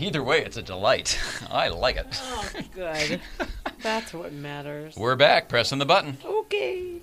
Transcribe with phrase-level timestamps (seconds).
[0.00, 1.18] Either way, it's a delight.
[1.50, 2.06] I like it.
[2.22, 3.20] Oh, good.
[3.82, 4.96] That's what matters.
[4.96, 6.18] We're back, pressing the button.
[6.24, 7.00] Okay.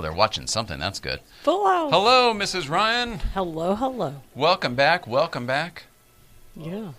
[0.00, 0.78] Well, they're watching something.
[0.78, 1.20] That's good.
[1.42, 1.90] Full house.
[1.92, 2.70] Hello, Mrs.
[2.70, 3.18] Ryan.
[3.34, 4.14] Hello, hello.
[4.34, 5.06] Welcome back.
[5.06, 5.84] Welcome back.
[6.56, 6.92] Yeah.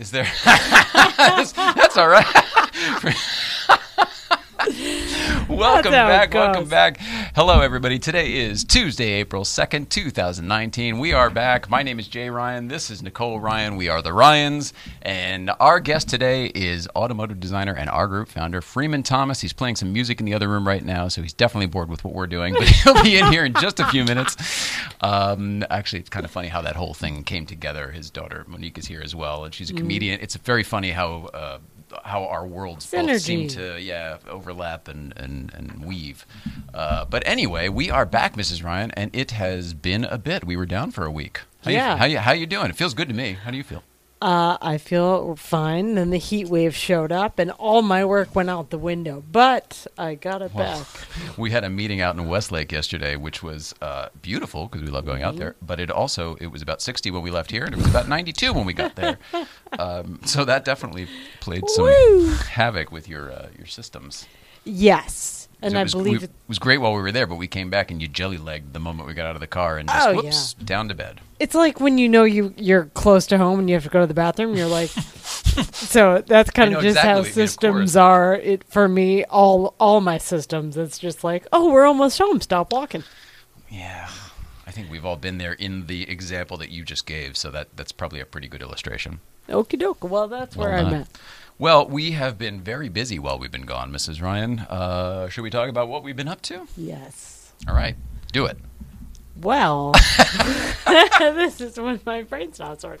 [0.00, 0.26] Is there?
[0.44, 2.26] that's, that's all right.
[5.48, 6.34] welcome back.
[6.34, 6.98] Welcome back.
[7.36, 8.00] Hello, everybody.
[8.00, 10.98] Today is Tuesday, April 2nd, 2019.
[10.98, 11.70] We are back.
[11.70, 12.66] My name is Jay Ryan.
[12.66, 13.76] This is Nicole Ryan.
[13.76, 14.72] We are the Ryans.
[15.02, 19.40] And our guest today is automotive designer and R Gruppe founder, Freeman Thomas.
[19.40, 22.02] He's playing some music in the other room right now, so he's definitely bored with
[22.02, 24.36] what we're doing, but he'll be in here in just a few minutes.
[25.00, 27.92] Um, actually, it's kind of funny how that whole thing came together.
[27.92, 30.18] His daughter, Monique, is here as well, and she's a comedian.
[30.20, 31.30] It's very funny how.
[31.32, 31.58] Uh,
[32.04, 36.26] how our worlds both seem to yeah overlap and and, and weave.
[36.74, 38.62] Uh, but anyway, we are back, Mrs.
[38.62, 40.44] Ryan, and it has been a bit.
[40.44, 41.40] We were down for a week.
[41.64, 41.92] How Yeah.
[41.92, 42.70] You, how you how you doing?
[42.70, 43.32] It feels good to me.
[43.32, 43.82] How do you feel?
[44.20, 45.94] Uh, I feel fine.
[45.94, 49.22] Then the heat wave showed up, and all my work went out the window.
[49.30, 50.86] But I got it Well, back.
[51.38, 55.04] We had a meeting out in Westlake yesterday, which was uh, beautiful because we love
[55.04, 55.54] going out there.
[55.60, 58.08] But it also it was about 60 when we left here, and it was about
[58.08, 59.18] 92 when we got there.
[59.78, 61.08] um, so that definitely
[61.40, 62.30] played some Woo!
[62.48, 64.26] havoc with your uh, your systems.
[64.64, 67.36] Yes, and So I was, believe we- it, was great while we were there, but
[67.36, 69.78] we came back and you jelly legged the moment we got out of the car
[69.78, 71.20] and just Oh, whoops down to bed.
[71.40, 74.00] it's like when you know you you're close to home and you have to go
[74.00, 74.54] to the bathroom.
[74.56, 74.90] You're like,
[75.72, 78.34] so that's kind of just exactly how what you mean, systems are.
[78.36, 80.76] It for me, all all my systems.
[80.76, 82.40] It's just like, oh, we're almost home.
[82.40, 83.04] Stop walking.
[83.70, 84.08] Yeah,
[84.66, 87.36] I think we've all been there in the example that you just gave.
[87.36, 89.20] So that that's probably a pretty good illustration.
[89.48, 90.02] Okie doke.
[90.08, 91.08] Well, that's where Well I'm at.
[91.58, 94.20] Well, we have been very busy while we've been gone, Mrs.
[94.20, 94.60] Ryan.
[94.60, 96.66] Uh, should we talk about what we've been up to?
[96.76, 97.52] Yes.
[97.66, 97.96] All right,
[98.30, 98.58] do it.
[99.40, 99.92] Well,
[101.18, 103.00] this is when my brain stops working.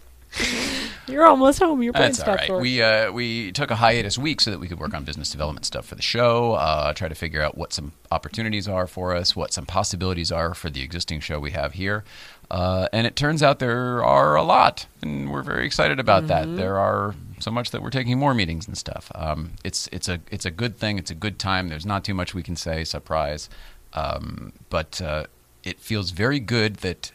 [1.06, 1.82] You're almost home.
[1.82, 2.48] Your brain That's all right.
[2.48, 2.62] working.
[2.62, 5.66] We uh, we took a hiatus week so that we could work on business development
[5.66, 6.54] stuff for the show.
[6.54, 10.54] Uh, try to figure out what some opportunities are for us, what some possibilities are
[10.54, 12.04] for the existing show we have here.
[12.50, 16.56] Uh, and it turns out there are a lot, and we're very excited about that.
[16.56, 17.14] There are
[17.46, 19.10] so much that we're taking more meetings and stuff.
[19.14, 20.98] Um, it's it's a it's a good thing.
[20.98, 21.68] It's a good time.
[21.68, 22.82] There's not too much we can say.
[22.82, 23.48] Surprise,
[23.92, 25.26] um, but uh,
[25.62, 27.12] it feels very good that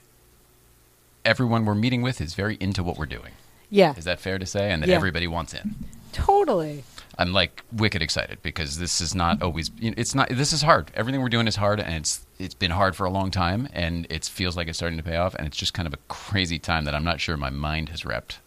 [1.26, 3.34] everyone we're meeting with is very into what we're doing.
[3.70, 4.72] yeah, Is that fair to say?
[4.72, 4.96] And that Yeah.
[4.96, 5.76] everybody wants in.
[6.14, 6.84] totally.
[7.18, 9.70] I'm like wicked excited because this is not always.
[9.82, 10.30] It's not.
[10.30, 10.92] This is hard.
[10.96, 14.08] Everything we're doing is hard, and it's it's been hard for a long time, and
[14.10, 16.58] it feels like it's starting to pay off, and it's just kind of a crazy
[16.58, 18.40] time that I'm not sure my mind has wrapped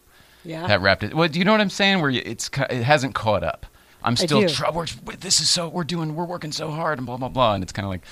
[0.45, 0.67] Yeah.
[0.67, 1.13] that wrapped it.
[1.13, 2.01] Well, do you know what I'm saying?
[2.01, 3.65] Where it's it hasn't caught up.
[4.03, 4.41] I'm still.
[4.41, 4.85] do.
[5.19, 5.67] This is so.
[5.67, 6.15] We're doing.
[6.15, 8.03] We're working so hard, and blah blah blah, and it's kind of like.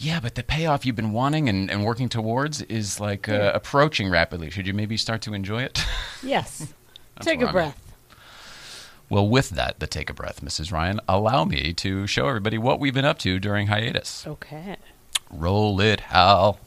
[0.00, 3.38] Yeah, but the payoff you've been wanting and, and working towards is like uh, Yeah.
[3.54, 4.48] approaching rapidly.
[4.50, 5.84] Should you maybe start to enjoy it?
[6.22, 6.72] yes.
[7.20, 7.52] Take a I'm at.
[7.52, 7.92] breath.
[9.10, 10.70] Well, with that, the take a breath, Mrs.
[10.70, 14.24] Ryan, allow me to show everybody what we've been up to during hiatus.
[14.26, 14.76] Okay.
[15.30, 16.60] Roll it, Hal.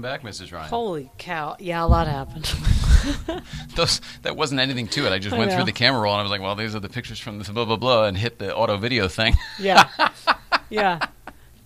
[0.00, 0.50] Welcome back, Mrs.
[0.50, 0.70] Ryan.
[0.70, 1.56] Holy cow!
[1.58, 2.46] Yeah, a lot happened.
[3.76, 5.12] Those that wasn't anything to it.
[5.12, 6.80] I just I went through the camera roll and I was like, well, these are
[6.80, 9.36] the pictures from this blah blah blah, and hit the auto video thing.
[9.60, 9.90] yeah,
[10.70, 11.06] yeah.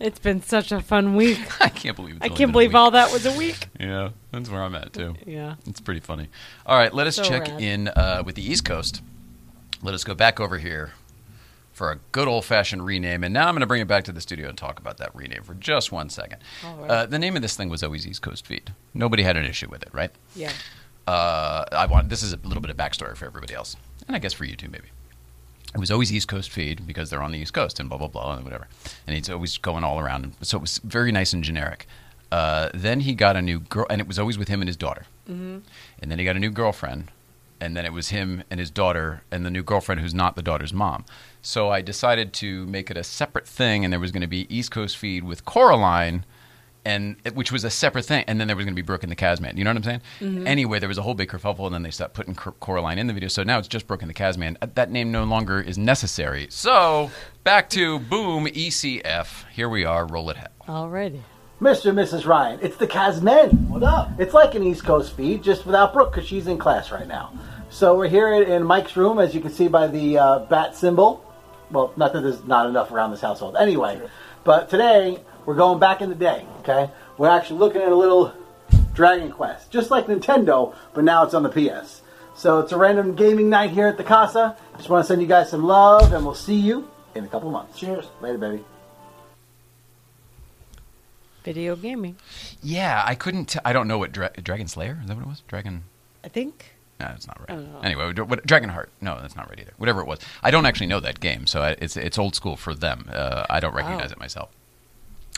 [0.00, 1.38] It's been such a fun week.
[1.60, 2.16] I can't believe.
[2.16, 3.68] It's I can't believe all that was a week.
[3.78, 5.14] Yeah, that's where I'm at too.
[5.24, 5.54] Yeah.
[5.66, 6.28] It's pretty funny.
[6.66, 7.62] All right, let us So check rad.
[7.62, 9.00] in uh, with the East Coast.
[9.80, 10.90] Let us go back over here
[11.74, 13.22] for a good old fashioned rename.
[13.24, 15.14] And now I'm going to bring it back to the studio and talk about that
[15.14, 16.38] rename for just one second.
[16.64, 16.90] Right.
[16.90, 18.72] Uh, the name of this thing was always East Coast Feed.
[18.94, 20.10] Nobody had an issue with it, right?
[20.34, 20.52] Yeah.
[21.06, 23.76] Uh, I want this is a little bit of backstory for everybody else,
[24.06, 24.88] and I guess for you too, maybe.
[25.74, 28.08] It was always East Coast feed because they're on the East Coast and blah blah
[28.08, 28.68] blah and whatever,
[29.06, 30.32] and it's always going all around.
[30.40, 31.86] So it was very nice and generic.
[32.32, 34.78] Uh, then he got a new girl, and it was always with him and his
[34.78, 35.04] daughter.
[35.28, 35.58] Mm-hmm.
[36.00, 37.10] And then he got a new girlfriend,
[37.60, 40.42] and then it was him and his daughter, and the new girlfriend who's not the
[40.42, 41.04] daughter's mom.
[41.46, 44.46] So I decided to make it a separate thing, and there was going to be
[44.54, 46.24] East Coast feed with Coraline,
[46.86, 49.12] and which was a separate thing, and then there was going to be Brooke and
[49.12, 49.58] the Casman.
[49.58, 50.00] You know what I'm saying?
[50.20, 50.46] Mm-hmm.
[50.46, 53.08] Anyway, there was a whole big kerfuffle, and then they stopped putting Cor- Coraline in
[53.08, 53.28] the video.
[53.28, 54.56] So now it's just Brooke and the Casman.
[54.62, 56.46] Uh, That name no longer is necessary.
[56.48, 57.10] So
[57.44, 59.44] back to boom ECF.
[59.52, 60.06] Here we are.
[60.06, 60.48] Roll it hell.
[60.66, 61.20] Alrighty.
[61.60, 61.90] Mr.
[61.90, 62.26] and Mrs.
[62.26, 63.68] Ryan, it's the Casmen.
[63.68, 64.18] What up?
[64.18, 67.32] It's like an East Coast feed, just without Brooke because she's in class right now.
[67.68, 71.22] So we're here in Mike's room, as you can see by the uh, bat symbol.
[71.70, 73.56] Well, not that there's not enough around this household.
[73.56, 74.00] Anyway,
[74.44, 76.90] but today we're going back in the day, okay?
[77.18, 78.32] We're actually looking at a little
[78.94, 82.02] Dragon Quest, just like Nintendo, but now it's on the PS.
[82.36, 84.56] So it's a random gaming night here at the Casa.
[84.76, 87.50] Just want to send you guys some love, and we'll see you in a couple
[87.50, 87.78] months.
[87.78, 88.06] Cheers.
[88.20, 88.64] Later, baby.
[91.44, 92.16] Video gaming.
[92.62, 93.46] Yeah, I couldn't.
[93.46, 95.42] T- I don't know what Dra- Dragon Slayer is that what it was?
[95.46, 95.84] Dragon.
[96.24, 96.73] I think.
[97.04, 97.58] No, that's not right.
[97.58, 97.80] Know.
[97.82, 98.86] Anyway, what, Dragonheart.
[99.00, 99.72] No, that's not right either.
[99.76, 102.56] Whatever it was, I don't actually know that game, so I, it's it's old school
[102.56, 103.08] for them.
[103.12, 104.12] Uh, I don't recognize Wow.
[104.12, 104.50] it myself,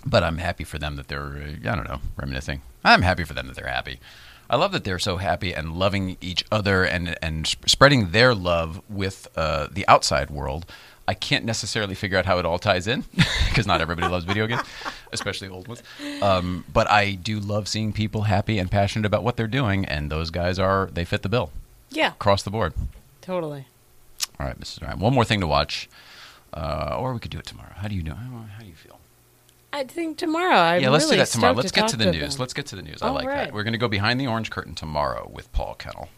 [0.05, 1.59] but I'm happy for them that they're.
[1.65, 2.63] Uh, I don't know, reminiscing.
[2.85, 3.99] I'm happy for them that they're happy.
[4.49, 8.33] I love that they're so happy and loving each other and and sp- spreading their
[8.35, 10.67] love with uh, the outside world.
[11.09, 13.05] I can't necessarily figure out how it all ties in
[13.49, 14.63] because not everybody loves video games,
[15.13, 15.83] especially old ones.
[16.21, 20.11] Um, but I do love seeing people happy and passionate about what they're doing, and
[20.11, 21.51] those guys are they fit the bill
[21.91, 22.09] Yeah.
[22.09, 22.75] across the board.
[23.21, 23.67] Totally.
[24.41, 24.83] All right, Mrs.
[24.83, 24.99] Ryan.
[24.99, 25.89] One more thing to watch,
[26.53, 27.73] uh, or we could do it tomorrow.
[27.77, 28.15] How do you know?
[28.15, 28.99] How do you feel?
[29.73, 30.57] I think tomorrow.
[30.57, 31.53] I'm yeah, let's really do that tomorrow.
[31.55, 32.35] Let's to get to the news.
[32.35, 32.41] them.
[32.41, 33.03] Let's get to the news.
[33.03, 33.37] I All like right.
[33.47, 33.53] that.
[33.53, 36.09] We're going to go behind the orange curtain tomorrow with Paul Kennel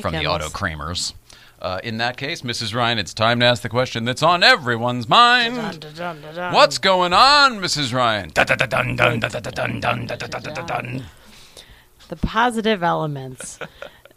[0.00, 1.14] from the Auto Kramers.
[1.60, 2.74] Uh, in that case, Mrs.
[2.74, 5.56] Ryan, it's time to ask the question that's on everyone's mind.
[6.52, 7.92] What's going on, Mrs.
[7.92, 8.30] Ryan?
[12.08, 13.58] The positive elements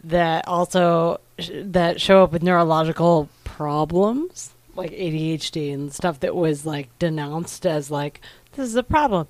[0.03, 6.65] that also sh- that show up with neurological problems like ADHD and stuff that was
[6.65, 8.21] like denounced as like
[8.53, 9.27] this is a problem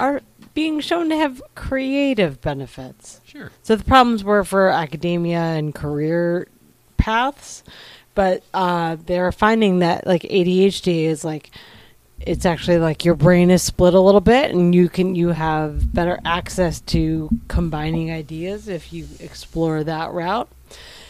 [0.00, 0.20] are
[0.54, 3.20] being shown to have creative benefits.
[3.24, 3.50] Sure.
[3.62, 6.48] So the problems were for academia and career
[7.02, 7.64] paths,
[8.14, 11.50] but uh, they're finding that like ADHD is like
[12.20, 15.92] it's actually like your brain is split a little bit, and you can you have
[15.92, 20.48] better access to combining ideas if you explore that route.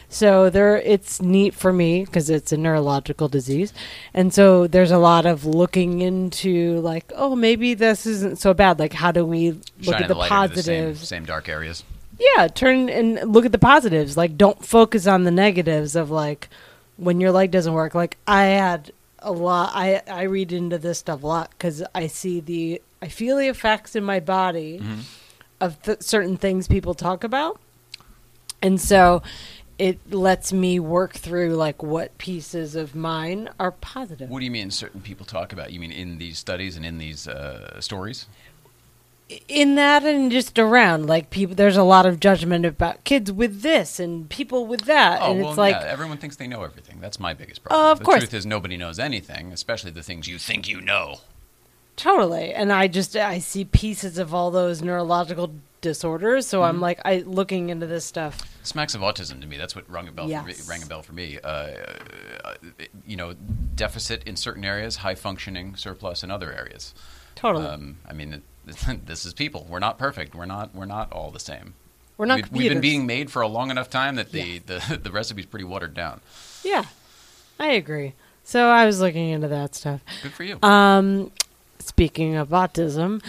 [0.09, 3.73] So there, it's neat for me because it's a neurological disease,
[4.15, 8.79] and so there's a lot of looking into like, oh, maybe this isn't so bad.
[8.79, 11.09] Like, how do we look Shining at the the into the same, positives?
[11.09, 11.85] same dark areas.
[12.19, 14.17] Yeah, turn and look at the positives.
[14.17, 16.49] Like, don't focus on the negatives of like
[16.97, 17.95] when your leg doesn't work.
[17.95, 19.71] Like, I had a lot.
[19.75, 23.49] I I read into this stuff a lot because I see the I feel the
[23.49, 25.01] effects in my body Mm-hmm.
[25.61, 27.59] of th- certain things people talk about,
[28.61, 29.23] and so
[29.79, 34.29] it lets me work through like what pieces of mine are positive.
[34.29, 35.73] What do you mean certain people talk about?
[35.73, 38.27] You mean in these studies and in these uh, stories?
[39.49, 43.63] In that and just around like people there's a lot of judgment about kids with
[43.63, 46.63] this and people with that Oh, and well, it's like yeah, everyone thinks they know
[46.65, 46.99] everything.
[47.01, 47.87] That's my biggest problem.
[47.87, 48.19] Uh, of the course.
[48.21, 51.21] truth is nobody knows anything, especially the things you think you know.
[51.97, 52.53] Totally.
[52.53, 56.69] And I just I see pieces of all those neurological disorders, so Mm-hmm.
[56.69, 58.57] I'm like I looking into this stuff.
[58.63, 59.57] Smacks of autism to me.
[59.57, 60.29] That's what rang a bell.
[60.29, 61.39] For me, rang a bell for me.
[61.43, 61.49] Uh,
[62.45, 62.55] uh,
[63.07, 63.35] you know,
[63.75, 66.95] deficit in certain areas, high functioning, surplus in other areas.
[67.35, 67.67] Totally.
[67.67, 68.43] Um, I mean,
[69.07, 69.67] this is people.
[69.69, 70.35] We're not perfect.
[70.35, 70.75] We're not.
[70.75, 71.75] We're not all the same.
[72.17, 74.59] We're not We've, we've been being made for a long enough time that the Yeah.
[74.89, 76.21] the, the recipe's pretty watered down.
[76.63, 76.85] Yeah.
[77.59, 78.15] I agree.
[78.45, 80.01] So I was looking into that stuff.
[80.23, 80.59] Good for you.
[80.63, 81.31] Um
[81.79, 83.21] speaking of autism,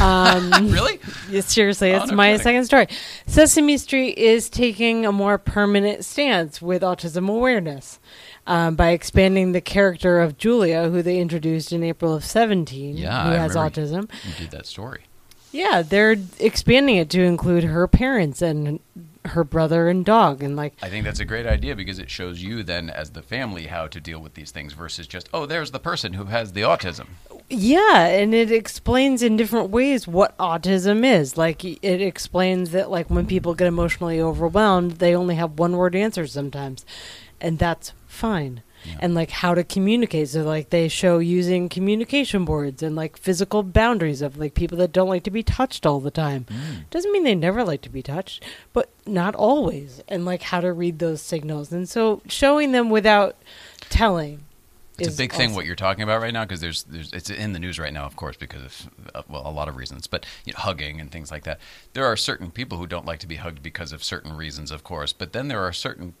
[0.00, 0.98] um really?
[1.42, 2.42] Seriously, Oh, it's no my kidding.
[2.42, 2.88] second story.
[3.26, 8.00] Sesame Street is taking a more permanent stance with autism awareness
[8.46, 13.24] um, by expanding the character of Julia, who they introduced in April of 17, Yeah,
[13.24, 14.10] who I has autism.
[14.24, 15.02] You did that story.
[15.52, 18.78] Yeah, they're expanding it to include her parents and
[19.24, 22.42] her brother and dog, and like I think that's a great idea because it shows
[22.42, 25.72] you then as the family how to deal with these things versus just oh there's
[25.72, 27.08] the person who has the autism.
[27.48, 31.36] Yeah, and it explains in different ways what autism is.
[31.36, 35.96] Like it explains that like when people get emotionally overwhelmed, they only have one word
[35.96, 36.86] answers sometimes.
[37.40, 38.62] And that's fine.
[38.84, 38.96] Yeah.
[39.00, 40.28] And like how to communicate.
[40.30, 44.92] So like they show using communication boards and like physical boundaries of like people that
[44.92, 46.46] don't like to be touched all the time.
[46.90, 50.02] Doesn't mean they never like to be touched, but not always.
[50.08, 51.72] And like how to read those signals.
[51.72, 53.36] And so showing them without
[53.90, 54.44] telling
[54.98, 57.52] It's a big thing what you're talking about right now because there's there's it's in
[57.52, 60.24] the news right now, of course, because of uh, well a lot of reasons, but
[60.46, 61.58] you know, hugging and things like that.
[61.92, 64.84] There are certain people who don't like to be hugged because of certain reasons, of
[64.84, 66.14] course, but then there are certain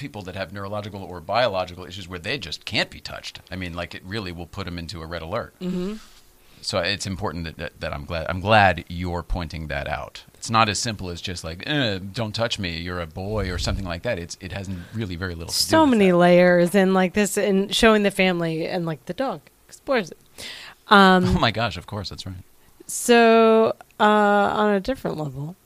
[0.00, 3.40] people that have neurological or biological issues where they just can't be touched.
[3.50, 5.54] I mean, like it really will put them into a red alert.
[5.60, 5.94] Mm-hmm.
[6.62, 10.24] So it's important that, that, that I'm glad I'm glad you're pointing that out.
[10.34, 13.58] It's not as simple as just like eh, don't touch me, you're a boy or
[13.58, 14.18] something like that.
[14.18, 15.52] It's it has really very little.
[15.52, 19.14] To do so many layers and like this and showing the family and like the
[19.14, 20.18] dog explores it
[20.88, 21.76] um Oh my gosh!
[21.76, 22.34] Of course, that's right.
[22.86, 24.04] so uh
[24.62, 25.56] on a different level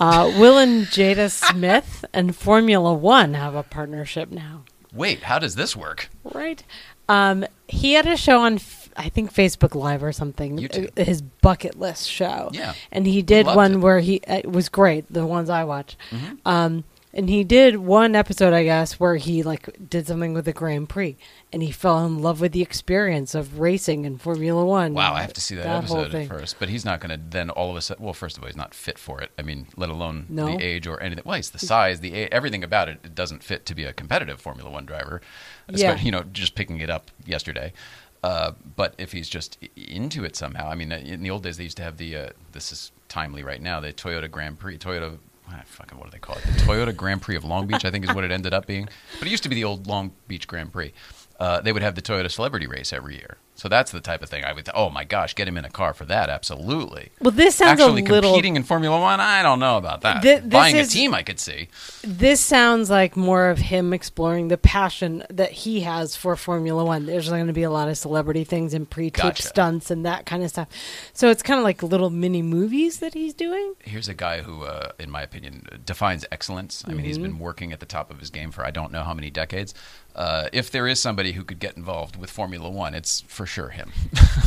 [0.00, 5.56] uh will and jada smith and formula one have a partnership now Wait, how does
[5.56, 6.08] this work?
[6.24, 6.62] right
[7.08, 10.90] um he had a show on F- i think facebook live or something YouTube.
[10.98, 12.74] uh, his bucket list show Yeah.
[12.92, 13.78] and he did Loved one it.
[13.78, 16.38] where he it was great the ones i watch Mhm.
[16.44, 16.84] um
[17.14, 20.88] and he did one episode i guess where he like did something with the grand
[20.88, 21.16] prix
[21.52, 25.20] and he fell in love with the experience of racing in formula one Wow, I
[25.22, 26.28] have to see that, whole episode thing.
[26.28, 26.56] first.
[26.58, 28.04] But he's not going to then all of a sudden.
[28.04, 29.30] Well, first of all, he's not fit for it.
[29.38, 30.46] I mean, let alone No.
[30.46, 31.22] the age or anything.
[31.24, 32.98] Well, it's the size, the a- everything about it.
[33.04, 35.20] It doesn't fit to be a competitive Formula One driver.
[35.68, 35.96] Yeah.
[36.00, 37.72] You know, just picking it up yesterday.
[38.24, 41.56] Uh, but if he's just into it somehow, I mean, uh, in the old days
[41.56, 42.16] they used to have the.
[42.16, 43.78] Uh, this is timely right now.
[43.80, 45.18] The Toyota Grand Prix, Toyota.
[45.66, 46.42] Fucking what do they call it?
[46.42, 48.88] The Toyota Grand Prix of Long Beach, I think, is what it ended up being.
[49.18, 50.92] But it used to be the old Long Beach Grand Prix.
[51.44, 53.36] Uh, they would have the Toyota Celebrity Race every year.
[53.56, 54.68] So that's the type of thing I would.
[54.74, 57.10] Oh my gosh, get him in a car for that, absolutely.
[57.20, 60.22] well this sounds Actually, a little competing in Formula One, I don't know about that.
[60.22, 61.68] This Buying is- a team, I could see.
[62.02, 67.06] this sounds like more of him exploring the passion that he has for Formula One.
[67.06, 69.42] There's going to be a lot of celebrity things and pre-taped Gotcha.
[69.46, 70.68] stunts and that kind of stuff.
[71.12, 73.74] So it's kind of like little mini movies that he's doing.
[73.84, 76.82] Here's a guy who, uh, in my opinion, defines excellence.
[76.88, 77.22] I mean, he's Mm-hmm.
[77.36, 79.74] been working at the top of his game for I don't know how many decades.
[80.14, 83.70] Uh, if there is somebody who could get involved with Formula One, it's for sure
[83.70, 83.92] him.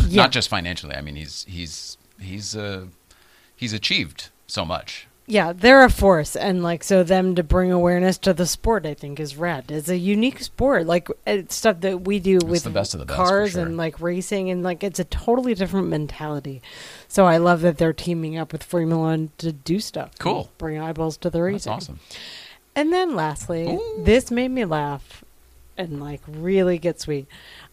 [0.08, 0.22] Yeah.
[0.24, 0.96] Not just financially.
[0.96, 2.86] I mean, he's he's he's uh,
[3.54, 5.06] he's achieved so much.
[5.30, 8.94] Yeah, they're a force, and like so, them to bring awareness to the sport, I
[8.94, 9.66] think, is rad.
[9.70, 13.06] It's a unique sport, like it's stuff that we do with the best of the
[13.06, 13.66] best, cars sure.
[13.66, 16.62] and like racing, and like it's a totally different mentality.
[17.10, 20.12] So I love that they're teaming up with Formula One to do stuff.
[20.20, 20.50] Cool.
[20.58, 22.00] bring eyeballs to the That's awesome.
[22.74, 24.04] And then lastly, Ooh.
[24.06, 25.26] this made me laugh
[25.77, 27.27] and like really get sweet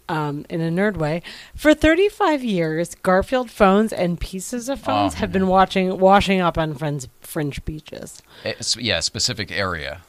[0.09, 1.23] um, in a nerd way.
[1.55, 6.59] For 35 years, Garfield phones and pieces of phones Oh, have been watching washing up
[6.59, 8.23] on friends, French beaches.
[8.45, 10.03] It's, yeah, specific area.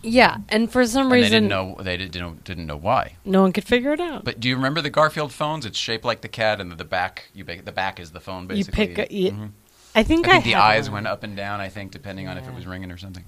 [0.00, 3.16] Yeah, and for some And they reason, didn't know they didn't know, didn't know why.
[3.24, 4.24] no one could figure it out.
[4.24, 5.66] But do you remember the Garfield phones?
[5.66, 8.46] It's shaped like the cat, and the back you the back is the phone.
[8.46, 9.50] Basically, you pick, a, yeah, Mhm.
[9.96, 10.94] I think I I, the eyes one.
[10.94, 11.60] went up and down.
[11.60, 13.24] I think depending on if it was ringing or something.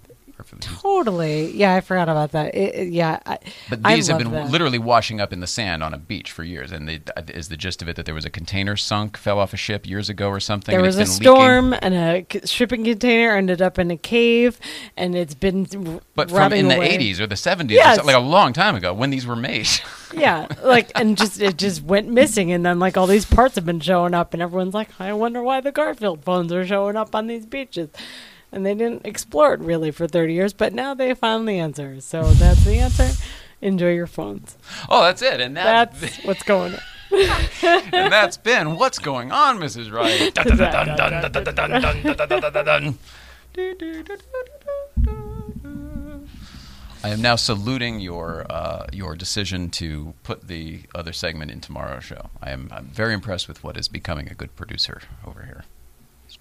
[0.52, 2.54] Or Totally, yeah, I forgot about that.
[2.54, 4.50] It, it- yeah, I, But these have been that.
[4.50, 6.73] literally washing up in the sand on a beach for years.
[6.73, 9.52] And they, is the gist of it that there was a container sunk, fell off
[9.52, 10.73] a ship years ago or something?
[10.73, 11.42] There and was a it's been leaking?
[11.42, 11.94] storm, and
[12.35, 14.59] a shipping container ended up in a cave,
[14.97, 17.97] and it's been But from in the 80s or the 70s, or Yes.
[17.97, 19.68] something, like a long time ago when these were made.
[20.12, 23.64] Yeah, like and just it just went missing, and then like all these parts have
[23.64, 27.14] been showing up, and everyone's like, I wonder why the Garfield phones are showing up
[27.14, 27.90] on these beaches,
[28.52, 32.00] and they didn't explore it really for 30 years, but now they found the answer.
[32.00, 33.09] So that's the answer.
[33.61, 34.57] Enjoy your phones.
[34.88, 35.40] Oh, that's it.
[35.40, 36.80] And that that's what's going on.
[37.12, 39.92] and that's been what's going on, Mrs.
[39.92, 40.33] Wright.
[47.02, 52.04] I am now saluting your uh, your decision to put the other segment in tomorrow's
[52.04, 52.30] show.
[52.42, 55.64] I am I'm very impressed with what is becoming a good producer over here.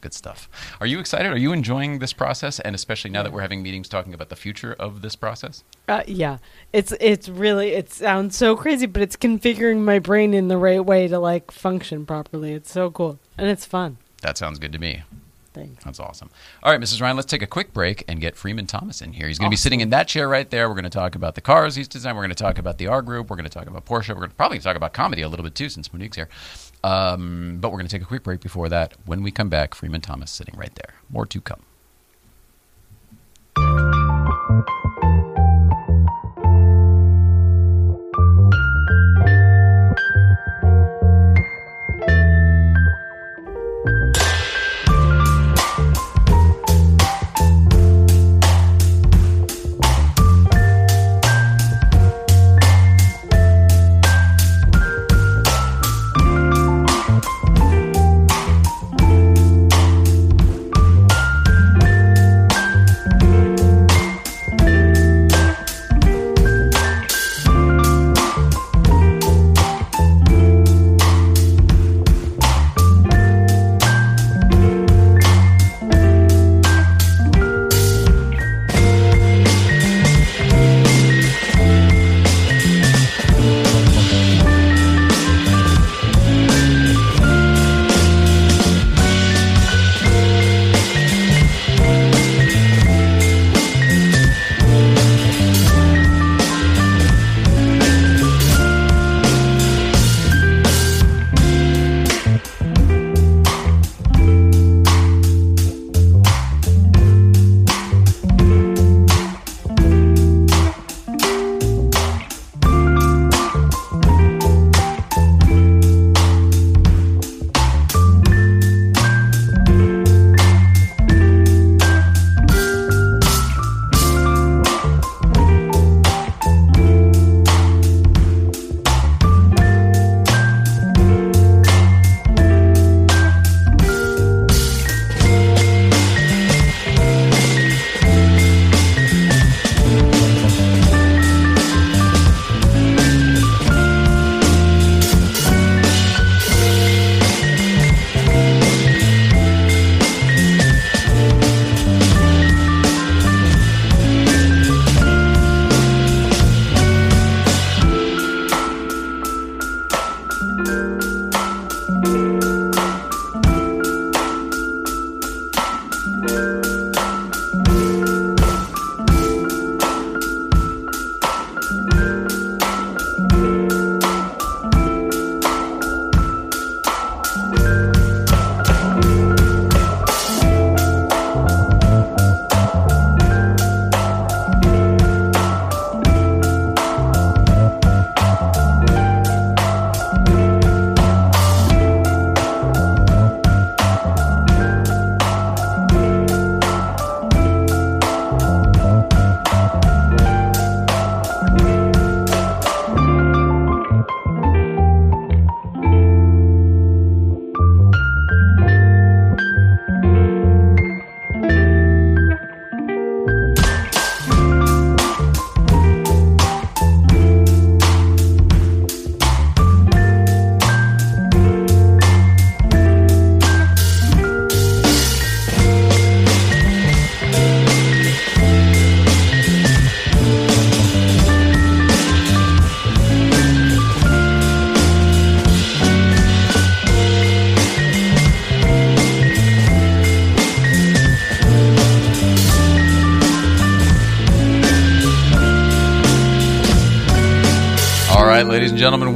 [0.02, 0.48] Good stuff.
[0.80, 1.32] Are you excited?
[1.32, 2.60] Are you enjoying this process?
[2.62, 5.64] And especially now that we're having meetings talking about the future of this process.
[5.90, 6.38] Uh, yeah,
[6.72, 10.84] it's it's really it sounds so crazy, but it's configuring my brain in the right
[10.86, 12.54] way to like function properly.
[12.54, 13.98] It's so cool and it's fun.
[14.22, 15.04] That sounds good to me.
[15.54, 15.78] thing.
[15.84, 16.30] That's awesome.
[16.64, 17.02] All right, Mrs.
[17.02, 19.28] Ryan, let's take a quick break and get Freeman Thomas in here.
[19.28, 20.70] He's going to be sitting in that chair right there.
[20.70, 22.16] We're going to talk about the cars he's designed.
[22.16, 23.30] We're going to talk about the R Gruppe.
[23.30, 24.10] We're going to talk about Porsche.
[24.10, 26.30] We're going to probably talk about comedy a little bit too, since Monique's here.
[26.84, 28.94] Um, but we're going to take a quick break before that.
[29.06, 30.96] When we come back, Freeman Thomas sitting right there.
[31.10, 31.62] More to come.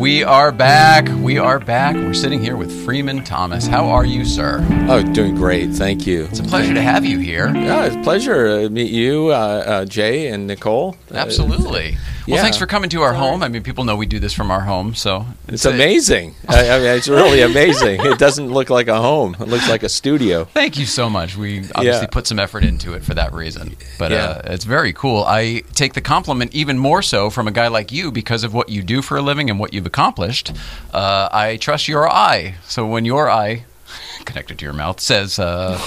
[0.03, 1.07] We are back.
[1.21, 1.95] We are back.
[1.95, 3.67] We're sitting here with Freeman Thomas.
[3.67, 4.59] How are you, sir?
[4.89, 5.69] Oh, doing great.
[5.69, 6.25] Thank you.
[6.25, 7.47] It's a pleasure to have you here.
[7.55, 10.97] Yeah, it's a pleasure to meet you, uh, uh, Jay and Nicole.
[11.09, 11.95] Absolutely.
[12.27, 12.41] Well, yeah.
[12.41, 13.43] thanks for coming to our home.
[13.43, 16.36] I mean, people know we do this from our home, so It's amazing.
[16.47, 17.99] I, I mean, it's really amazing.
[17.99, 19.36] It doesn't look like a home.
[19.41, 20.45] It looks like a studio.
[20.45, 21.36] Thank you so much.
[21.36, 22.05] We obviously Yeah.
[22.07, 23.75] put some effort into it for that reason.
[23.99, 24.25] But Yeah.
[24.25, 25.25] uh, it's very cool.
[25.27, 28.69] I take the compliment even more so from a guy like you because of what
[28.69, 30.53] you do for a living and what you've accomplished.
[30.93, 32.55] Uh, I trust your eye.
[32.67, 33.65] So when your eye,
[34.25, 35.77] connected to your mouth, says uh,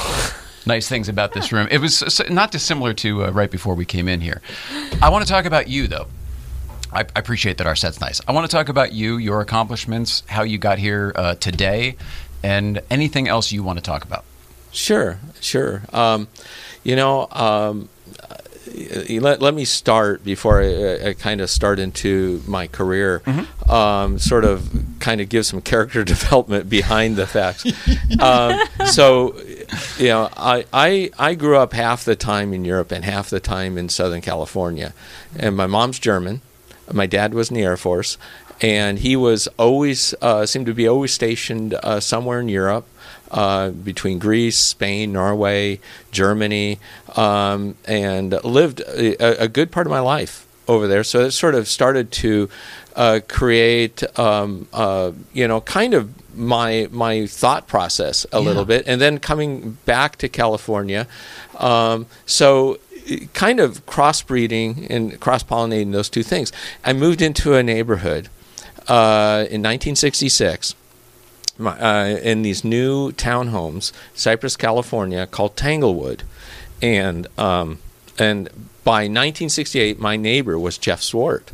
[0.67, 4.07] nice things about this room, it was not dissimilar to uh, right before we came
[4.07, 4.43] in here.
[5.01, 6.09] I want to talk about you, though.
[6.97, 8.21] I, I appreciate that our set's nice.
[8.27, 11.97] I want to talk about you, your accomplishments, how you got here uh, today,
[12.43, 14.25] and anything else you want to talk about.
[14.73, 15.83] Sure, sure.
[15.93, 16.29] Um,
[16.85, 17.89] you know, um,
[18.23, 18.37] uh,
[19.21, 23.23] let, let me start before I, I kind of start into my career.
[23.69, 27.65] Um, sort of kind of give some character development behind the facts.
[28.21, 29.39] um, so,
[29.99, 33.41] you know, I, I I grew up half the time in Europe and half the
[33.41, 34.95] time in Southern California,
[35.39, 36.41] and my mom's German,
[36.93, 38.19] my dad was in the Air Force,
[38.61, 42.87] and he was always uh, seemed to be always stationed uh, somewhere in Europe.
[43.29, 45.81] Uh, between Greece, Spain, Norway,
[46.13, 46.79] Germany,
[47.17, 51.03] um, and lived a, a good part of my life over there.
[51.03, 52.49] So it sort of started to
[52.95, 58.47] uh, create, um, uh, you know, kind of my my thought process a Yeah.
[58.47, 61.09] little bit, and then coming back to California.
[61.59, 62.79] Um, so
[63.33, 66.53] kind of crossbreeding and cross pollinating those two things.
[66.85, 68.29] I moved into a neighborhood
[68.89, 70.75] uh, in 1966
[71.59, 76.23] my, uh, in these new townhomes, Cypress, California, called Tanglewood,
[76.83, 77.79] and um,
[78.19, 78.49] and
[78.85, 81.49] by 1968, my neighbor was Jeff Zwart.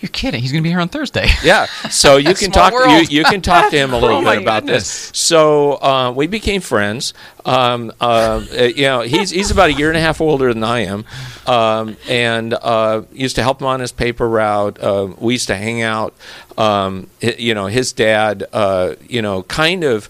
[0.00, 0.42] You're kidding.
[0.42, 1.28] He's going to be here on Thursday.
[1.42, 2.72] Yeah, so you can talk.
[2.72, 5.10] You, you can talk to him a little Oh bit about goodness.
[5.10, 5.18] this.
[5.18, 7.12] So uh, we became friends.
[7.44, 10.64] Um, uh, uh, you know, he's he's about a year and a half older than
[10.64, 11.04] I am,
[11.46, 14.78] um, and uh, used to help him on his paper route.
[14.82, 16.14] Uh, we used to hang out.
[16.56, 18.44] Um, you know, his dad.
[18.52, 20.08] Uh, you know, kind of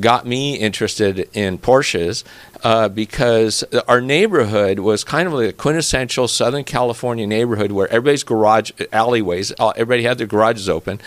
[0.00, 2.22] got me interested in Porsches
[2.64, 8.24] uh, because our neighborhood was kind of like a quintessential Southern California neighborhood where everybody's
[8.24, 11.00] garage alleyways, uh, everybody had their garages open.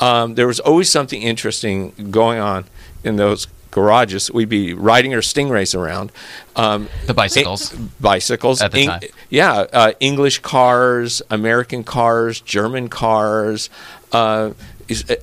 [0.00, 2.64] Um, there was always something interesting going on
[3.04, 4.30] in those garages.
[4.30, 6.12] We'd be riding our stingrays around.
[6.56, 7.70] Um, The bicycles.
[8.00, 9.00] bicycles At the time.
[9.30, 13.70] yeah uh, english cars american cars german cars
[14.12, 14.50] uh,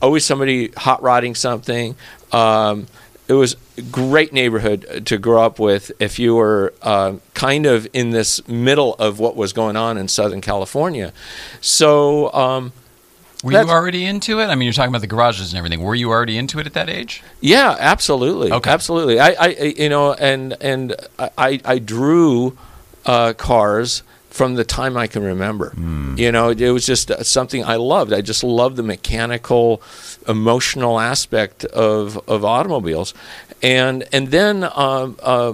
[0.01, 1.95] always somebody hot rodding something
[2.31, 2.87] um,
[3.29, 7.87] it was a great neighborhood to grow up with if you were uh, kind of
[7.93, 11.13] in this middle of what was going on in southern california
[11.61, 12.73] so um,
[13.43, 14.47] Were you already into it?
[14.47, 15.81] I mean, you're talking about the garages and everything.
[15.81, 17.23] Were you already into it at that age?
[17.39, 18.51] Yeah, absolutely.
[18.51, 18.69] Okay.
[18.69, 19.17] Absolutely.
[19.19, 22.57] I, I, you know, and and I, I drew
[23.05, 25.73] uh, cars from the time I can remember.
[26.17, 28.11] You know, it was just uh, something I loved.
[28.13, 29.81] I just loved the mechanical,
[30.27, 33.13] emotional aspect of of automobiles,
[33.61, 34.63] and and then.
[34.75, 35.53] Um, uh,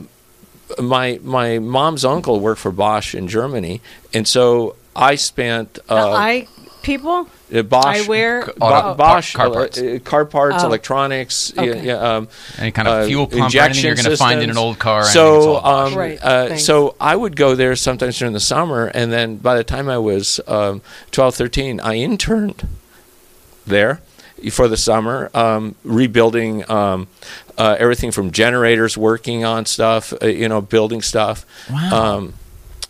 [0.81, 3.81] my my mom's uncle worked for Bosch in Germany,
[4.15, 6.47] and so I spent The uh, eye
[6.81, 7.27] people.
[7.53, 8.57] uh, Bosch Eyewear?
[8.57, 9.77] Bo- Auto- Bosch car uh, parts.
[9.77, 10.65] uh, car parts, Oh.
[10.65, 11.85] electronics, Okay.
[11.85, 14.49] yeah, um, Any kind of uh, fuel pump or injection you're going to find in
[14.49, 15.01] an old car?
[15.01, 18.39] anything, it's all So, um, Right, uh, so I would go there sometimes during the
[18.39, 22.67] summer, and then by the time I was um, 12, 13, I interned
[23.67, 24.01] there
[24.51, 27.07] for the summer, um, rebuilding um,
[27.57, 31.45] uh, everything from generators, working on stuff, uh, you know, building stuff.
[31.71, 32.17] Wow.
[32.17, 32.33] Um,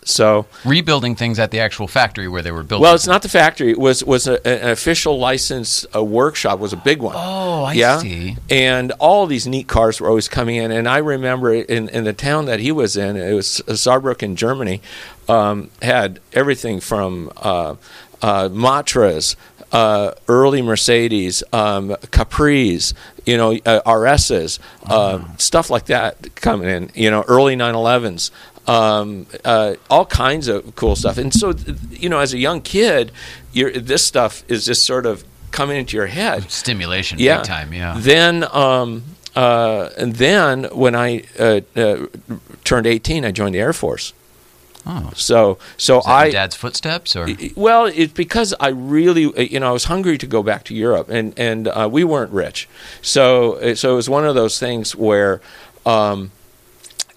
[0.08, 2.79] so, Rebuilding things at the actual factory where they were built.
[2.79, 3.71] well, it's not the factory.
[3.71, 7.15] It was was a, an official license a workshop was a big one.
[7.17, 7.97] Oh, I yeah.
[7.97, 8.38] see.
[8.47, 10.69] And all these neat cars were always coming in.
[10.71, 14.79] And I remember in, in the town that he was in, it was Saarbrücken, Germany,
[15.27, 17.75] um, had everything from uh,
[18.21, 19.36] uh, Matras,
[19.76, 22.94] uh, early Mercedes, um, Capris,
[23.26, 28.32] you know, uh, RSs, uh, stuff like that coming in, you know, early 911s.
[28.70, 31.54] Um, uh, all kinds of cool stuff, and so
[31.92, 33.12] you know, as a young kid,
[33.52, 37.38] you're, this stuff is just sort of coming into your head Stimulation, yeah.
[37.38, 37.74] big time.
[37.74, 37.96] Yeah.
[38.00, 39.04] Then, um,
[39.36, 42.08] uh, and then when I uh, uh,
[42.64, 44.14] turned 18, I joined the Air Force.
[44.86, 45.12] Oh.
[45.15, 49.69] So, so I your dad's footsteps, or well, it's because I really, uh, you know,
[49.69, 52.69] I was hungry to go back to Europe, and and uh, we weren't rich,
[53.02, 55.41] so uh, so it was one of those things where,
[55.86, 56.32] um,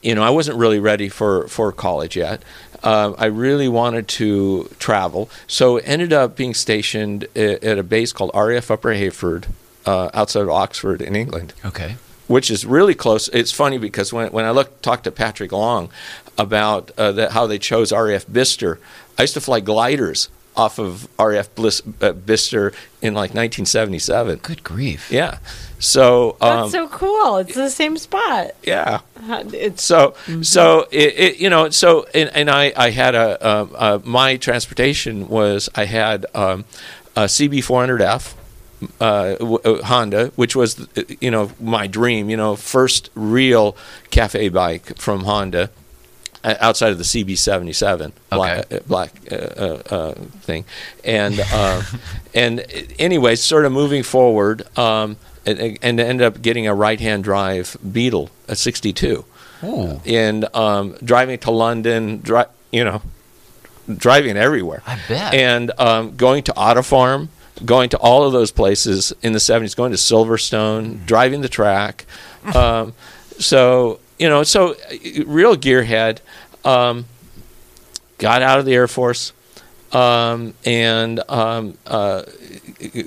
[0.02, 2.42] you know, I wasn't really ready for for college yet.
[2.82, 8.12] Um, I really wanted to travel, so ended up being stationed at, at a base
[8.12, 9.46] called RAF Upper Heyford,
[9.84, 11.96] uh, outside of Oxford in England okay?
[12.28, 13.28] Which is really close.
[13.28, 15.90] It's funny because when when I look talk to Patrick Long
[16.36, 18.78] about uh, that how they chose RAF Bicester,
[19.18, 24.38] I used to fly gliders off of RAF Bliss, uh, Bicester in like 1977.
[24.38, 25.10] Good grief!
[25.10, 25.38] Yeah,
[25.78, 27.36] so um, That's so cool.
[27.36, 28.50] It's the same spot.
[28.62, 29.00] yeah.
[29.28, 33.48] Uh, It's So, so it, it, you know, so and, and I, I had a,
[33.48, 36.64] um, uh, my transportation was I had um,
[37.14, 38.34] a CB400F
[39.00, 43.76] uh, w- uh, Honda, which was uh, you know my dream, you know, first real
[44.10, 45.70] cafe bike from Honda.
[46.44, 48.80] uh, Outside of the CB77 black, Okay.
[48.86, 50.64] black uh, uh, thing,
[51.04, 51.82] and uh,
[52.34, 52.64] and
[52.98, 58.30] anyway, sort of moving forward, um, and, and ended up getting a right-hand drive Beetle,
[58.46, 59.24] a '62
[59.64, 63.02] Ooh, and um, driving to London, dri- you know,
[63.96, 64.82] driving everywhere.
[64.86, 65.34] I bet.
[65.34, 67.28] And um, going to Autofarm,
[67.64, 72.06] going to all of those places in the 70s, going to Silverstone, driving the track.
[72.54, 72.94] Um,
[73.38, 76.18] so, you know, so uh, real gearhead.
[76.64, 77.06] Um,
[78.18, 79.32] got out of the Air Force,
[79.92, 82.24] um, and um, uh,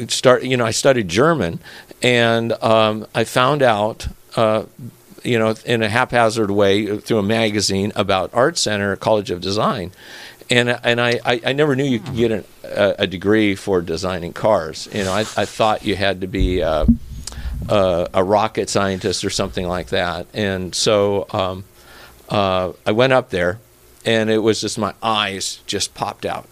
[0.07, 0.43] start.
[0.43, 1.59] You know, I studied German,
[2.01, 4.07] and um, I found out.
[4.35, 4.65] Uh,
[5.23, 9.91] you know, in a haphazard way through a magazine about Art Center College of Design,
[10.51, 13.81] and and I, I, I never knew you could get an, a, a degree for
[13.81, 14.87] designing cars.
[14.93, 16.85] You know, I, I thought you had to be uh,
[17.69, 20.27] uh, a rocket scientist or something like that.
[20.33, 21.63] And so um,
[22.29, 23.59] uh, I went up there,
[24.05, 26.47] and it was just my eyes just popped out.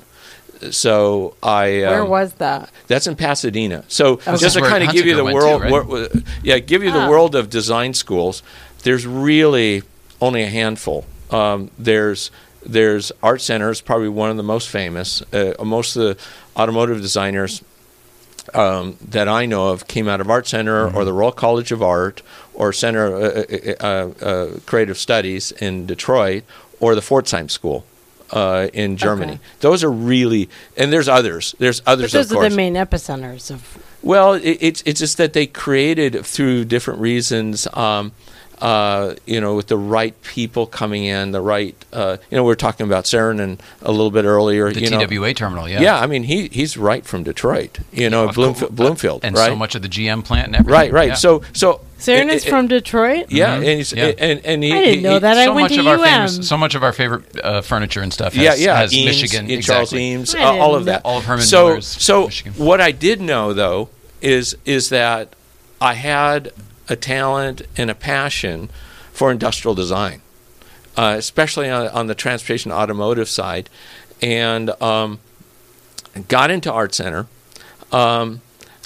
[0.71, 2.69] So I Where um, was that?
[2.87, 3.85] that's in Pasadena.
[3.87, 5.85] So This just to kind of give you the world, to, right?
[5.85, 6.07] wor-
[6.43, 7.09] yeah, give you the Ah.
[7.09, 8.43] world of design schools.
[8.83, 9.83] There's really
[10.19, 11.05] only a handful.
[11.31, 12.29] Um, there's
[12.65, 15.21] there's art centers, probably one of the most famous.
[15.33, 16.23] Uh, most of the
[16.61, 17.63] automotive designers
[18.53, 20.97] um, that I know of came out of Art Center Mm-hmm.
[20.97, 22.21] or the Royal College of Art
[22.53, 26.43] or Center uh, uh, uh, uh, Creative Studies in Detroit
[26.79, 27.85] or the Pforzheim School
[28.31, 29.33] uh, in Germany.
[29.33, 29.41] Okay.
[29.61, 31.55] Those are really, and there's others.
[31.59, 32.11] There's others.
[32.11, 33.83] But those of are the main epicenters of.
[34.01, 37.67] Well, it, it's it's just that they created through different reasons.
[37.73, 38.13] Um,
[38.61, 41.75] uh, you know, with the right people coming in, the right.
[41.93, 44.71] Uh, you know, we were talking about Saarinen a little bit earlier.
[44.71, 45.81] The you know, TWA terminal, yeah.
[45.81, 45.99] yeah.
[45.99, 47.79] I mean, he he's right from Detroit.
[47.91, 48.35] You know, Of course.
[48.35, 49.47] Bloomfield, Bloomfield, and right?
[49.47, 50.73] so much of the GM plant and everything.
[50.73, 51.07] right, right.
[51.09, 51.13] Yeah.
[51.15, 51.81] So so.
[51.99, 53.25] Saren it- is it- from Detroit.
[53.29, 53.57] Yeah, Mhm.
[53.57, 54.11] and, he's, Yeah.
[54.17, 55.37] and and he, I didn't he- know he- that.
[55.37, 56.03] I so went much to of our UM.
[56.29, 58.33] famous, so much of our favorite uh, furniture and stuff.
[58.35, 59.93] Has, yeah, yeah, has Eames, Michigan, yeah, Charles.
[59.93, 61.01] Eames, uh, all of that.
[61.03, 62.53] All of Herman so, Miller's so Michigan.
[62.55, 63.89] what I did know though
[64.21, 65.33] is is that
[65.81, 66.51] I had
[66.89, 68.69] a talent and a passion
[69.11, 70.21] for industrial design,
[70.97, 73.69] uh, especially on, on the transportation automotive side,
[74.21, 75.19] and um,
[76.27, 77.27] got into Art Center.
[77.91, 78.41] Um,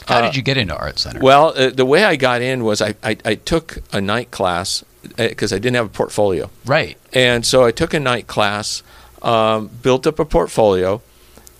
[0.07, 1.19] How uh, did you get into Art Center?
[1.19, 4.83] well, uh, the way I got in was I, I, I took a night class
[5.17, 6.49] because I didn't have a portfolio.
[6.65, 6.97] right.
[7.11, 8.81] And so I took a night class,
[9.21, 11.01] um, built up a portfolio,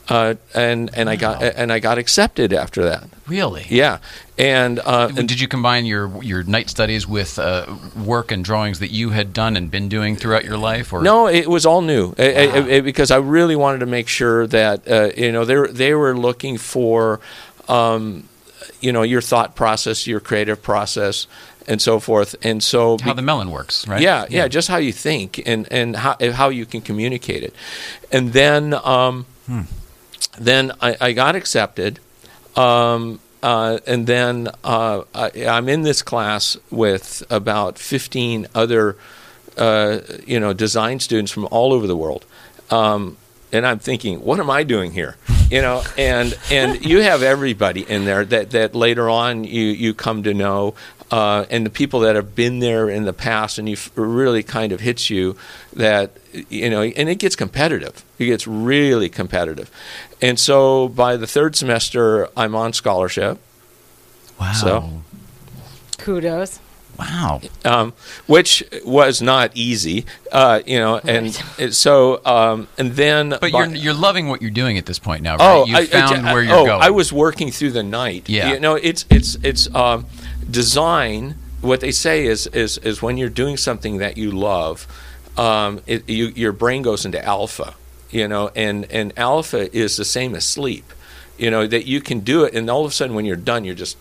[0.10, 3.06] uh, and and I got and I got accepted after that.
[3.28, 3.66] Really?
[3.70, 4.00] Yeah,
[4.38, 8.80] and uh, and Did you combine your your night studies with uh, work and drawings
[8.80, 10.92] that you had done and been doing throughout your life?
[10.92, 14.10] Or no, it was all new I- I- I- because I really wanted to make
[14.10, 17.22] sure that uh, you know they were, they were looking for
[17.70, 18.28] um,
[18.82, 21.28] you know your thought process, your creative process,
[21.66, 22.36] and so forth.
[22.44, 24.02] And so how the melon works, right?
[24.02, 27.54] Yeah, yeah, just how you think and and how how you can communicate it,
[28.12, 29.26] and then um,
[30.38, 32.00] then I, I got accepted,
[32.56, 38.96] um, uh, and then uh, I, I'm in this class with about 15 other
[39.58, 42.26] uh, you know design students from all over the world.
[42.72, 43.18] Um,
[43.52, 45.16] and I'm thinking, what am I doing here?
[45.52, 49.94] You know, and and you have everybody in there that, that later on you, you
[49.94, 50.74] come to know,
[51.14, 54.72] uh, and the people that have been there in the past, and you really kind
[54.72, 55.36] of hits you
[55.72, 56.10] that
[56.50, 58.04] you know, and it gets competitive.
[58.18, 59.70] It gets really competitive,
[60.22, 63.38] and so by the third semester, I'm on scholarship.
[64.40, 64.54] Wow.
[64.54, 65.02] So-
[66.00, 66.60] Kudos.
[66.98, 67.42] wow.
[67.64, 67.94] um,
[68.28, 72.22] which was not easy, uh, you know, and and so
[72.78, 73.30] and then.
[73.30, 75.48] But by- you're you're loving what you're doing at this point now, right?
[75.48, 76.82] oh, you I- I- found I- where you're oh, going.
[76.82, 78.28] I was working through the night.
[78.28, 78.54] Yeah.
[78.54, 80.06] you know, it's it's it's um,
[80.50, 81.36] design.
[81.62, 84.88] What they say is is is when you're doing something that you love,
[85.38, 87.76] um, it, you, your brain goes into alpha.
[88.10, 90.94] You know, and and alpha is the same as sleep.
[91.38, 93.66] You know that you can do it, and all of a sudden when you're done,
[93.66, 93.98] you're just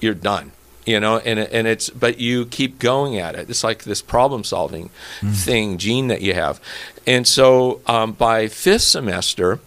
[0.00, 0.52] you're done
[0.84, 4.42] you know and and it's but you keep going at it it's like this problem
[4.42, 4.88] solving
[5.32, 6.60] thing gene that you have
[7.06, 9.60] and so um, by fifth semester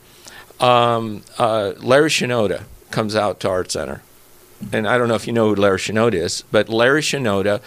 [0.59, 4.01] um, uh, larry shinoda comes out to art center
[4.71, 7.61] and i don't know if you know who larry shinoda is but larry shinoda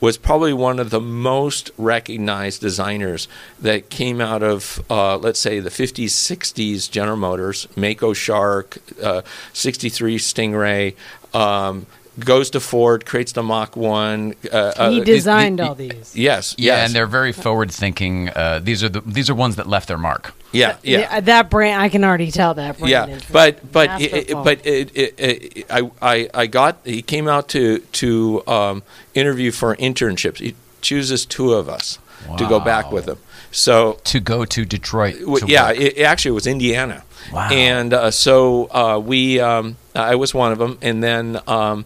[0.00, 3.26] was probably one of the most recognized designers
[3.58, 9.22] that came out of, uh, let's say, the 50s, 60s General Motors, Mako Shark, uh,
[9.54, 10.94] 63 Stingray,
[11.32, 11.86] um,
[12.18, 14.34] goes to Ford, creates the Mach 1.
[14.52, 16.14] Uh, he uh, designed the- all these.
[16.16, 16.86] Yes, yeah, yes.
[16.86, 18.28] and they're very forward thinking.
[18.30, 20.32] Uh, these are the these are ones that left their mark.
[20.52, 21.20] yeah, yeah.
[21.20, 22.90] that brand, I can already tell that brand.
[22.90, 27.02] yeah, is but but it, it, but it, it, it, I, I I got he
[27.02, 28.82] came out to to um,
[29.14, 30.38] interview for internships.
[30.38, 31.98] He chooses two of us
[32.38, 33.18] to go back with him.
[33.50, 35.18] So To go to Detroit.
[35.20, 35.76] w- to yeah, work.
[35.80, 37.04] it, it actually was Indiana.
[37.32, 37.48] Wow.
[37.50, 41.84] And uh, so uh, we um, I was one of them, and then um,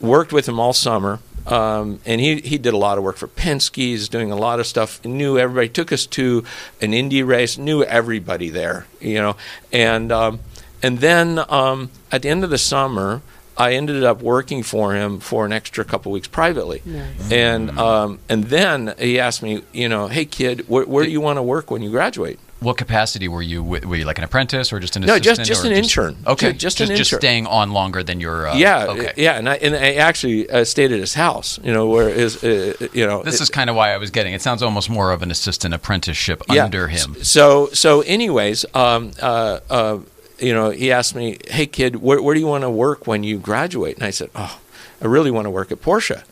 [0.00, 1.20] worked with him all summer.
[1.46, 3.76] Um, and he, he did a lot of work for Penske.
[3.76, 5.04] He's doing a lot of stuff.
[5.04, 5.68] Knew everybody.
[5.68, 6.42] Took us to
[6.80, 7.58] an Indy race.
[7.58, 8.86] Knew everybody there.
[9.00, 9.36] You know.
[9.70, 10.40] And um,
[10.82, 13.20] and then um, at the end of the summer,
[13.56, 16.82] I ended up working for him for an extra couple weeks privately,
[17.30, 21.20] and um, and then he asked me, you know, hey kid, where, where do you
[21.20, 22.38] want to work when you graduate?
[22.60, 23.62] What capacity were you?
[23.62, 25.46] Were you like an apprentice or just an No, just- assistant?
[25.48, 26.16] just or an intern.
[26.26, 27.20] Okay, just just an just intern.
[27.20, 28.48] staying on longer than your.
[28.48, 29.12] Uh, yeah, Okay.
[29.16, 32.42] yeah, and I, and I actually uh, stayed at his house, you know, where his,
[32.42, 34.32] uh, you know, This is kind of why I was getting.
[34.32, 36.64] It sounds almost more of an assistant apprenticeship Yeah.
[36.64, 37.16] under him.
[37.22, 39.98] So so anyways, um, uh, uh,
[40.38, 43.24] you know, he asked me, "Hey kid, where, where do you want to work when
[43.24, 44.58] you graduate?" And I said, "Oh,
[45.02, 46.22] I really want to work at Porsche."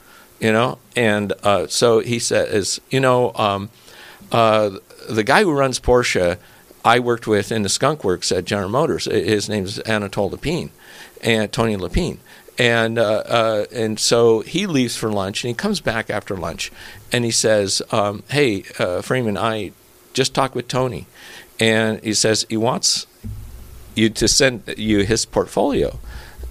[0.40, 3.68] You know, and uh, so he says, "You know, um,
[4.32, 4.70] uh,
[5.08, 6.38] the guy who runs Porsche,
[6.84, 9.04] I worked with in the Skunk Works at General Motors.
[9.04, 10.70] His name is Anatole Lapine,
[11.22, 12.18] and Tony Lapine."
[12.58, 16.70] And uh, uh, and so he leaves for lunch, and he comes back after lunch,
[17.10, 19.72] and he says, um, "Hey, uh, Freeman, I
[20.12, 21.06] just talked with Tony,
[21.58, 23.06] and he says he wants
[23.94, 25.98] you to send you his portfolio."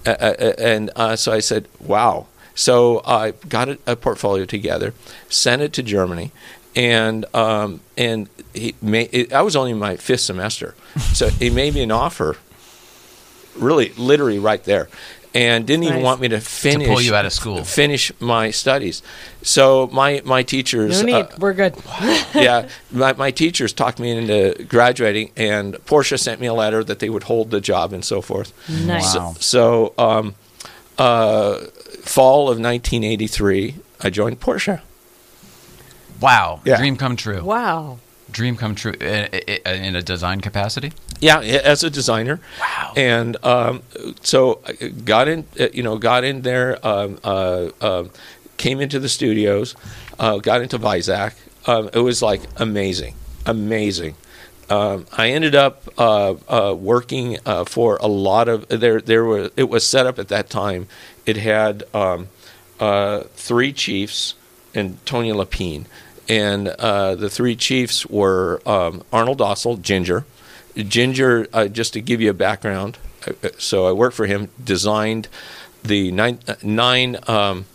[0.04, 4.92] And uh, so I said, "Wow." So I got a portfolio together,
[5.28, 6.32] sent it to Germany,
[6.76, 9.08] and um, and he made.
[9.12, 10.74] It, I was only in my fifth semester,
[11.12, 12.36] so he made me an offer.
[13.56, 14.88] Really, literally, right there,
[15.34, 17.64] and didn't even want me to finish Pull you out of school.
[17.64, 19.02] finish my studies.
[19.42, 21.14] So my my teachers, No need.
[21.14, 21.74] uh, We're good.
[22.34, 26.98] yeah, my, my teachers talked me into graduating, and Porsche sent me a letter that
[27.00, 28.54] they would hold the job and so forth.
[28.70, 29.14] Nice.
[29.14, 29.34] Wow.
[29.38, 30.34] So, um,
[30.96, 31.58] uh,
[32.04, 34.80] fall of 1983, I joined Porsche.
[36.22, 36.76] Wow, Yeah.
[36.76, 37.42] dream come true.
[37.42, 37.98] Wow.
[38.30, 40.92] Dream come true in, in in a design capacity.
[41.20, 42.40] Yeah, as a designer.
[42.60, 42.92] Wow.
[42.96, 43.82] And um,
[44.22, 48.04] so I got in, uh, you know, got in there, um, uh, uh,
[48.56, 49.74] came into the studios,
[50.18, 51.34] uh, got into Weissach.
[51.66, 54.14] Um, it was like amazing, amazing.
[54.70, 59.00] Um, I ended up uh, uh, working uh, for a lot of there.
[59.00, 60.86] There were it was set up at that time.
[61.26, 62.28] It had um,
[62.80, 64.34] uh, three chiefs
[64.74, 65.84] and Tony Lapine,
[66.32, 70.24] and uh, the three chiefs were um, Arnold Dossel, Ginger.
[70.74, 74.48] Ginger, uh, just to give you a background, uh, uh, so I worked for him,
[74.62, 75.28] designed
[75.82, 77.66] the nine, uh, nine um,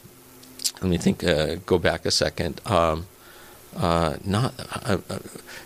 [0.81, 2.59] let me think, uh, go back a second.
[2.65, 3.05] Um,
[3.75, 5.19] uh, not uh, uh,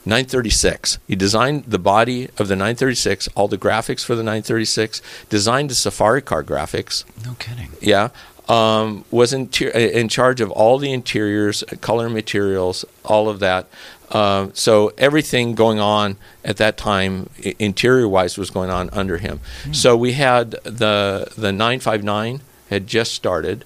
[0.04, 1.00] 936.
[1.08, 5.76] He designed the body of the 936, all the graphics for the 936, designed the
[5.76, 7.06] Safari car graphics.
[7.26, 7.72] No kidding.
[7.80, 8.10] Yeah.
[8.52, 13.68] Um, was in, in charge of all the interiors, color materials, all of that.
[14.12, 19.40] Um, so everything going on at that time, interior wise, was going on under him.
[19.72, 23.64] So we had the the 959 had just started.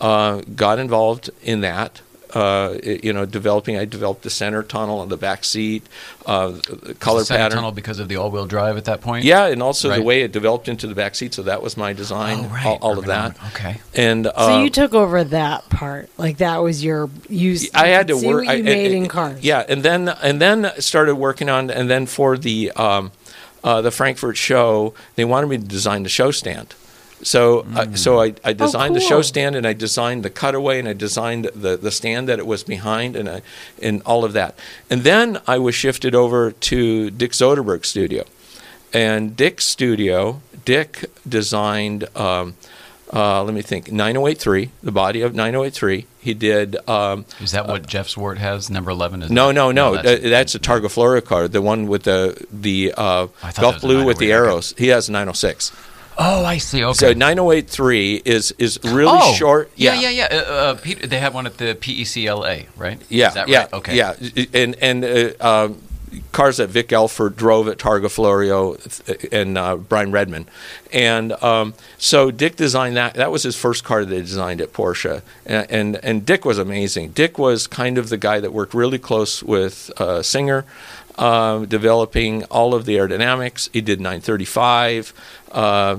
[0.00, 2.02] Uh, got involved in that.
[2.34, 3.76] Uh, you know, developing.
[3.78, 5.82] I developed the center tunnel on the back seat,
[6.26, 6.58] uh,
[7.00, 7.56] color The pattern.
[7.56, 9.24] tunnel because of the all-wheel drive at that point.
[9.24, 11.32] Yeah, and also the way it developed into the back seat.
[11.32, 12.40] So that was my design.
[12.44, 12.66] Oh, right.
[12.66, 13.38] all, all of that.
[13.40, 13.54] Art.
[13.54, 13.80] Okay.
[13.94, 16.10] And So uh, you took over that part.
[16.18, 17.54] Like that was your you.
[17.54, 18.44] s- I had to see work.
[18.46, 19.40] what you I, made and- in cars.
[19.42, 23.10] Yeah, and then and then started working on and then for the um,
[23.64, 26.74] uh, the Frankfurt show, they wanted me to design the show stand.
[27.22, 30.88] So uh, so I, I designed the show stand and I designed the cutaway and
[30.88, 33.42] I designed the, the stand that it was behind and I,
[33.82, 34.58] and all of that.
[34.88, 38.24] And then I was shifted over to Dick Soderberg's studio.
[38.92, 42.54] And Dick's studio, Dick designed um,
[43.12, 46.06] uh, let me think 9083, the body of 9083.
[46.20, 48.68] He did um, Is that what Jeff Zwart has?
[48.68, 49.94] Number eleven is no, that- no, no.
[49.94, 53.54] that's- That's, that's a Targa Florio car, the one with the the uh, I thought
[53.54, 54.32] that Gulf Blue with the 908, okay.
[54.32, 54.74] arrows.
[54.76, 55.72] He has a 906.
[56.18, 56.84] Oh, I see.
[56.84, 56.94] Okay.
[56.94, 59.70] So 9083 is is really oh, short.
[59.76, 60.28] Yeah, yeah, yeah.
[60.30, 63.00] Uh, uh, Pete, they have one at the PECLA, right?
[63.08, 63.72] Yeah, Is that yeah, right?
[63.72, 63.96] Okay.
[63.96, 64.14] yeah.
[64.52, 65.82] And and uh, um,
[66.32, 68.76] cars that Vic Elford drove at Targa Florio
[69.32, 70.46] and uh, Brian Redman,
[70.92, 73.14] and um, so Dick designed that.
[73.14, 76.58] That was his first car that he designed at Porsche, and, and and Dick was
[76.58, 77.10] amazing.
[77.10, 80.64] Dick was kind of the guy that worked really close with uh, Singer.
[81.16, 85.12] Uh, developing all of the aerodynamics, he did 935.
[85.50, 85.98] Uh,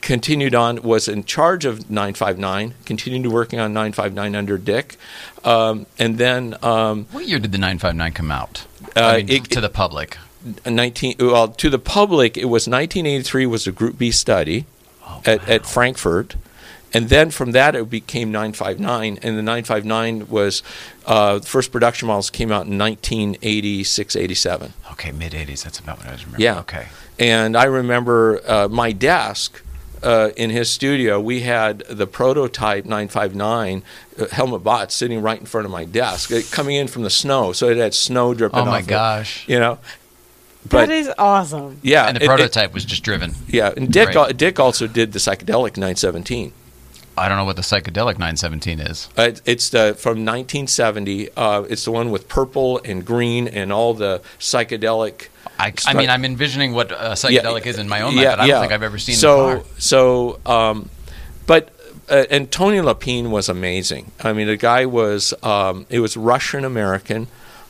[0.00, 2.74] continued on, was in charge of 959.
[2.84, 4.96] Continued to working on 959 under Dick,
[5.44, 8.66] um, and then um, What year did the 959 come out?
[8.96, 10.18] Uh, I mean, it- to the public.
[10.64, 14.66] 19 well to the public it was 1983 was a group b study
[15.26, 16.36] at, at frankfurt
[16.94, 20.62] and then from that it became 959 and the 959 was
[21.06, 25.64] uh, the first production models came out in 1986 87 Okay, mid 80s.
[25.64, 26.42] That's about what I was remembering.
[26.44, 26.60] Yeah.
[26.60, 26.86] Okay.
[27.18, 29.62] and i remember uh, my desk
[30.00, 33.82] uh, in his studio, we had the prototype 959
[34.20, 37.10] uh, Helmut Bott sitting right in front of my desk, it, coming in from the
[37.10, 37.50] snow.
[37.52, 39.48] So it had snow dripping Oh my off it gosh.
[39.48, 39.78] you know
[40.70, 41.80] but that is awesome.
[41.82, 43.34] yeah, and the it- it- prototype was just driven.
[43.48, 44.36] yeah, and Dick Right.
[44.36, 46.52] Dick also did the psychedelic 917.
[47.18, 49.08] I don't know what the psychedelic 917 is.
[49.16, 51.30] Uh, it's the from 1970.
[51.36, 55.28] Uh, it's the one with purple and green and all the psychedelic.
[55.58, 58.40] I, I mean, I'm envisioning what a psychedelic is in my own life, Yeah, but
[58.40, 58.60] I don't yeah.
[58.60, 59.64] think I've ever seen so.
[59.78, 60.90] So, um,
[61.46, 61.70] but
[62.08, 64.12] uh, and Tony Lapine was amazing.
[64.20, 67.26] I mean, the guy was um, it was Russian American.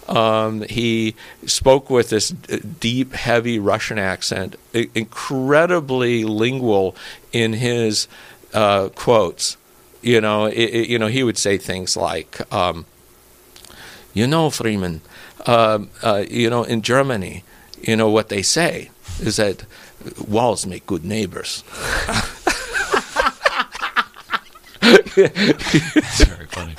[0.09, 6.97] Um, he spoke with this deep, heavy Russian accent, incredibly lingual
[7.33, 8.09] in his
[8.55, 9.57] uh, quotes.
[10.03, 12.87] You know, i i you know, he would say things like, um,
[14.15, 15.01] "You know, Freeman,
[15.47, 17.43] um, uh, you know, in Germany,
[17.81, 18.91] you know what they say
[19.21, 19.65] is that
[20.27, 21.65] walls make good neighbors."
[25.21, 26.75] It's very funny.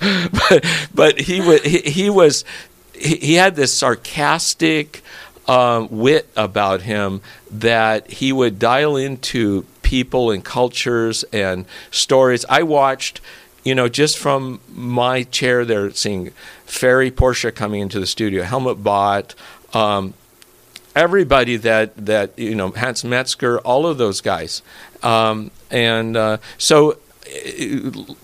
[0.94, 2.44] but he was he, he was
[2.94, 5.02] he, he had this sarcastic
[5.50, 7.20] um, wit about him
[7.50, 12.44] that he would dial into people and cultures and stories.
[12.48, 13.20] I watched,
[13.64, 16.30] you know, just from my chair there, seeing
[16.66, 19.34] Ferry Porsche coming into the studio, Helmut Bott.
[19.74, 20.14] Um,
[20.94, 24.62] everybody that that you know Hans Mezger, all of those guys,
[25.02, 26.92] um, and uh, so
[27.26, 28.14] uh,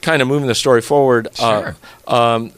[0.00, 1.26] kind of moving the story forward.
[1.34, 1.76] Sure.
[2.06, 2.52] Uh, um,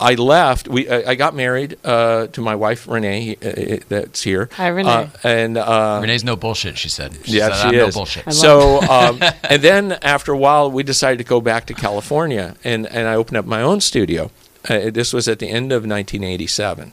[0.00, 0.68] I left.
[0.68, 4.48] We I I got married uh, to my wife Renee, uh, that's here.
[4.52, 4.88] Hi, Renee.
[4.88, 7.16] Uh, and uh, Renee's no bullshit, she said.
[7.24, 7.94] She yeah, said, she I'm is.
[7.94, 8.32] no bullshit.
[8.32, 12.86] So, um, and then after a while, we decided to go back to California, and,
[12.86, 14.30] and I opened up my own studio.
[14.68, 16.92] Uh, this was at the end of 1987,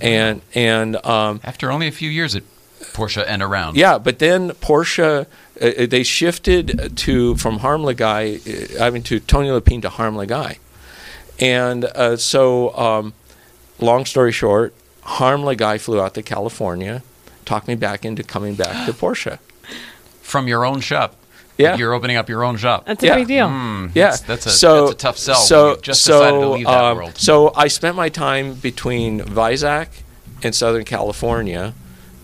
[0.00, 2.42] and and um, After only a few years at
[2.94, 3.76] Porsche and around.
[3.76, 5.26] yeah, but then Porsche
[5.60, 10.16] uh, they shifted to from Harm Lagaay, uh, I mean to Tony Lapine to Harm
[10.16, 10.58] Lagaay,
[11.42, 13.12] and uh, so um,
[13.80, 14.72] long story short,
[15.02, 17.02] Harm guy flew out to California,
[17.44, 19.38] talked me back into coming back to Porsche.
[20.22, 21.16] From your own shop.
[21.58, 21.76] Yeah.
[21.76, 22.86] You're opening up your own shop.
[22.86, 23.16] That's a Yeah.
[23.16, 23.48] big deal.
[23.48, 25.34] Hmm, Yeah, That's, that's a, so, that's a tough sell.
[25.34, 27.18] So, you've just so, decided to leave that um, world.
[27.18, 29.88] So I spent my time between Weissach
[30.42, 31.74] and Southern California,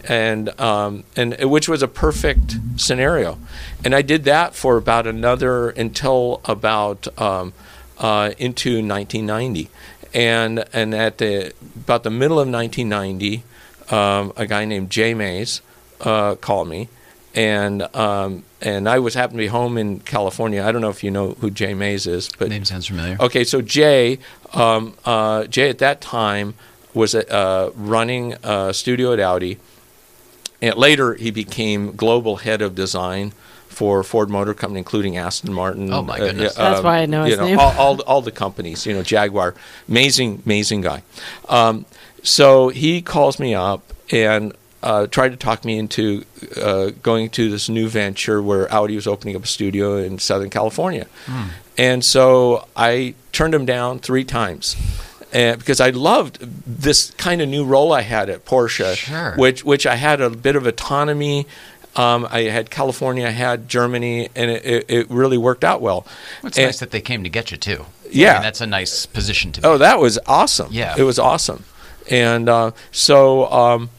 [0.05, 3.39] and um, and which was a perfect scenario,
[3.85, 7.53] and I did that for about another until about um,
[7.99, 9.69] uh, into 1990,
[10.15, 13.43] and and at the about the middle of 1990,
[13.91, 15.61] um, a guy named Jay Mays
[16.01, 16.89] uh, called me,
[17.35, 20.63] and um, and I was happened to be home in California.
[20.65, 23.17] I don't know if you know who Jay Mays is, but Name sounds familiar.
[23.21, 23.45] okay.
[23.45, 24.19] So Jay,
[24.53, 26.55] um, uh, Jay at that time
[26.95, 29.59] was uh, running a studio at Audi,
[30.63, 33.33] and later he became global head of design
[33.79, 35.93] for Ford Motor Company, including Aston Martin.
[35.93, 36.55] Oh, my goodness.
[36.57, 37.59] That's why I know you his name.
[37.61, 39.55] All, all, all the companies, you know, Jaguar,
[39.89, 41.03] amazing, amazing guy.
[41.49, 41.87] Um,
[42.25, 44.53] so he calls me up and
[44.83, 46.25] uh, tried to talk me into
[46.61, 50.51] uh, going to this new venture where Audi was opening up a studio in Southern
[50.51, 51.07] California.
[51.77, 54.75] And so I turned him down three times.
[55.33, 59.35] And because I loved this kind of new role I had at Porsche, Sure.
[59.37, 61.47] which which I had a bit of autonomy.
[61.97, 66.07] Um, I had California, I had Germany, and it, it, it really worked out well.
[66.45, 67.87] It's And- nice that they came to get you, too.
[68.11, 68.31] Yeah.
[68.31, 70.69] I mean, that's a nice position to be Oh, that was awesome.
[70.71, 70.95] Yeah.
[70.97, 71.65] it was awesome.
[72.11, 73.91] And uh, so, um,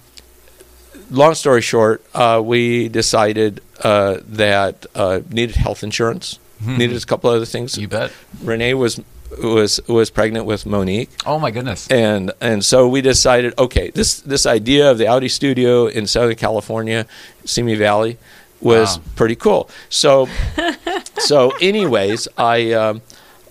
[1.11, 7.29] long story short, uh, we decided uh, that uh, needed health insurance, needed a couple
[7.29, 7.77] other things.
[7.77, 8.11] You bet.
[8.41, 8.99] Renee was
[9.43, 11.88] was was pregnant with Monique, Oh, my goodness.
[11.89, 16.36] and and so we decided, okay, this this idea of the Audi studio in Southern
[16.36, 17.05] California,
[17.45, 18.17] Simi Valley,
[18.61, 19.03] was Wow.
[19.15, 19.69] pretty cool.
[19.89, 20.27] So
[21.19, 23.01] so anyways, I um,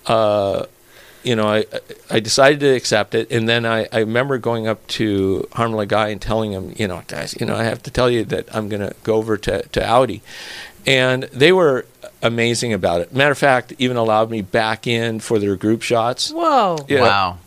[0.05, 0.65] uh,
[1.23, 1.65] you know I
[2.09, 6.09] I decided to accept it, and then I, I remember going up to Harm Guy
[6.09, 8.69] and telling him, you know, guys, you know, I have to tell you that I'm
[8.69, 10.21] going to go over to to Audi,
[10.85, 11.85] and they were
[12.21, 13.13] amazing about it.
[13.13, 16.31] Matter of fact, even allowed me back in for their group shots.
[16.31, 16.77] Whoa.
[16.87, 17.01] Yeah.
[17.01, 17.37] Wow.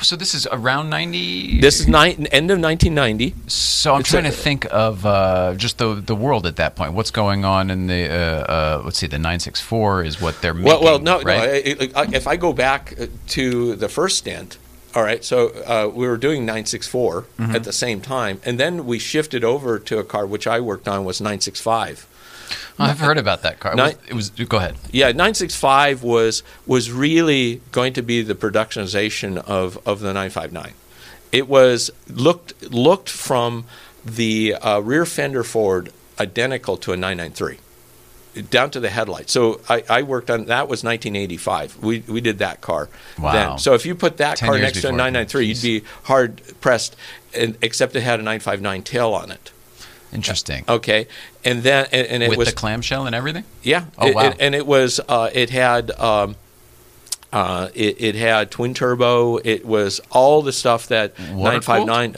[0.00, 1.60] So this is around 90?
[1.60, 3.34] This is ni- end of 1990.
[3.48, 6.76] So I'm It's trying a- to think of uh, just the the world at that
[6.76, 6.92] point.
[6.92, 8.14] What's going on in the uh,
[8.78, 10.68] uh, let's see, the 964 is what they're making.
[10.68, 11.64] Well, well, no, right?
[11.66, 12.00] no.
[12.00, 14.56] I, I, if I go back uh, to the first stint,
[14.94, 15.24] all right.
[15.24, 17.56] So uh, we were doing 964 Mm-hmm.
[17.56, 20.86] at the same time, and then we shifted over to a car which I worked
[20.86, 22.06] on was 965.
[22.06, 22.17] Oh,
[22.78, 23.74] I've heard about that car.
[24.08, 24.76] It was, it was go ahead.
[24.92, 30.72] Yeah, 965 was was really going to be the productionization of, of the 959.
[31.32, 33.64] It was looked looked from
[34.04, 37.58] the uh, rear fender forward identical to a 993.
[38.50, 39.28] down to the headlight.
[39.28, 41.78] So I, I worked on that was 1985.
[41.82, 42.88] We we did that car.
[43.18, 43.32] Wow.
[43.32, 43.58] Then.
[43.58, 44.96] So if you put that 10 car next to a before.
[44.96, 46.96] 993, you'd be hard pressed,
[47.34, 49.50] and, except it had a 959 tail on it.
[50.12, 50.64] Interesting.
[50.68, 51.06] Okay,
[51.44, 53.44] and then and, and it With was the clamshell and everything?
[53.62, 53.84] yeah.
[53.98, 54.22] Oh, It- wow.
[54.28, 56.36] it- and it was uh, it had um,
[57.32, 59.36] uh, it, it had twin turbo.
[59.36, 62.16] It was all the stuff that 959.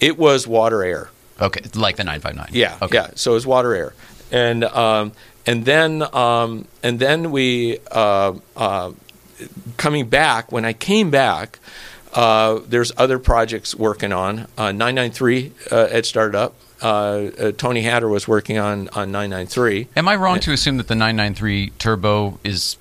[0.00, 1.10] It was water air.
[1.40, 2.48] Okay, like the 959.
[2.52, 2.94] Yeah, Okay.
[2.96, 3.08] yeah.
[3.16, 3.92] So it was water air,
[4.32, 5.12] and um,
[5.46, 8.92] and then um, and then we uh, uh,
[9.76, 10.50] coming back.
[10.50, 11.58] When I came back,
[12.14, 14.46] uh, there's other projects working on.
[14.56, 16.54] Uh, 993 uh, had started up.
[16.82, 19.88] Uh, uh, Tony Hatter was working on on 993.
[19.96, 22.76] Am I wrong to assume that the 993 turbo is?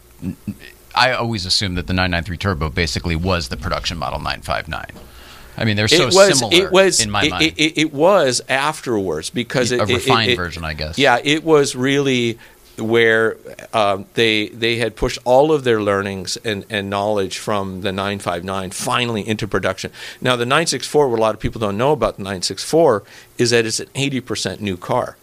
[0.95, 4.85] I always assume that the 993 turbo basically was the production model 959.
[5.57, 7.43] I mean, they're so it was similar it was in my it, mind.
[7.43, 10.97] It, it, it was afterwards because it, a refined version, I guess.
[10.97, 12.37] Yeah, it was really
[12.77, 13.37] where
[13.73, 18.71] um, they they had pushed all of their learnings and, and knowledge from the 959
[18.71, 19.91] finally into production.
[20.21, 23.03] Now the 964, what a lot of people don't know about the 964
[23.37, 25.17] is that it's an 80% new car.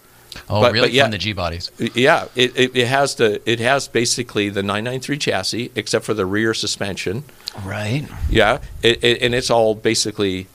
[0.48, 0.88] oh, but- really?
[0.88, 1.02] but yeah.
[1.04, 1.70] From the G bodies.
[1.94, 6.24] Yeah, it, it, it has the it has basically the 993 chassis except for the
[6.26, 7.24] rear suspension.
[7.64, 8.06] Right.
[8.30, 10.46] Yeah, it, it, and it's all basically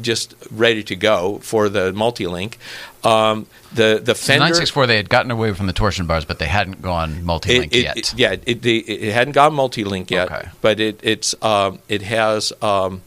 [0.00, 2.58] just ready to go for the multi-link.
[3.04, 6.46] Um, the the So 964, they had gotten away from the torsion bars, but they
[6.46, 7.96] hadn't gone multi-link it, it- yet.
[7.96, 10.48] it- yeah, it hadn't gone multi-link yet, Okay.
[10.60, 13.02] but it it's um, it has um,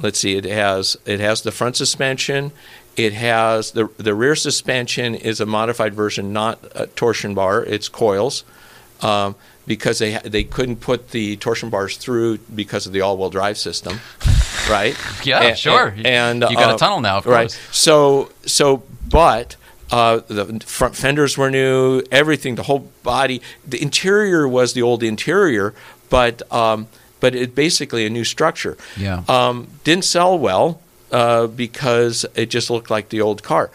[0.00, 2.52] let's see, it has it has the front suspension.
[2.96, 7.64] It has the the rear suspension is a modified version, not a torsion bar.
[7.64, 8.44] It's coils.
[9.00, 9.34] Um,
[9.66, 14.00] because they they couldn't put the torsion bars through because of the all-wheel drive system,
[14.68, 14.96] right?
[15.24, 15.94] Yeah, A- sure.
[15.96, 17.42] a- And, You got a uh, tunnel now, of right?
[17.50, 17.58] course.
[17.70, 19.56] So so, but
[19.90, 22.02] uh, the front fenders were new.
[22.10, 25.74] Everything, the whole body, the interior was the old interior,
[26.10, 26.88] but um,
[27.20, 28.76] but it basically a new structure.
[28.96, 29.22] Yeah.
[29.28, 30.80] Um, didn't sell well
[31.12, 33.70] uh, because it just looked like the old car.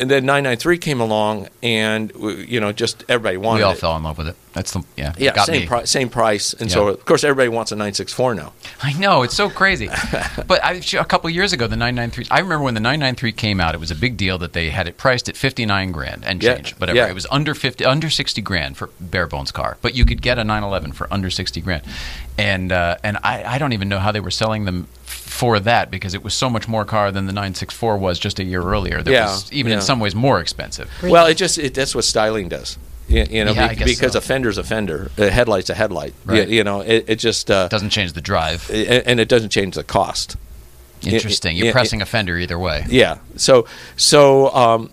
[0.00, 2.12] And then 993 came along, and
[2.46, 3.78] you know, just everybody wanted we all it.
[3.78, 4.36] fell in love with it.
[4.54, 5.12] That's the yeah.
[5.18, 5.66] Yeah, got same me.
[5.66, 8.52] pri- same price, and so of course everybody wants a 964 now.
[8.82, 9.88] I know it's so crazy.
[10.46, 12.28] but I, a couple years ago, the 993.
[12.30, 13.74] I remember when the 993 came out.
[13.74, 16.54] It was a big deal that they had it priced at 59 grand and Yeah,
[16.54, 16.96] change, whatever.
[16.96, 17.08] yeah.
[17.08, 20.38] It was under 50, under 60 grand for bare bones car, but you could get
[20.38, 21.82] a 911 for under 60 grand.
[22.38, 25.90] And uh, and I, I don't even know how they were selling them for that
[25.90, 29.02] because it was so much more car than the 964 was just a year earlier.
[29.02, 29.76] That Yeah, was even yeah.
[29.78, 30.88] in some ways more expensive.
[31.02, 32.78] Well, it just it, that's what styling does.
[33.08, 34.18] You, you know, Yeah, be- because so.
[34.18, 36.14] a fender's a fender, a headlight's a headlight.
[36.26, 36.48] You- Right.
[36.48, 38.70] You, know, it, it just uh, Doesn't change the drive.
[38.70, 40.36] and it doesn't change the cost.
[41.02, 41.56] Interesting.
[41.56, 42.84] You're pressing a fender either way.
[42.88, 43.18] Yeah.
[43.36, 44.90] So so um,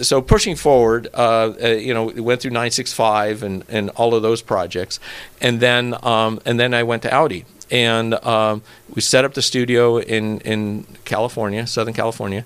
[0.00, 4.22] so pushing forward, uh, uh, you know, we went through 965 and, and all of
[4.22, 5.00] those projects,
[5.40, 8.62] and then um, and then I went to Audi, and um,
[8.94, 12.44] we set up the studio in in California, Southern California,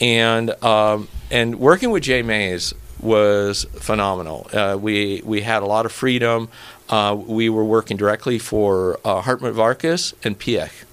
[0.00, 2.72] and um, and working with Jay Mays
[3.06, 4.48] was phenomenal.
[4.52, 6.48] Uh, we we had a lot of freedom.
[6.88, 10.84] Uh, we were working directly for uh, Hartmut Warkuss and Piech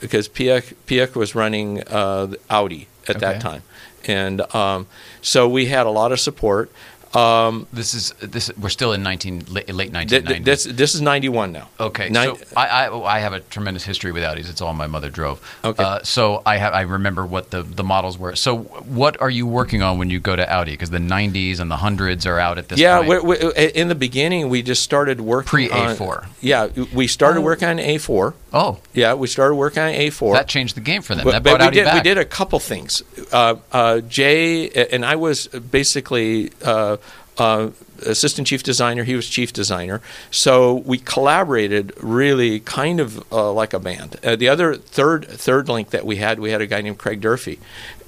[0.00, 3.62] because Piech, Piech was running uh, Audi at that time,
[4.06, 4.86] and um,
[5.22, 6.70] so we had a lot of support.
[7.14, 8.50] Um, This is this.
[8.60, 10.26] We're still in 19 late, 1990s.
[10.26, 11.68] th- this this is ninety one now.
[11.78, 14.50] Okay, Nine- so I, I I have a tremendous history with Audis.
[14.50, 15.40] It's all my mother drove.
[15.64, 15.82] Okay.
[15.82, 18.34] uh, so I have I remember what the the models were.
[18.36, 18.58] So
[19.00, 20.72] what are you working on when you go to Audi?
[20.72, 23.24] Because the 90s and the hundreds are out at this yeah, point.
[23.24, 26.26] we we in the beginning we just started working Pre on- A4.
[26.40, 28.34] Yeah, we started working on A four.
[28.54, 30.34] Oh, Yeah, we started working on A four.
[30.34, 31.24] that changed the game for them.
[31.24, 33.02] But, that but brought we did we did a couple things.
[33.32, 36.96] Uh, uh, Jay and I was basically uh,
[37.38, 37.70] uh,
[38.02, 39.04] assistant chief designer.
[39.04, 40.00] He was chief designer.
[40.30, 44.16] So we collaborated really kind of uh, like a band.
[44.24, 47.20] Uh, the other third third link that we had, we had a guy named Craig
[47.20, 47.58] Durfee,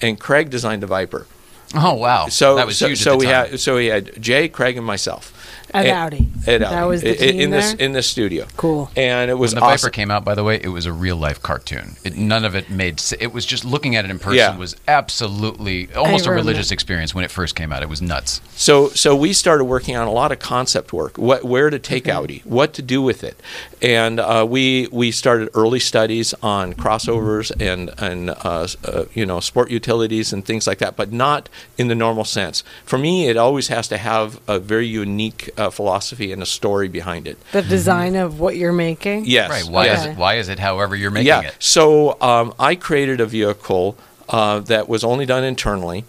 [0.00, 1.26] and Craig designed the Viper.
[1.74, 2.28] Oh wow!
[2.28, 3.00] So that was so, huge.
[3.00, 5.32] so we had so we had Jay, Craig, and myself.
[5.74, 6.28] At And- Audi.
[6.46, 7.86] At That was the I- I- team in this there?
[7.86, 8.46] in this studio.
[8.56, 8.90] Cool.
[8.96, 9.78] And it was when the awesome.
[9.88, 11.96] Viper came out, by the way, it was a real life cartoon.
[12.04, 13.02] It, none of it made.
[13.18, 14.56] It was just looking at it in person Yeah.
[14.56, 17.82] was absolutely almost a religious experience when it first came out.
[17.82, 18.40] It was nuts.
[18.54, 21.16] So, so we started working on a lot of concept work.
[21.18, 23.38] What, where to take Audi, what to do with it,
[23.82, 29.40] and uh, we we started early studies on crossovers and and uh, uh, you know
[29.40, 32.62] sport utilities and things like that, but not in the normal sense.
[32.84, 36.88] For me, it always has to have a very unique uh, philosophy and a story
[36.88, 37.38] behind it.
[37.52, 39.24] The design of what you're making.
[39.26, 39.64] Yes, Right?
[39.64, 40.00] Why yes.
[40.00, 40.16] is it?
[40.16, 40.58] Why is it?
[40.58, 41.42] However, you're making yeah.
[41.42, 41.56] it.
[41.58, 43.96] So um, I created a vehicle
[44.28, 46.04] uh, that was only done internally.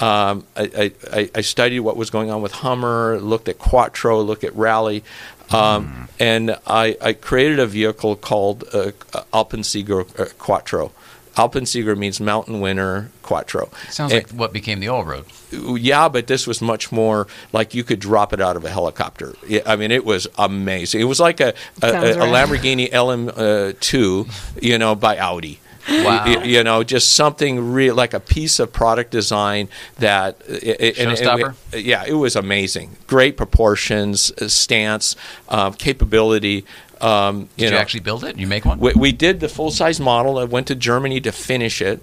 [0.00, 4.42] Um, I, I, I studied what was going on with Hummer, looked at Quattro, looked
[4.42, 5.04] at Rally,
[5.52, 8.90] um, and I, I created a vehicle called uh,
[9.32, 10.92] Alpensieger uh, Quattro.
[11.36, 13.70] Alpensieger means mountain winner Quattro.
[13.90, 15.24] Sounds And- like what became the all road.
[15.50, 19.34] yeah, but this was much more like you could drop it out of a helicopter.
[19.66, 21.00] I mean, it was amazing.
[21.00, 22.26] It was like a, a, Sounds a, a.
[22.26, 25.60] Lamborghini LM2, you know, by Audi.
[25.88, 26.22] Wow.
[26.26, 29.68] Y- You, know, just something real, like a piece of product design
[29.98, 30.36] that.
[30.48, 31.54] it- and- and- Showstopper?
[31.76, 32.96] yeah, it was amazing.
[33.08, 35.16] Great proportions, uh, stance,
[35.48, 36.64] um, capability.
[37.02, 38.38] Um, Did you, actually build it?
[38.38, 38.78] You make one?
[38.78, 40.38] we, we did the full size model.
[40.38, 42.00] I went to Germany to finish it,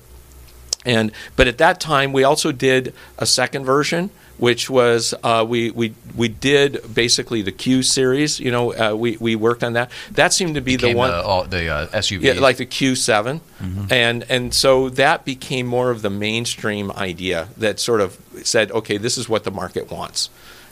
[0.86, 5.72] and but at that time we also did a second version, which was uh, we
[5.72, 8.40] we we did basically the Q series.
[8.40, 9.90] You know, uh, we we worked on that.
[10.12, 11.12] That seemed to be Became the one.
[11.12, 12.22] the, all, the uh, SUV.
[12.22, 13.92] yeah, like the Q7, Mm-hmm.
[13.94, 18.98] and and so that became more of the mainstream idea that sort of said, okay,
[18.98, 20.30] this is what the market wants,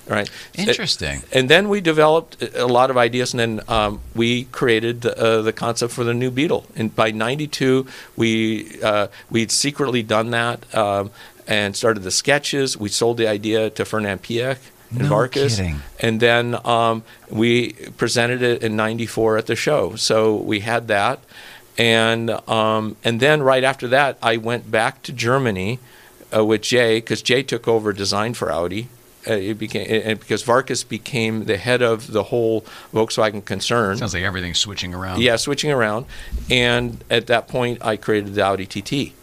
[0.07, 0.29] right?
[0.55, 1.23] Interesting.
[1.33, 5.41] And then we developed a lot of ideas, and then um, we created the, uh,
[5.41, 6.65] the concept for the new Beetle.
[6.75, 7.85] And by '92,
[8.15, 11.11] we uh, we'd secretly done that um,
[11.47, 12.77] and started the sketches.
[12.77, 14.57] We sold the idea to Fernand Piech
[14.91, 15.81] and No Warkuss, kidding.
[15.99, 19.95] and then um, we presented it in '94 at the show.
[19.95, 21.19] So we had that,
[21.77, 25.79] and um, and then right after that, I went back to Germany
[26.35, 28.87] uh, with Jay because Jay took over design for Audi.
[29.27, 32.61] Uh, it became and because Warkuss became the head of the whole
[32.93, 33.97] Volkswagen concern.
[33.97, 35.21] Sounds like everything's switching around.
[35.21, 36.05] yeah, switching around,
[36.49, 39.13] and at that point, I created the Audi TT.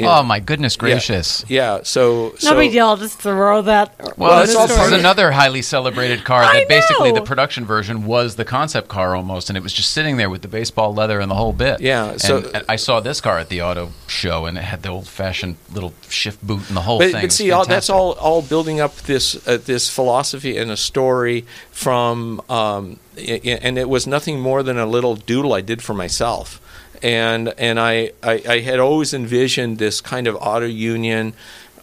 [0.00, 1.44] Oh my goodness gracious!
[1.48, 2.86] Yeah, so No so, big deal.
[2.86, 3.94] I'll just throw that.
[3.98, 7.16] Well, Well, this it's is of- another highly celebrated car that I basically know.
[7.16, 10.42] the production version was the concept car almost, and it was just sitting there with
[10.42, 11.80] the baseball leather and the whole bit.
[11.80, 14.90] Yeah, so- and I saw this car at the auto show, and it had the
[14.90, 17.22] old-fashioned little shift boot and the whole But, thing.
[17.22, 21.44] but see, all, that's all all building up this uh, this philosophy and a story
[21.72, 25.82] from, um, i- i- and it was nothing more than a little doodle I did
[25.82, 26.60] for myself,
[27.02, 31.34] and and I I, I had always envisioned this kind of auto union.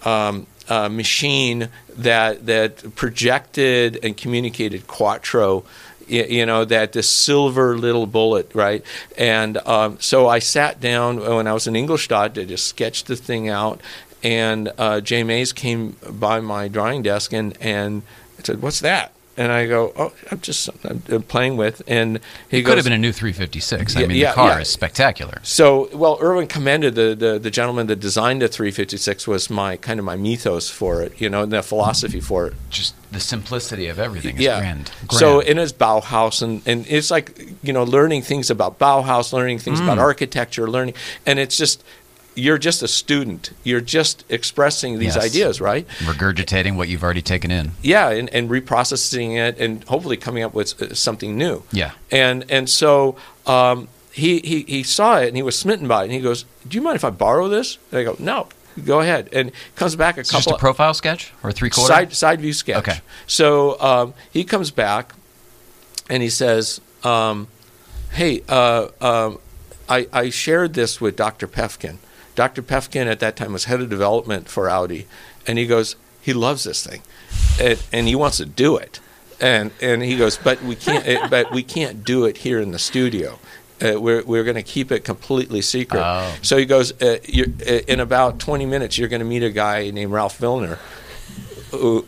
[0.03, 5.63] Um, uh, machine that that projected and communicated Quattro,
[6.07, 8.83] you know that this silver little bullet, right?
[9.17, 13.15] And um, so I sat down when I was in Ingolstadt to just sketch the
[13.15, 13.81] thing out,
[14.23, 18.03] and uh, Jay Mays came by my drawing desk and and
[18.43, 22.19] said, "What's that?" And I go, "Oh, I'm just I'm, I'm playing with." And
[22.49, 23.95] he goes It goes, could have been a new 356.
[23.95, 24.59] I Yeah, mean, yeah, the car yeah.
[24.61, 25.39] is spectacular.
[25.43, 29.99] So, well, Irwin commended the, the, the gentleman that designed the 356 was my kind
[29.99, 32.53] of my mythos for it, you know, and the philosophy for it.
[32.69, 34.59] Just the simplicity of everything is yeah.
[34.59, 34.91] grand.
[35.11, 39.59] So in his Bauhaus, and, and it's like you know, learning things about Bauhaus, learning
[39.59, 39.83] things Mm.
[39.83, 40.93] about architecture, learning,
[41.25, 41.83] and it's just
[42.35, 43.51] you're just a student.
[43.63, 45.25] You're just expressing these Yes.
[45.25, 45.87] ideas, right?
[45.99, 47.71] regurgitating what you've already taken in.
[47.81, 51.63] Yeah, and, and reprocessing it, and hopefully coming up with uh, something new.
[51.71, 51.91] Yeah.
[52.11, 53.15] And and so
[53.47, 56.45] um, he, he he saw it and he was smitten by it, and he goes,
[56.67, 58.47] "Do you mind if I borrow this?" And I go, "No,
[58.83, 61.93] go ahead." And comes back a It's couple just a profile sketch or three quarter.
[61.93, 62.77] side side view sketch.
[62.77, 62.99] Okay.
[63.27, 65.13] So um, he comes back
[66.09, 67.47] and he says, um,
[68.11, 69.39] "Hey, uh, um,
[69.87, 71.47] I, I shared this with Dr.
[71.47, 71.97] Paefgen.
[72.35, 72.61] Dr.
[72.61, 75.07] Paefgen at that time was head of development for Audi,
[75.47, 77.01] and he goes, he loves this thing,
[77.61, 78.99] and, and he wants to do it."
[79.41, 81.05] And and he goes, but we can't.
[81.05, 83.37] eh, but we can't do it here in the studio.
[83.81, 86.01] Uh, we're we're going to keep it completely secret.
[86.01, 86.33] Oh.
[86.41, 89.49] So he goes, uh, you're, uh, in about 20 minutes, you're going to meet a
[89.49, 90.77] guy named Ralph Vilner,
[91.71, 92.05] who,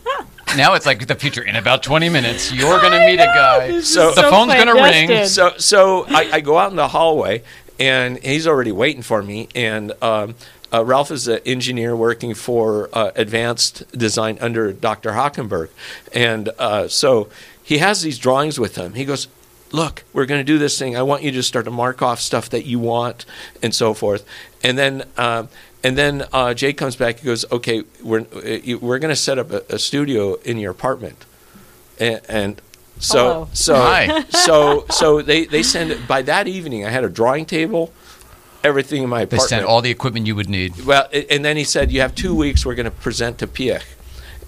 [0.55, 1.43] Now it's like the future.
[1.43, 3.81] In about 20 minutes, you're going to meet a guy.
[3.81, 5.25] So- the so phone's going to ring.
[5.25, 7.43] so so I, I go out in the hallway
[7.79, 9.49] and he's already waiting for me.
[9.55, 10.35] And um,
[10.73, 15.11] uh, Ralph is an engineer working for uh, advanced design under Dr.
[15.11, 15.69] Hackenberg.
[16.13, 17.29] And uh, so
[17.63, 18.93] he has these drawings with him.
[18.93, 19.27] He goes
[19.73, 20.95] look we're going to do this thing.
[20.95, 23.25] I want you to start to mark off stuff that you want
[23.61, 24.25] and so forth.
[24.63, 25.49] And then um,
[25.83, 27.19] and then uh, Jay comes back.
[27.19, 30.71] He goes okay we're uh, we're going to set up a, a studio in your
[30.71, 31.25] apartment.
[31.99, 32.61] And, and
[32.99, 33.49] so Hello.
[33.53, 34.23] so Hi.
[34.29, 37.91] so so they they send by that evening I had a drawing table,
[38.63, 39.49] everything in my They apartment.
[39.49, 40.85] sent all the equipment you would need.
[40.85, 42.65] well, a- and then he said you have two weeks.
[42.65, 43.83] We're going to present to Piech,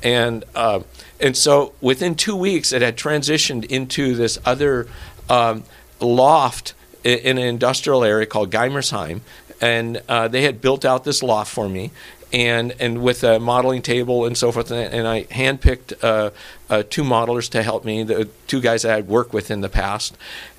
[0.04, 0.82] and uh,
[1.20, 4.88] and so within two weeks it had transitioned into this other
[5.30, 5.64] um,
[6.00, 6.74] loft
[7.06, 9.22] i- in an industrial area called Gaimersheim,
[9.62, 11.92] and uh, they had built out this loft for me.
[12.32, 16.30] And and with a modeling table and so forth, and, and I handpicked uh,
[16.70, 19.70] uh, two modelers to help me, the two guys I had worked with in the
[19.70, 20.18] past,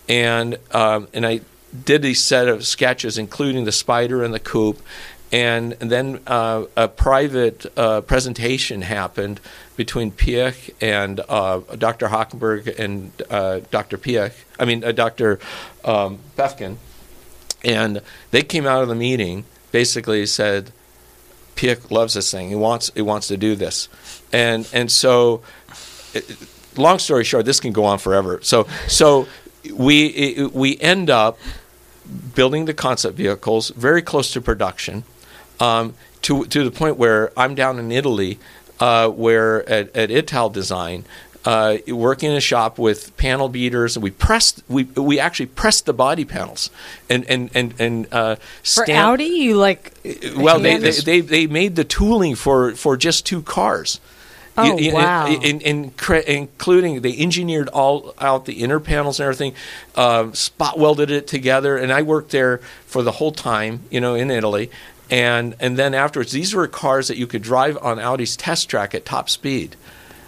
[0.09, 1.41] and um, and I
[1.85, 4.81] did these set of sketches, including the spider and the coupe,
[5.33, 9.41] And then uh, a private uh, presentation happened
[9.77, 12.09] between Piech and uh, Dr.
[12.09, 13.97] Hackenberg and uh, Dr.
[13.97, 15.39] Piech, I mean, uh, Dr.
[15.85, 16.77] Um, Paefgen.
[17.63, 18.03] And
[18.33, 20.73] they came out of the meeting basically said,
[21.55, 22.49] Piech loves this thing.
[22.49, 23.89] He wants, he wants to do this.
[24.33, 25.43] And, and so,
[26.77, 28.41] long story short, this can go on forever.
[28.43, 29.27] So, so
[29.75, 31.39] we, we end up
[32.35, 35.05] building the concept vehicles very close to production
[35.59, 38.39] um, to, to the point where I'm down in Italy,
[38.79, 41.05] uh, where at, at Ital Design,
[41.45, 45.87] uh, working in a shop with panel beaters, and we pressed we we actually pressed
[45.87, 46.71] the body panels
[47.09, 49.95] and and and and uh, For Audi, you like
[50.37, 54.01] well, they, they, they they made the tooling for for just two cars.
[54.67, 55.27] Oh, You- wow.
[55.27, 55.93] in- in-
[56.27, 59.55] including they engineered all out the inner panels and everything,
[59.97, 64.15] um, spot welded it together, and I worked there for the whole time, you know,
[64.15, 64.71] in Italy,
[65.11, 68.95] and and then afterwards, these were cars that you could drive on Audi's test track
[68.95, 69.77] at top speed.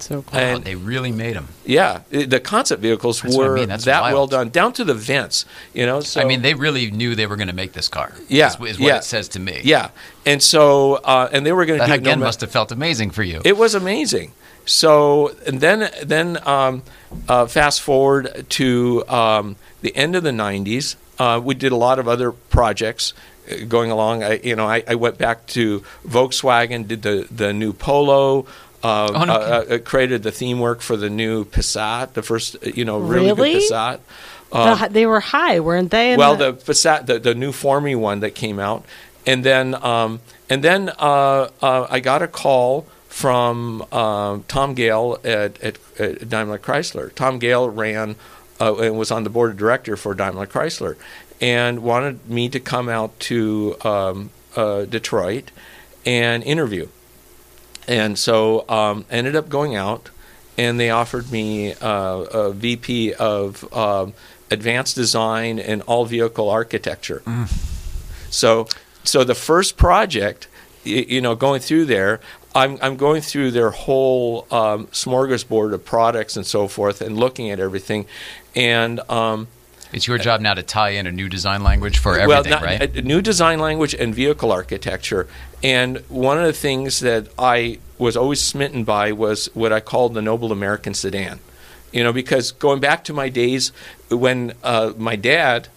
[0.02, 0.38] So cool.
[0.38, 1.48] And- Oh, they really made them.
[1.64, 4.14] Yeah, the concept vehicles That's what I were mean, that's that wild.
[4.14, 6.00] well done, down to the vents, you know.
[6.00, 8.12] So I mean, they really knew they were going to make this car.
[8.28, 8.96] Yeah, is, is what yeah.
[8.98, 9.60] it says to me.
[9.64, 9.90] yeah,
[10.26, 13.10] and so uh, and they were going to that again no must have felt amazing
[13.10, 13.40] for you.
[13.44, 14.32] It was amazing.
[14.64, 16.82] So and then then um,
[17.28, 20.96] uh, fast forward to um, the end of the '90s.
[21.18, 23.12] Uh, we did a lot of other projects
[23.50, 24.22] uh, going along.
[24.22, 28.46] I, you know, I, I went back to Volkswagen, did the the new Polo.
[28.82, 32.56] Uh, Oh, no uh, uh, created the theme work for the new Passat, the first
[32.56, 33.52] uh, you know really, Really?
[33.54, 34.00] good Passat.
[34.50, 36.16] The Um, they were high, weren't they?
[36.16, 38.84] well, the Passat, the, the new Formy one that came out,
[39.26, 40.20] and then um,
[40.50, 46.28] and then uh, uh, I got a call from um, Tom Gale at, at, at
[46.28, 47.14] Daimler Chrysler.
[47.14, 48.16] Tom Gale ran
[48.60, 50.96] uh, and was on the board of director for Daimler Chrysler,
[51.40, 55.50] and wanted me to come out to um, uh, Detroit
[56.04, 56.88] and interview.
[57.88, 60.10] And so um, ended up going out,
[60.56, 61.88] and they offered me uh,
[62.32, 64.12] a VP of um,
[64.50, 67.22] advanced design and all vehicle architecture.
[68.30, 68.66] So,
[69.04, 70.48] so the first project,
[70.84, 72.20] you know, going through there,
[72.54, 77.50] I'm I'm going through their whole um, smorgasbord of products and so forth, and looking
[77.50, 78.06] at everything,
[78.54, 79.48] and um,
[79.92, 82.62] it's your job now to tie in a new design language for everything, well, not-
[82.62, 82.96] right?
[82.96, 85.28] a new design language and vehicle architecture.
[85.62, 90.14] And one of the things that I was always smitten by was what I called
[90.14, 91.40] the noble American sedan.
[91.92, 93.70] You know, because going back to my days
[94.10, 95.68] when uh, my dad,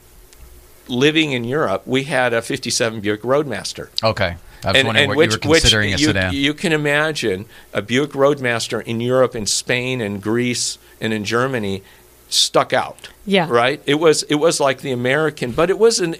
[0.87, 3.89] living in Europe, we had a '57 Buick Roadmaster.
[4.03, 4.37] okay.
[4.63, 6.33] I was wondering what which, you were considering a you, sedan.
[6.33, 11.83] You can imagine a Buick Roadmaster in Europe, in Spain, and Greece, and in Germany,
[12.29, 13.09] stuck out.
[13.25, 13.47] Yeah.
[13.49, 13.81] Right.
[13.85, 16.15] It was it was like the American, but it was an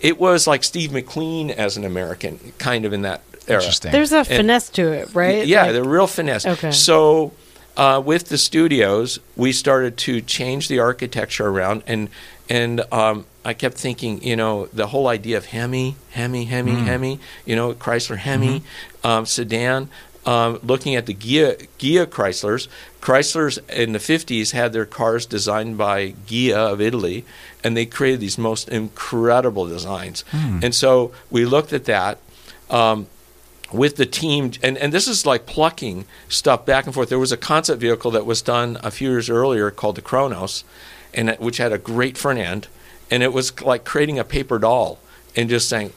[0.00, 3.60] it was like Steve McQueen as an American, kind of in that era.
[3.60, 3.92] Interesting.
[3.92, 5.46] There's a finesse to it, right?
[5.46, 6.46] Yeah, Like- the real finesse.
[6.46, 6.70] Okay.
[6.72, 7.32] So
[7.76, 12.08] uh, with the studios, we started to change the architecture around, and
[12.48, 16.84] and um, I kept thinking, you know, the whole idea of Hemi, Hemi, Hemi, Mm.
[16.84, 19.06] Hemi, you know, Chrysler Hemi Mm-hmm.
[19.06, 19.88] um, sedan.
[20.26, 22.68] Um, looking at the Ghia, Ghia Chryslers,
[23.02, 27.26] Chryslers in the 50s had their cars designed by Ghia of Italy,
[27.62, 30.24] and they created these most incredible designs.
[30.30, 30.60] Hmm.
[30.62, 32.18] And so we looked at that.
[32.70, 33.06] Um,
[33.72, 37.08] with the team, and, and this is like plucking stuff back and forth.
[37.08, 40.62] There was a concept vehicle that was done a few years earlier called the Chronos,
[41.12, 42.68] and it, which had a great front end,
[43.10, 45.00] and it was like creating a paper doll
[45.34, 45.92] and just saying,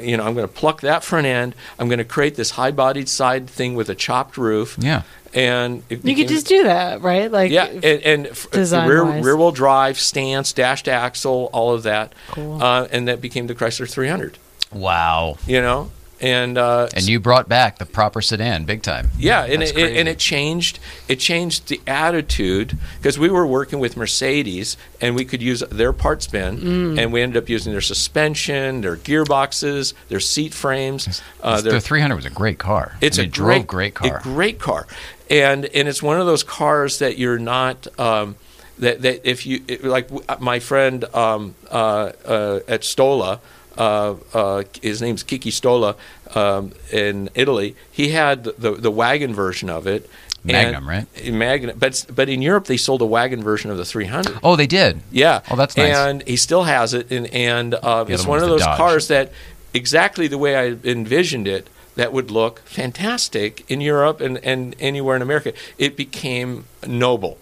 [0.00, 1.54] you know, I'm going to pluck that front end.
[1.78, 4.76] I'm going to create this high-bodied side thing with a chopped roof.
[4.78, 5.02] yeah.
[5.34, 7.30] and it You became- could just do that, right?
[7.32, 12.12] Like, yeah, and, and f- rear rear wheel drive, stance, dashed axle, all of that,
[12.32, 12.62] Cool.
[12.62, 14.36] uh, and that became the Chrysler 300.
[14.72, 15.38] Wow.
[15.46, 15.90] You know,
[16.22, 19.10] and uh, And you brought back the proper sedan, big time.
[19.18, 20.78] Yeah, and it, it- and it changed.
[21.08, 25.92] It changed the attitude because we were working with Mercedes, and we could use their
[25.92, 26.98] parts bin, Mm.
[27.00, 31.20] and we ended up using their suspension, their gearboxes, their seat frames.
[31.42, 32.96] Uh, the their, 300 was a great car.
[33.00, 34.18] it's I a mean, it great, drove great car.
[34.18, 34.86] A great car,
[35.28, 37.86] and and it's one of those cars that you're not.
[37.98, 38.36] Um,
[38.78, 40.08] that, that if you it- like
[40.40, 43.40] my friend um, uh, uh, at Stola,
[43.78, 45.96] uh, uh, his name's Kiki Stola
[46.34, 47.74] um, in Italy.
[47.90, 50.08] He had the the wagon version of it.
[50.44, 51.06] Magnum, right?
[51.32, 54.40] Magnum, but but in Europe they sold a wagon version of the 300.
[54.42, 55.00] oh, they did.
[55.12, 55.40] Yeah.
[55.50, 55.94] Oh, that's nice.
[55.96, 58.76] And he still has it, and and uh, it's one one of those Dodge.
[58.76, 59.30] cars that
[59.72, 61.68] exactly the way I envisioned it.
[61.94, 65.52] That would look fantastic in Europe and, and anywhere in America.
[65.76, 67.36] It became noble,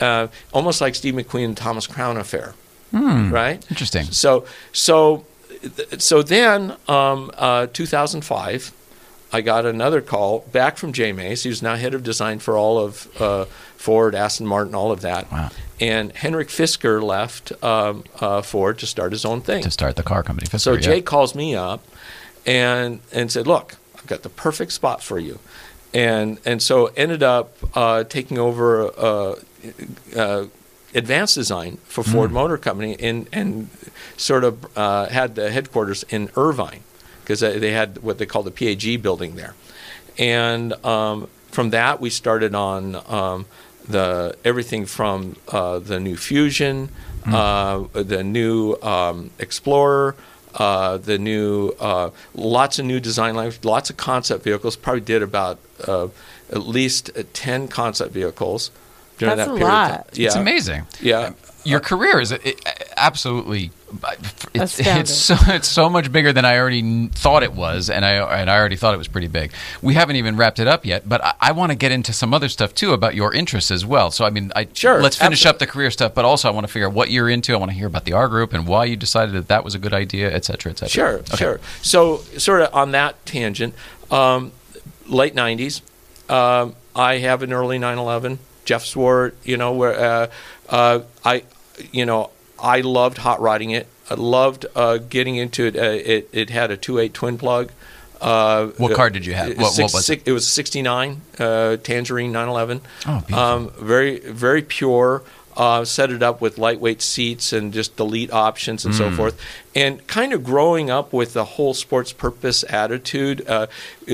[0.00, 2.54] uh, almost like Steve McQueen and Thomas Crown affair,
[2.90, 3.32] Hmm.
[3.32, 3.64] right?
[3.70, 4.06] Interesting.
[4.06, 5.24] So so
[5.98, 8.72] so then, um, uh, 2005,
[9.32, 11.42] I got another call back from Jay Mays.
[11.42, 13.44] He was now head of design for all of uh,
[13.76, 15.30] Ford, Aston Martin, all of that.
[15.30, 15.50] Wow.
[15.78, 19.62] And Henrik Fisker left um, uh, Ford to start his own thing.
[19.62, 20.46] to start the car company.
[20.58, 21.00] So Jay yeah.
[21.02, 21.82] calls me up
[22.44, 25.38] and and said, "Look, I've got the perfect spot for you,"
[25.94, 29.34] and and so ended up uh, taking over uh,
[30.16, 30.46] uh,
[30.94, 32.02] advanced design for.
[32.02, 33.68] Ford Motor Company and and
[34.16, 36.82] sort of uh, had the headquarters in Irvine
[37.22, 39.54] because they had what they call the PAG building there,
[40.18, 42.96] and um, from that we started on.
[43.08, 43.46] Um,
[43.88, 46.90] the everything from uh, the new Fusion,
[47.26, 50.14] uh, the new um, Explorer,
[50.54, 54.76] uh, the new uh, lots of new design lines, lots of concept vehicles.
[54.76, 56.08] Probably did about uh,
[56.50, 58.70] at least ten concept vehicles
[59.20, 59.72] during That's that a period.
[59.72, 59.90] lot.
[59.90, 60.04] Of time.
[60.14, 60.86] Yeah, It's amazing.
[61.00, 61.32] Yeah.
[61.62, 62.58] Your career is it,
[62.96, 63.70] absolutely
[64.54, 65.00] it's, Astounding.
[65.02, 68.48] it's so it's so much bigger than I already thought it was, and I and
[68.48, 69.52] I already thought it was pretty big.
[69.82, 72.32] We haven't even wrapped it up yet, but I, I want to get into some
[72.32, 74.10] other stuff too about your interests as well.
[74.10, 75.48] So I mean, I Sure, let's finish absolutely.
[75.50, 77.52] up the career stuff, but also I want to figure out what you're into.
[77.52, 79.74] I want to hear about the R group and why you decided that that was
[79.74, 80.88] a good idea, et cetera, et cetera.
[80.90, 81.36] Sure, Okay.
[81.36, 81.60] sure.
[81.82, 83.74] So, sort of on that tangent,
[84.10, 84.52] um,
[85.06, 85.82] late '90s,
[86.30, 88.38] um, I have an early 9/11.
[88.64, 90.26] Jeff Zwart, you know, where uh,
[90.68, 91.44] uh, I,
[91.92, 93.86] you know, I loved hot rodding it.
[94.10, 95.76] I loved uh, getting into it.
[95.76, 96.28] Uh, it.
[96.32, 97.70] It had a 2.8 twin plug.
[98.20, 99.48] Uh, What car did you have?
[99.50, 100.02] it- What- what was it?
[100.02, 102.80] six- it was 69 uh, Tangerine 911.
[103.06, 103.38] Oh, beautiful.
[103.38, 105.22] Um, very, very pure.
[105.56, 108.98] Uh, set it up with lightweight seats and just delete options and Mm.
[108.98, 109.40] so forth.
[109.74, 113.46] And kind of growing up with the whole sports purpose attitude.
[113.48, 113.66] Uh,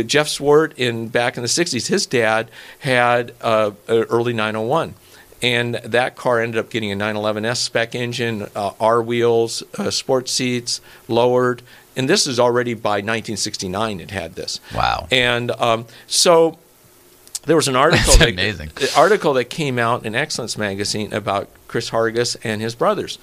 [0.06, 2.48] Jeff Zwart in back in the '60s, his dad
[2.80, 4.94] had uh, an early 901.
[5.42, 10.32] And that car ended up getting a 911S spec engine, uh, R wheels, uh, sports
[10.32, 11.60] seats, lowered.
[11.94, 14.60] And this is already by 1969, it had this.
[14.74, 15.06] Wow.
[15.10, 16.58] And um, so
[17.46, 18.70] there was an article That's that, amazing.
[18.80, 23.18] an article that came out in Excellence magazine about Chris Hargis and his brothers.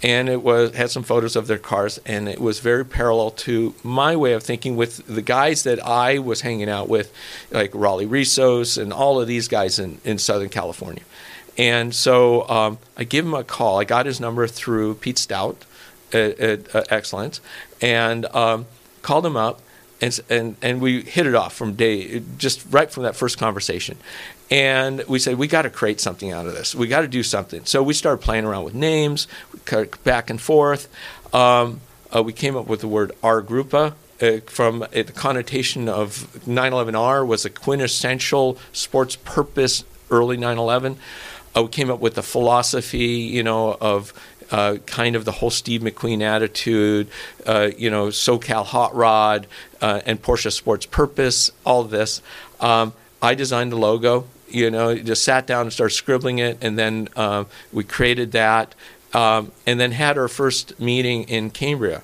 [0.00, 3.74] And it was had some photos of their cars, and it was very parallel to
[3.82, 7.12] my way of thinking with the guys that I was hanging out with,
[7.50, 11.02] like Raleigh Rissos and all of these guys in, in Southern California.
[11.56, 13.80] And so um, I give him a call.
[13.80, 15.64] I got his number through Pete Stout
[16.12, 17.40] at, at uh, Excellence,
[17.80, 18.66] and um,
[19.02, 19.60] called him up,
[20.00, 23.98] and, and and we hit it off from day just right from that first conversation.
[24.50, 26.74] And we said we got to create something out of this.
[26.74, 27.64] We got to do something.
[27.64, 29.26] So we started playing around with names,
[30.04, 30.88] back and forth.
[31.34, 31.80] Um,
[32.14, 33.94] uh, we came up with the word R Gruppe.
[34.20, 40.98] Uh, from uh, the connotation of 911R was a quintessential sports purpose early 911.
[41.56, 44.12] Uh, we came up with the philosophy, you know, of
[44.50, 47.08] uh, kind of the whole Steve McQueen attitude,
[47.46, 49.46] uh, you know, SoCal Hot Rod
[49.80, 52.22] uh, and Porsche Sports Purpose, all of this.
[52.60, 56.78] Um, I designed the logo, you know, just sat down and started scribbling it, and
[56.78, 58.74] then uh, we created that,
[59.12, 62.02] um, and then had our first meeting in Cambria.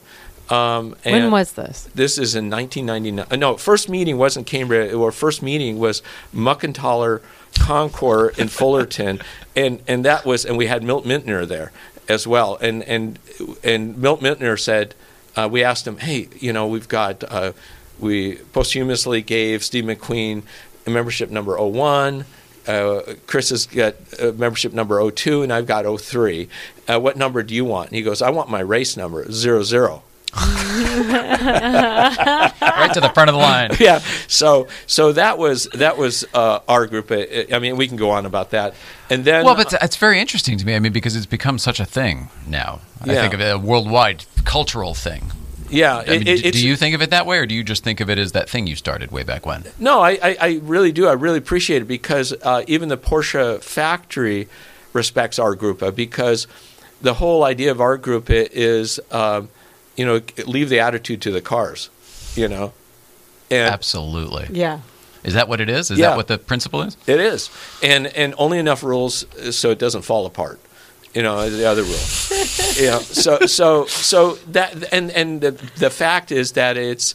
[0.51, 1.89] Um, When was this?
[1.95, 3.27] this is in 1999.
[3.31, 4.97] uh, No, first meeting wasn't Cambria.
[4.99, 6.03] Our first meeting was
[6.35, 7.23] Muckenthaler
[7.59, 9.21] Concours in Fullerton,
[9.57, 11.73] and and that was and we had Milt Minter there
[12.09, 12.57] as well.
[12.61, 13.19] And and
[13.63, 14.95] and Milt Minter said,
[15.37, 17.53] uh, we asked him, hey, you know, we've got uh,
[17.99, 20.43] we posthumously gave Steve McQueen
[20.87, 22.25] membership number 01.
[22.67, 26.49] Uh, Chris has got uh, membership number 02, and I've got 03.
[26.89, 27.91] Uh, what number do you want?
[27.91, 30.03] And he goes, I want my race number, 00.
[31.15, 33.71] right to the front of the line.
[33.81, 34.01] yeah.
[34.29, 37.11] So so that was that was uh, our group.
[37.11, 38.75] I mean, we can go on about that.
[39.11, 40.75] And then Well, but it's, very interesting to me.
[40.75, 42.81] I mean, because it's become such a thing now.
[43.03, 45.31] I think of it a worldwide cultural thing.
[45.71, 47.85] yeah, I mean, it- do you think of it that way, or do you just
[47.85, 49.65] think of it as that thing you started way back when?
[49.79, 51.07] No, I, I, I really do.
[51.07, 54.49] I really appreciate it because uh, even the Porsche factory
[54.93, 56.47] respects our group uh, because
[57.03, 59.49] the whole idea of our group is, um,
[59.97, 61.91] you know, leave the attitude to the cars,
[62.35, 62.73] you know.
[63.51, 64.49] And Absolutely.
[64.53, 64.81] Yeah.
[65.23, 65.91] Is that what it is?
[65.91, 66.11] Is Yeah.
[66.11, 66.97] that what the principle is?
[67.07, 67.51] It is,
[67.83, 70.61] and and only enough rules so it doesn't fall apart.
[71.15, 71.93] You know the other rule.
[72.77, 72.99] yeah.
[72.99, 77.15] so so so that and and the the fact is that it's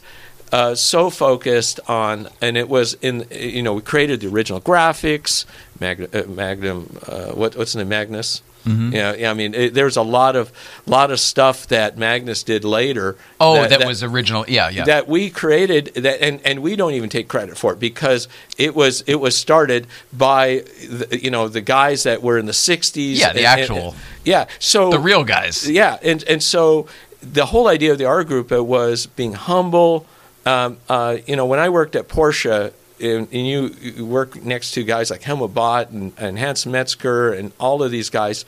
[0.52, 5.44] uh, so focused on, and it was in you know we created the original graphics,
[5.78, 8.42] Mag, uh, Magnum, uh, what what's the name, Magnus.
[8.66, 8.92] Mm-hmm.
[8.92, 9.30] Yeah, yeah.
[9.30, 10.52] I mean, it, there's a lot of
[10.86, 13.16] lot of stuff that Magnus did later.
[13.40, 14.44] Oh, that, was original.
[14.46, 14.84] Yeah, yeah.
[14.84, 18.28] that we created that and, and we don't even take credit for it because
[18.58, 22.52] it was it was started by the, you know the guys that were in the
[22.52, 23.94] 60s Yeah, the and- and- actual-
[24.26, 25.66] yeah so the real guys.
[25.70, 26.86] yeah and and so
[27.22, 30.04] the whole idea of the art group was being humble.
[30.46, 34.72] Um, uh, you know, when I worked at Porsche, and, and you, you work next
[34.72, 38.44] to guys like Helmut Bott and, and Hans Mezger and all of these guys,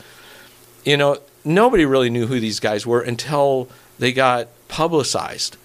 [0.84, 3.68] you know, nobody really knew who these guys were until
[3.98, 5.56] they got publicized,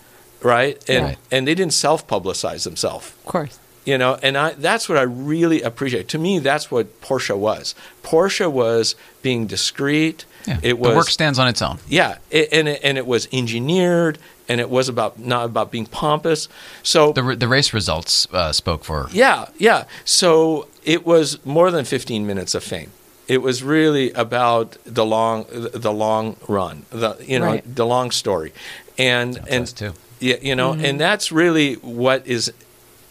[0.41, 0.77] right?
[0.89, 1.17] And Right.
[1.31, 3.59] and they didn't self-publicize themselves Of course.
[3.85, 7.73] you know and i that's what i really appreciate to me that's what porsche was
[8.03, 10.59] porsche was being discreet Yeah.
[10.61, 11.79] it was the work stands on its own.
[11.87, 14.17] yeah it, and it, and it was engineered
[14.49, 16.47] and it was about not about being pompous
[16.83, 19.07] so The, the race results uh, spoke for.
[19.11, 22.91] yeah yeah so it was more than 15 minutes of fame
[23.27, 27.75] it was really about the long the long run the you know Right.
[27.75, 28.51] the long story
[28.97, 29.93] and That's and us too.
[30.19, 32.51] yeah, you know, and that's really what is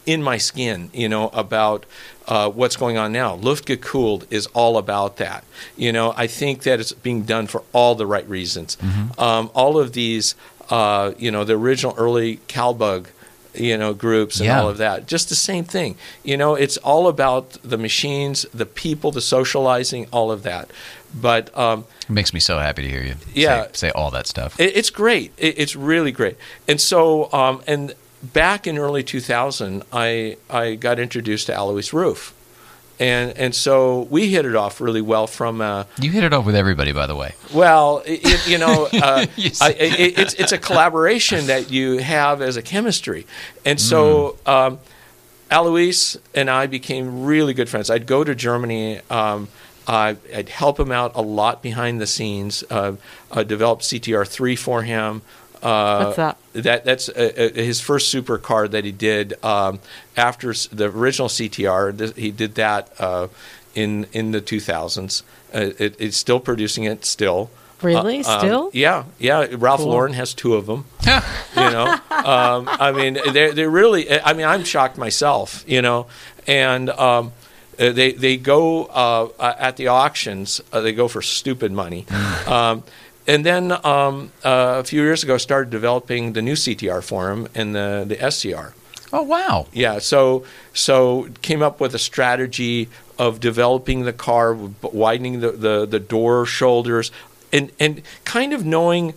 [0.04, 1.84] in my skin, you know, about
[2.28, 3.36] uh, what's going on now.
[3.36, 5.44] Luftgekühlt is all about that.
[5.76, 8.76] You know, I think that it's being done for all the right reasons.
[9.18, 10.34] Um, all of these,
[10.70, 13.06] uh, you know, the original early Calbug,
[13.54, 14.60] you know, groups and Yeah.
[14.60, 15.96] all of that, just the same thing.
[16.24, 20.70] You know, it's all about the machines, the people, the socializing, all of that.
[21.18, 23.14] But um, It makes me so happy to hear you.
[23.32, 23.64] Yeah.
[23.68, 24.58] Say, say all that stuff.
[24.60, 25.32] it, it's great.
[25.38, 26.36] It, it's really great.
[26.68, 32.34] And so, um, and back in early 2000, I I got introduced to Alois Ruf,
[32.98, 35.26] and and so we hit it off really well.
[35.26, 37.34] From uh, you hit it off with everybody, by the way.
[37.52, 42.42] well, it, you know, uh, You I, it, it's it's a collaboration that you have
[42.42, 43.26] as a chemistry,
[43.64, 44.38] and so.
[44.46, 44.78] Um,
[45.48, 47.88] Alois and I became really good friends.
[47.88, 49.00] I'd go to Germany.
[49.08, 49.46] Um,
[49.86, 52.64] I, I'd help him out a lot behind the scenes.
[52.68, 52.96] Uh,
[53.30, 55.22] I developed CTR three for him.
[55.66, 56.36] Uh, What's that?
[56.52, 59.80] That that's uh, uh, his first supercar that he did um,
[60.16, 61.96] after the original CTR.
[61.98, 63.28] Th- He did that uh,
[63.74, 65.22] in in the 2000s.
[65.54, 67.50] Uh, it, it's still producing it still.
[67.82, 68.24] Really?
[68.24, 68.70] Uh, um, Still?
[68.72, 69.46] yeah, yeah.
[69.52, 69.90] Ralph Cool.
[69.90, 74.46] Lauren has two of them you know um, i mean they're, they're really i mean
[74.46, 76.06] i'm shocked myself you know
[76.46, 77.32] and um,
[77.78, 82.06] uh, they they go uh, uh, at the auctions uh, they go for stupid money
[82.46, 82.82] um,
[83.26, 87.48] and then um, uh, a few years ago started developing the new ctr for him
[87.54, 88.72] and the, the scr
[89.12, 89.66] Oh wow!
[89.72, 95.52] yeah, so so came up with a strategy of developing the car, w- widening the,
[95.52, 97.12] the, the door shoulders,
[97.52, 99.14] and and kind of knowing,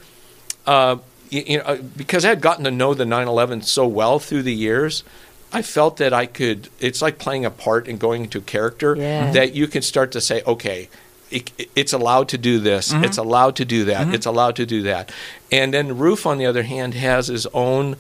[0.67, 0.97] uh,
[1.31, 4.43] you, you know, uh, because I had gotten to know the 911 so well through
[4.43, 5.03] the years.
[5.51, 6.69] I felt that I could.
[6.79, 9.31] It's like playing a part and going into character Yeah.
[9.31, 10.87] that you can start to say, okay,
[11.31, 12.91] it, it's allowed to do this.
[12.93, 14.13] It's allowed to do that.
[14.13, 15.11] It's allowed to do that.
[15.51, 17.95] And then Ruf, on the other hand, has his own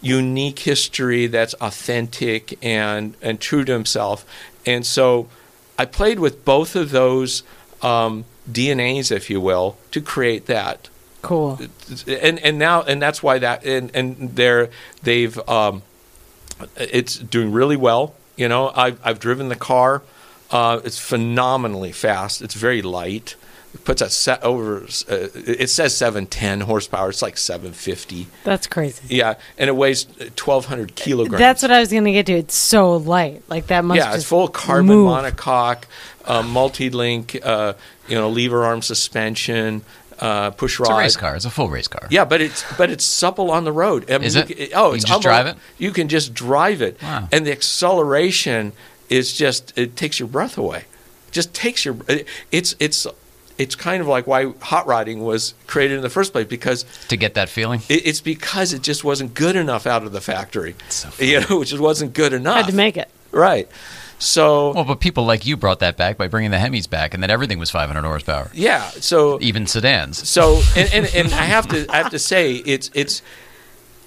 [0.00, 4.24] unique history that's authentic and and true to himself.
[4.64, 5.28] And so
[5.78, 7.42] I played with both of those
[7.82, 10.88] um, DNAs, if you will, to create that.
[11.22, 11.58] Cool.
[12.06, 14.70] And and now and that's why that and and they're
[15.02, 15.82] they've um,
[16.76, 18.14] it's doing really well.
[18.36, 20.02] You know, I've I've driven the car.
[20.50, 22.40] Uh, it's phenomenally fast.
[22.42, 23.36] It's very light.
[23.74, 24.78] It puts a set over.
[24.84, 27.10] Uh, it says 710 horsepower.
[27.10, 28.26] It's like 750.
[28.42, 29.14] That's crazy.
[29.14, 31.38] Yeah, and it weighs 1,200 kilograms.
[31.38, 32.32] That's what I was going to get to.
[32.32, 33.42] It's so light.
[33.48, 35.10] Like that must yeah, just it's full carbon move.
[35.10, 35.82] monocoque,
[36.24, 37.74] uh, multi-link, uh,
[38.08, 39.82] you know, lever arm suspension,
[40.18, 41.36] uh, push It's a race car.
[41.36, 42.08] It's a full race car.
[42.10, 44.10] Yeah, but it's but it's supple on the road.
[44.10, 44.48] I mean, Is it?
[44.48, 45.56] ca- oh, You it's can just drive it?
[45.76, 47.28] You can just drive it, Wow.
[47.30, 48.72] and the acceleration
[49.08, 50.84] is just it takes your breath away.
[51.30, 51.96] Just takes your.
[52.50, 53.06] It's it's
[53.58, 57.16] it's kind of like why hot rodding was created in the first place because To
[57.16, 57.80] get that feeling.
[57.88, 60.74] it, it's because it just wasn't good enough out of the factory.
[60.88, 62.56] so you know, which just wasn't good enough.
[62.56, 63.08] Had to make it.
[63.32, 63.68] right.
[64.20, 67.22] So Well, but people like you brought that back by bringing the Hemis back, and
[67.22, 70.28] then everything was 500 horsepower, yeah, so even sedans.
[70.28, 73.22] So and, and, and I have to I have to say it's it's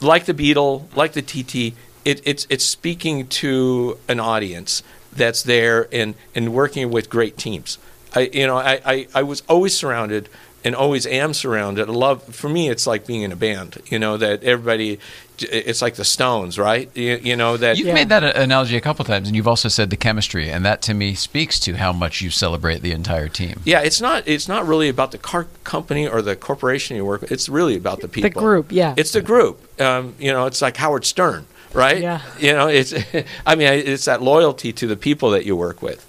[0.01, 1.75] like the Beetle, like the TT.
[2.05, 4.83] It, it's it's speaking to an audience
[5.13, 7.77] that's there and and working with great teams.
[8.15, 10.29] I you know I, I, I was always surrounded
[10.63, 11.89] and always am surrounded.
[11.89, 13.77] I love for me it's like being in a band.
[13.87, 14.99] You know that everybody.
[15.43, 16.87] It's like the Stones, right?
[16.95, 17.95] You, you know that You've Yeah.
[17.95, 20.93] made that analogy a couple times, and you've also said the chemistry, and that to
[20.93, 23.59] me speaks to how much you celebrate the entire team.
[23.65, 27.21] yeah, it's not it's not really about the car company or the corporation you work
[27.21, 27.31] with.
[27.31, 28.29] It's really about the people.
[28.29, 28.93] The group, yeah.
[28.97, 29.81] It's the group.
[29.81, 32.01] Um, you know, it's like Howard Stern, right?
[32.01, 32.21] Yeah.
[32.39, 32.93] You know, it's.
[33.45, 36.05] I mean, it's that loyalty to the people that you work with,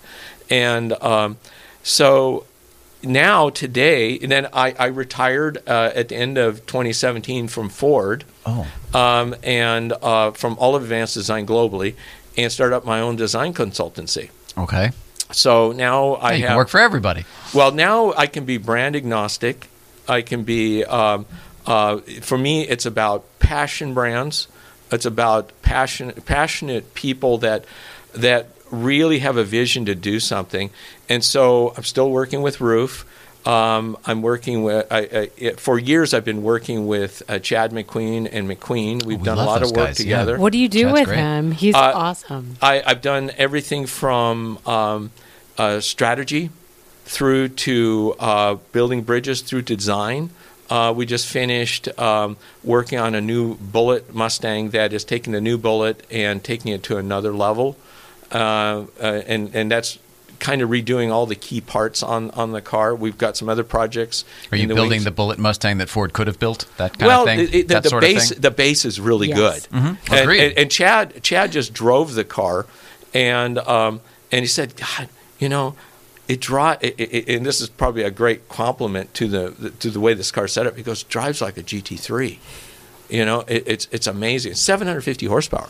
[0.50, 1.38] and um,
[1.82, 2.44] so
[3.02, 8.24] now today, and then I, I retired uh, at the end of 2017 from Ford,
[8.46, 11.94] Oh, um, and uh, from all of Advanced Design globally,
[12.36, 14.30] and started up my own design consultancy.
[14.56, 14.90] okay.
[15.32, 17.24] So now I Yeah, you have can work for everybody.
[17.54, 19.68] well, now I can be brand agnostic.
[20.06, 21.26] I can be um,
[21.66, 24.48] Uh, for me, it's about passion brands.
[24.92, 27.64] It's about passion, passionate people that
[28.14, 30.70] that really have a vision to do something.
[31.08, 33.04] And so I'm still working with Ruf.
[33.46, 36.14] Um, I'm working with I, I, for years.
[36.14, 39.04] I've been working with uh, Chad McQueen and McQueen.
[39.04, 40.18] We've We done a lot of work guys, yeah.
[40.20, 40.38] together.
[40.38, 41.18] What do you do Chad's with great.
[41.18, 41.50] him?
[41.50, 42.56] He's Uh, awesome.
[42.62, 45.10] I, I've done everything from um,
[45.58, 46.50] uh, strategy
[47.04, 50.30] through to uh, building bridges through to design.
[50.70, 55.40] Uh, we just finished um, working on a new Bullitt Mustang that is taking the
[55.40, 57.76] new Bullitt and taking it to another level,
[58.30, 59.98] uh, uh, and and that's
[60.38, 62.94] kind of redoing all the key parts on, on the car.
[62.96, 64.24] We've got some other projects.
[64.50, 65.04] Are you the building wings.
[65.04, 66.66] the Bullitt Mustang that Ford could have built?
[66.78, 67.40] That kind well, of thing.
[67.40, 68.40] it- it- the, that the sort base of thing.
[68.42, 69.66] the base is really Yes.
[69.66, 69.78] good.
[69.78, 69.96] Mhm.
[70.10, 70.40] And, Agreed.
[70.44, 72.66] and, and Chad Chad just drove the car,
[73.14, 74.00] and um,
[74.32, 75.08] and he said, God,
[75.38, 75.74] you know,
[76.28, 76.78] it drive.
[76.82, 80.30] It, it, and this is probably a great compliment to the, to the way this
[80.30, 80.76] car's set up.
[80.76, 82.38] He goes, drives like a GT3.
[83.10, 84.54] You know, it, it's it's amazing.
[84.54, 85.68] 750 horsepower.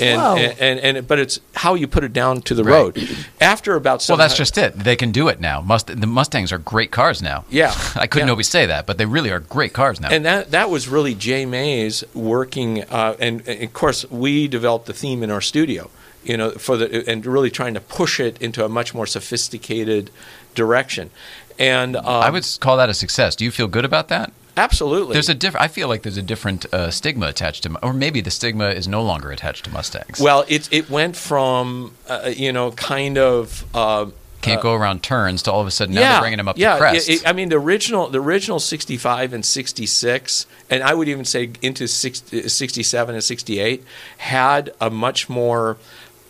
[0.00, 2.72] And, and, and and but it's how you put it down to the Right.
[2.72, 3.08] road.
[3.42, 4.74] After about well, that's just it.
[4.74, 5.60] They can do it now.
[5.60, 7.44] Must the Mustangs are great cars now.
[7.50, 7.74] Yeah.
[7.94, 8.32] I couldn't Yeah.
[8.32, 10.08] always say that, but they really are great cars now.
[10.10, 14.86] And that that was really Jay Mays working, uh, and, and of course we developed
[14.86, 15.90] the theme in our studio,
[16.24, 20.10] you know, for the and really trying to push it into a much more sophisticated
[20.54, 21.10] direction.
[21.58, 23.36] And um, I would call that a success.
[23.36, 24.32] Do you feel good about that?
[24.56, 25.14] absolutely.
[25.14, 25.64] There's a different.
[25.64, 28.86] I feel like there's a different uh, stigma attached to, or maybe the stigma is
[28.86, 30.20] no longer attached to Mustangs.
[30.20, 33.64] well, it it went from uh, you know kind of.
[33.74, 34.06] Uh,
[34.42, 36.58] can't go around turns to all of a sudden now yeah, they're bringing them up
[36.58, 37.08] yeah, to crest.
[37.08, 41.24] it- it- I mean, the original, the original 65 and 66, and I would even
[41.24, 43.84] say into 60, 67 and 68,
[44.18, 45.76] had a much more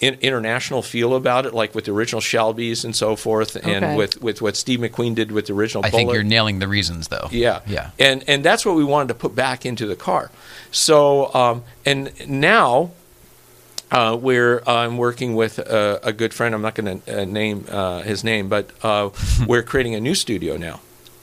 [0.02, 3.96] in, international feel about it, like with the original Shelbys and so forth, and Okay.
[3.96, 7.08] with, with what Steve McQueen did with the original I think you're nailing the reasons,
[7.08, 7.28] though.
[7.30, 7.90] Yeah, Yeah.
[7.98, 10.30] and and that's what we wanted to put back into the car.
[10.70, 12.90] So um, and now
[13.90, 16.54] uh, we're I'm working with a, a good friend.
[16.54, 19.10] I'm not going to uh, name uh, his name, but uh,
[19.46, 20.80] we're creating a new studio now.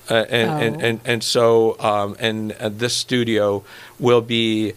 [0.09, 0.86] Uh, and, and, Oh.
[0.88, 3.63] and and so um, and uh, this studio
[3.99, 4.73] will be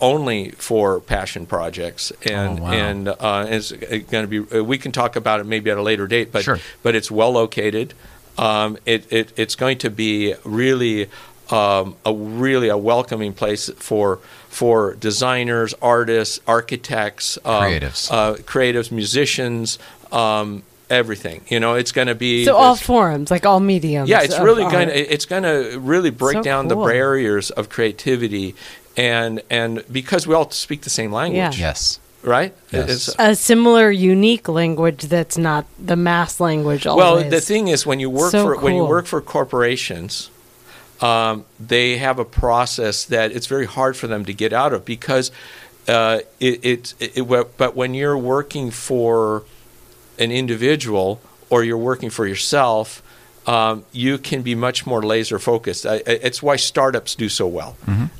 [0.00, 2.72] only for passion projects and Oh, wow.
[2.72, 5.82] and uh, it's going to be uh, we can talk about it maybe at a
[5.82, 6.58] later date but Sure.
[6.82, 7.94] but it's well located
[8.36, 11.08] um, it, it it's going to be really
[11.50, 14.18] um, a really a welcoming place for
[14.48, 18.10] for designers artists architects um, Creatives.
[18.12, 19.78] uh, creatives musicians
[20.12, 24.08] um, everything you know it's going to be So all this- forms, like all mediums.
[24.08, 26.82] yeah, it's really going to it's going to really break So down cool.
[26.84, 28.54] the barriers of creativity,
[28.98, 31.68] and and because we all speak the same language, Yeah.
[31.68, 32.00] Yes.
[32.22, 32.52] right?
[32.72, 33.08] Yes.
[33.08, 36.86] It's- a similar, unique language that's not the mass language.
[36.86, 37.02] Always.
[37.22, 40.30] well, the thing is, when you work So for when you work for corporations,
[41.00, 44.84] um, they have a process that it's very hard for them to get out of
[44.84, 45.30] because
[45.86, 49.44] uh, it, it, it, it- But when you're working for
[50.18, 51.20] an individual
[51.50, 53.00] or you're working for yourself,
[53.48, 55.86] um, you can be much more laser focused.
[55.86, 57.76] I, I- it's why startups do so well,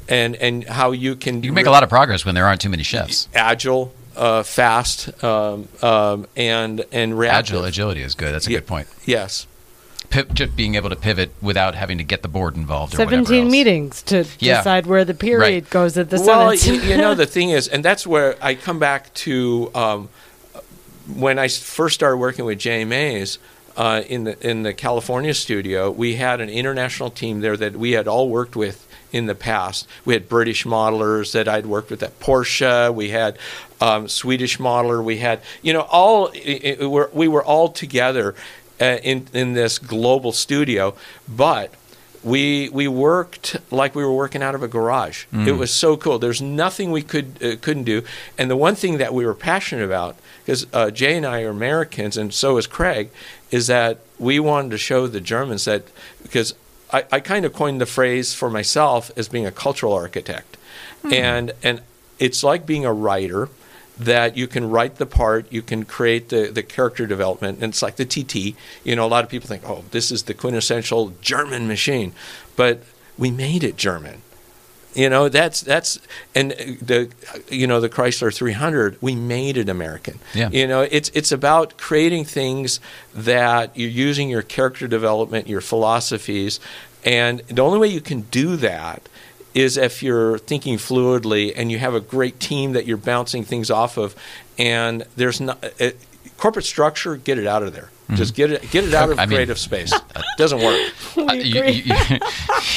[0.09, 1.45] and and how you can Mm-hmm.
[1.45, 3.29] You can make a lot of progress when there aren't too many chefs.
[3.35, 7.55] agile, uh, fast, um, um, and and reactive.
[7.57, 8.33] Agile agility is good.
[8.35, 8.59] That's a Yeah.
[8.59, 8.89] good point.
[9.05, 9.47] Yes.
[10.11, 12.95] Piv- just being able to pivot without having to get the board involved.
[12.95, 13.53] Or whatever seventeen else.
[13.53, 14.57] meetings to Yeah.
[14.59, 15.71] decide where the period Right.
[15.71, 16.67] goes at the well, sentence.
[16.67, 20.09] you, you know the thing is, and that's where I come back to um,
[21.23, 23.39] I first started working with Jay Mays
[23.79, 25.91] uh, in the in the California studio.
[25.91, 29.87] We had an international team there that we had all worked with in the past.
[30.05, 32.93] We had British modelers that I'd worked with at Porsche.
[32.93, 33.39] We had
[33.81, 35.03] um, Swedish modeler.
[35.03, 38.35] We had you know all i i we're, we were all together
[38.81, 40.97] uh, in in this global studio,
[41.29, 41.73] but
[42.25, 45.27] we we worked like we were working out of a garage.
[45.47, 46.19] It was so cool.
[46.19, 48.03] There's nothing we could uh, couldn't do.
[48.37, 51.51] And the one thing that we were passionate about, because uh, Jay and I are
[51.51, 53.11] Americans, and so is Craig,
[53.51, 55.85] is that we wanted to show the Germans that
[56.23, 56.55] because
[56.93, 60.57] I, I kind of coined the phrase for myself as being a cultural architect,
[61.03, 61.13] hmm.
[61.13, 61.83] and and
[62.19, 63.49] it's like being a writer
[63.99, 67.83] that you can write the part, you can create the, the character development, and it's
[67.83, 68.57] like the TT.
[68.85, 72.13] You know, a lot of people think, oh, this is the quintessential German machine,
[72.55, 72.83] but
[73.17, 74.23] we made it German.
[74.95, 75.99] You know, that's that's
[76.35, 77.11] and the
[77.51, 80.19] you know the Chrysler 300, we made it American.
[80.35, 80.51] Yeah.
[80.51, 82.81] You know, it's it's about creating things
[83.15, 86.59] that you're using your character development, your philosophies,
[87.05, 89.09] and the only way you can do that
[89.55, 93.71] is if you're thinking fluidly and you have a great team that you're bouncing things
[93.71, 94.15] off of,
[94.59, 95.91] and there's not uh
[96.39, 97.91] corporate structure, get it out of there.
[98.15, 99.93] Just get it get it out of I mean- creative space.
[100.37, 100.93] Doesn't work.
[101.19, 101.95] Uh, you, you,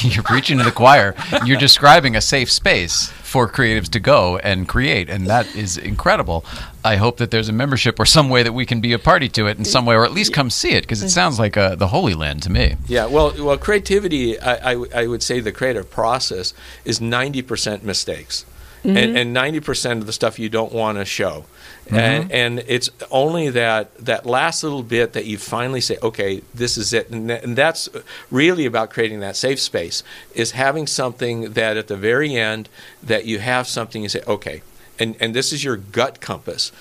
[0.02, 1.14] you're preaching to the choir.
[1.44, 6.44] You're describing a safe space for creatives to go and create, and that is incredible.
[6.84, 9.28] I hope that there's a membership or some way that we can be a party
[9.30, 11.56] to it in some way, or at least come see it, because it sounds like
[11.56, 12.74] uh, the Holy Land to me.
[12.88, 14.38] Yeah, well, well, creativity.
[14.40, 16.52] I, I, I would say the creative process
[16.84, 18.44] is ninety percent mistakes,
[18.82, 18.96] Mm-hmm.
[18.96, 21.44] and and ninety percent of the stuff you don't want to show,
[21.86, 21.96] Mm-hmm.
[21.96, 26.76] and and it's only that that last little bit that you finally say, okay, this
[26.76, 27.88] is it, and, that, and that's
[28.30, 30.02] really about creating that safe space.
[30.34, 32.68] Is having something that at the very end
[33.02, 34.62] that you have something you say, okay,
[34.98, 36.72] and and this is your gut compass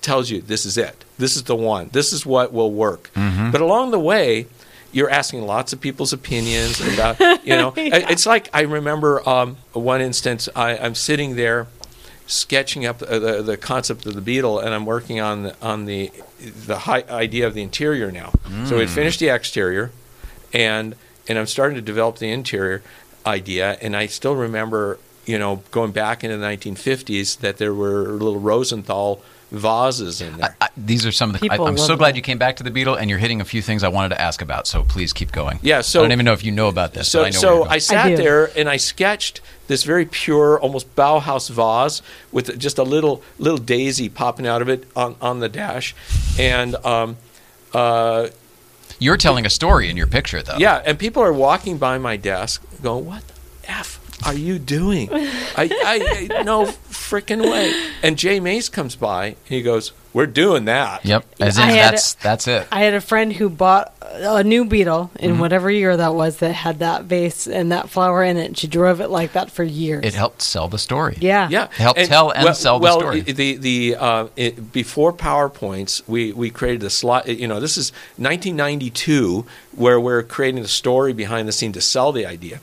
[0.00, 3.10] tells you this is it, this is the one, this is what will work,
[3.52, 4.46] but along the way
[4.94, 8.10] you're asking lots of people's opinions about you know Yeah.
[8.10, 11.66] it's like i remember um, one instance I, i'm sitting there
[12.26, 15.84] sketching up uh, the, the concept of the beetle and i'm working on the, on
[15.84, 16.10] the
[16.66, 18.32] the high idea of the interior now
[18.66, 19.90] so we finished the exterior
[20.52, 20.94] and
[21.28, 22.82] and i'm starting to develop the interior
[23.26, 28.04] idea and i still remember you know going back into the 1950s that there were
[28.08, 29.22] little rosenthal
[29.58, 31.46] vases in there I, these are some of the.
[31.46, 32.16] I, People I'm so love glad that.
[32.16, 34.20] you came back to the Beetle, and you're hitting a few things I wanted to
[34.20, 34.66] ask about.
[34.66, 35.58] So please keep going.
[35.62, 37.10] Yeah, so- I don't even know if you know about this.
[37.10, 38.16] So, but I know where so you're I sat do.
[38.16, 42.02] there and I sketched this very pure, almost Bauhaus vase
[42.32, 45.94] with just a little little daisy popping out of it on, on the dash,
[46.38, 47.16] and um,
[47.72, 48.28] uh,
[48.98, 50.56] You're telling a story in your picture, though.
[50.58, 55.08] yeah, and people are walking by my desk going, "What the f are you doing?"
[55.12, 56.72] I, I, I no
[57.10, 57.72] freaking way.
[58.02, 61.24] And Jay Mays comes by and he goes, "We're doing that." Yep.
[61.40, 62.66] As in, I had that's that's it.
[62.72, 65.40] I had a friend who bought a new Beetle in Mm-hmm.
[65.40, 68.46] whatever year that was that had that vase and that flower in it.
[68.46, 70.04] And she drove it like that for years.
[70.04, 71.16] It helped sell the story.
[71.20, 71.48] Yeah.
[71.50, 73.20] Yeah, it Help tell and well, sell the well, story.
[73.20, 77.26] The the uh, it, before PowerPoints, we we created a slide.
[77.26, 82.12] You know, this is 1992, where we're creating a story behind the scene to sell
[82.12, 82.60] the idea,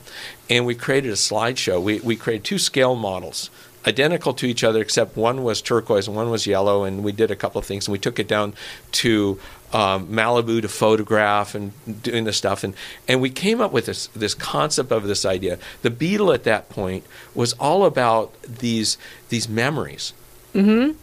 [0.48, 1.82] and we created a slideshow.
[1.82, 3.50] We we created two scale models.
[3.86, 7.30] Identical to each other, except one was turquoise and one was yellow, and we did
[7.30, 7.88] a couple of things.
[7.88, 8.54] And we took it down
[8.92, 9.40] to
[9.72, 11.72] um, Malibu to photograph and
[12.02, 12.74] doing this stuff, and
[13.08, 15.58] and we came up with this this concept of this idea.
[15.82, 17.04] The Beetle at that point
[17.34, 18.98] was all about these
[19.30, 20.12] these memories.
[20.54, 20.96] Mm-hmm.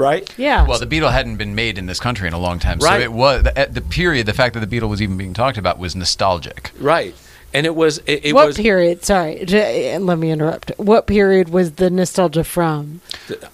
[0.00, 0.32] Right.
[0.38, 0.66] Yeah.
[0.66, 3.00] Well, the Beetle hadn't been made in this country in a long time, Right.
[3.00, 4.24] so it was at the period.
[4.24, 6.70] The fact that the Beetle was even being talked about was nostalgic.
[6.78, 7.14] Right.
[7.52, 9.04] And it was it, it what was period?
[9.04, 10.70] Sorry, j- let me interrupt.
[10.76, 13.00] What period was the nostalgia from?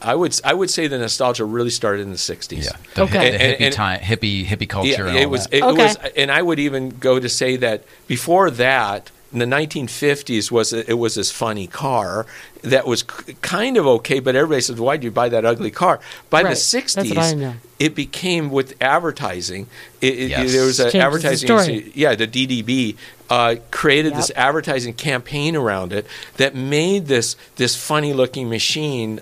[0.02, 2.64] I would I would say the nostalgia really started in the '60s.
[2.64, 2.70] Yeah.
[2.94, 3.30] The, Okay.
[3.30, 5.04] the And- hippie and- time, hippie hippie culture.
[5.04, 5.44] Yeah, and it all was.
[5.46, 5.54] that.
[5.56, 5.82] It Okay.
[5.84, 10.72] was, and I would even go to say that before that, in the 1950s, was
[10.72, 12.24] it was this funny car
[12.62, 15.70] that was k- kind of okay, but everybody said, "Why did you buy that ugly
[15.70, 16.00] car?"
[16.30, 16.50] By Right.
[16.50, 19.66] the 60s, it became with advertising.
[20.00, 20.52] It, it- Yes.
[20.52, 21.92] there was an Changes the advertising.
[21.94, 22.96] Yeah, the DDB
[23.28, 26.06] uh, created this advertising campaign around it
[26.38, 29.20] that made this this funny looking machine.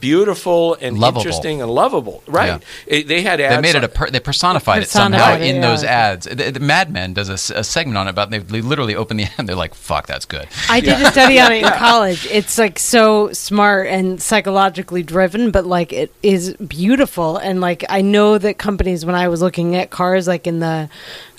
[0.00, 1.20] Beautiful and Lovable.
[1.20, 2.62] interesting and lovable, right?
[2.86, 3.56] It- they had ads.
[3.56, 5.60] They made it a per- they personified it somehow it, in yeah.
[5.62, 6.26] those ads.
[6.26, 9.24] The, the Mad Men does a segment on it about they, they literally open the
[9.38, 9.46] ad.
[9.46, 12.26] They're like, "Fuck, that's good." I did a study on it in college.
[12.26, 17.36] It's like so smart and psychologically driven, but like it is beautiful.
[17.36, 20.88] And like I know that companies, when I was looking at cars, like in the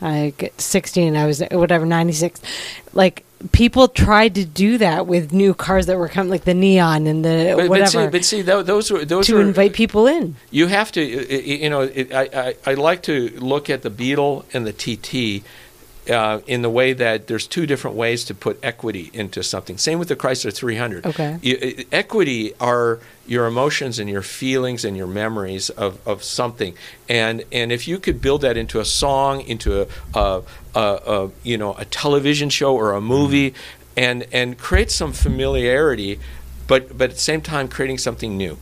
[0.03, 2.41] like 16, I was whatever 96,
[2.93, 7.07] like people tried to do that with new cars that were coming, like the neon
[7.07, 9.73] and the but, but whatever, see, but see, tho- those were those to were invite
[9.73, 10.35] people in.
[10.51, 14.45] you have to you know it, I, I I like to look at the Beetle
[14.53, 15.43] and the TT
[16.09, 19.77] uh, in the way that there's two different ways to put equity into something.
[19.77, 21.05] Same with the Chrysler 300.
[21.05, 21.37] Okay.
[21.41, 26.73] You- uh, equity are your emotions and your feelings and your memories of, of something,
[27.07, 30.41] and and if you could build that into a song, into a, a,
[30.75, 33.53] a, a you know a television show or a movie,
[33.95, 36.19] and and create some familiarity
[36.67, 38.57] but but at the same time creating something new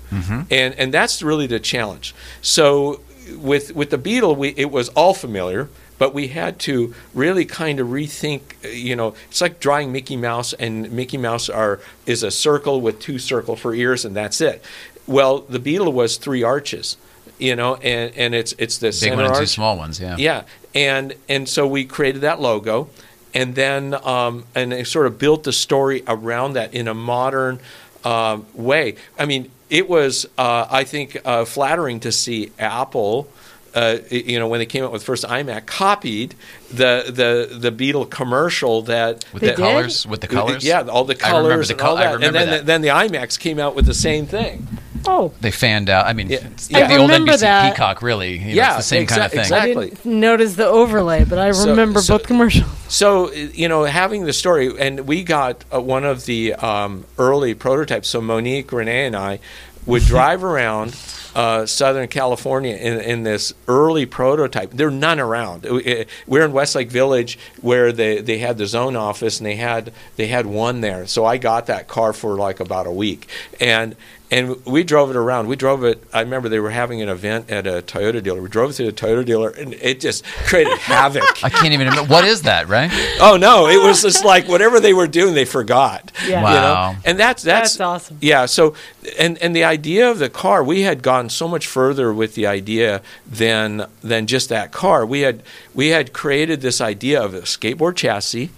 [0.49, 2.99] and and that's really the challenge so
[3.38, 5.69] with with the beetle we it was all familiar
[6.02, 10.18] but we had to really kind of rethink uh, you know it's like drawing mickey
[10.18, 14.41] mouse and mickey mouse are is a circle with two circle for ears and that's
[14.41, 14.64] it
[15.06, 16.98] well the beetle was three arches
[17.41, 19.99] you know and and it's it's the Big one and two small ones.
[19.99, 20.15] Yeah.
[20.18, 20.44] yeah,
[20.76, 22.88] and and so we created that logo,
[23.34, 27.60] and then um, and they sort of built the story around that in a modern
[28.06, 28.95] um, way.
[29.18, 33.28] I mean, it was uh, I think uh, flattering to see Apple.
[33.73, 36.35] Uh, you know, when they came out with first iMac, copied
[36.69, 39.61] the the the Beetle commercial that With They the did?
[39.61, 40.06] colors.
[40.06, 40.64] With the colors.
[40.64, 41.34] yeah, all the colors.
[41.34, 42.65] I remember colors the and all col- I and then that.
[42.65, 44.68] then the iMacs came out with the same thing.
[45.07, 46.06] Oh, They fanned out.
[46.06, 46.39] I mean, Yeah.
[46.45, 47.73] it's I the old remember NBC that.
[47.73, 48.34] Peacock, really.
[48.38, 49.39] You know, Yeah, it's the same kind of thing.
[49.39, 49.88] exactly.
[49.88, 52.69] I didn't notice the overlay, but I So- remember so- both commercials.
[52.88, 57.53] So you know, having the story, and we got uh, one of the um, early
[57.56, 58.10] prototypes.
[58.10, 59.39] So Monique, Renee, and I
[59.88, 60.95] would drive around
[61.36, 64.72] uh, Southern California in, in this early prototype.
[64.72, 65.66] There are none around.
[65.66, 69.94] Uh, We're in Westlake Village, where they, they had the zone office, and they had
[70.16, 71.08] they had one there.
[71.08, 73.28] So I got that car for like about a week,
[73.60, 73.95] and
[74.32, 75.48] and we drove it around.
[75.48, 76.02] We drove it.
[76.14, 78.41] I remember they were having an event at a Toyota dealer.
[78.41, 81.44] We drove it to the Toyota dealer, and it just created havoc.
[81.44, 82.10] I can't even remember.
[82.12, 82.90] What is that, right?
[83.20, 83.68] Oh no!
[83.68, 86.12] It was just like whatever they were doing, they forgot.
[86.26, 86.40] Yeah.
[86.40, 86.91] You Wow.
[86.94, 86.98] know?
[87.06, 88.18] And that's that's, That's awesome.
[88.22, 88.45] Yeah.
[88.45, 88.74] So,
[89.20, 92.48] and and the idea of the car, we had gone so much further with the
[92.48, 95.06] idea than than just that car.
[95.06, 95.44] We had
[95.76, 98.49] we had created this idea of a skateboard chassis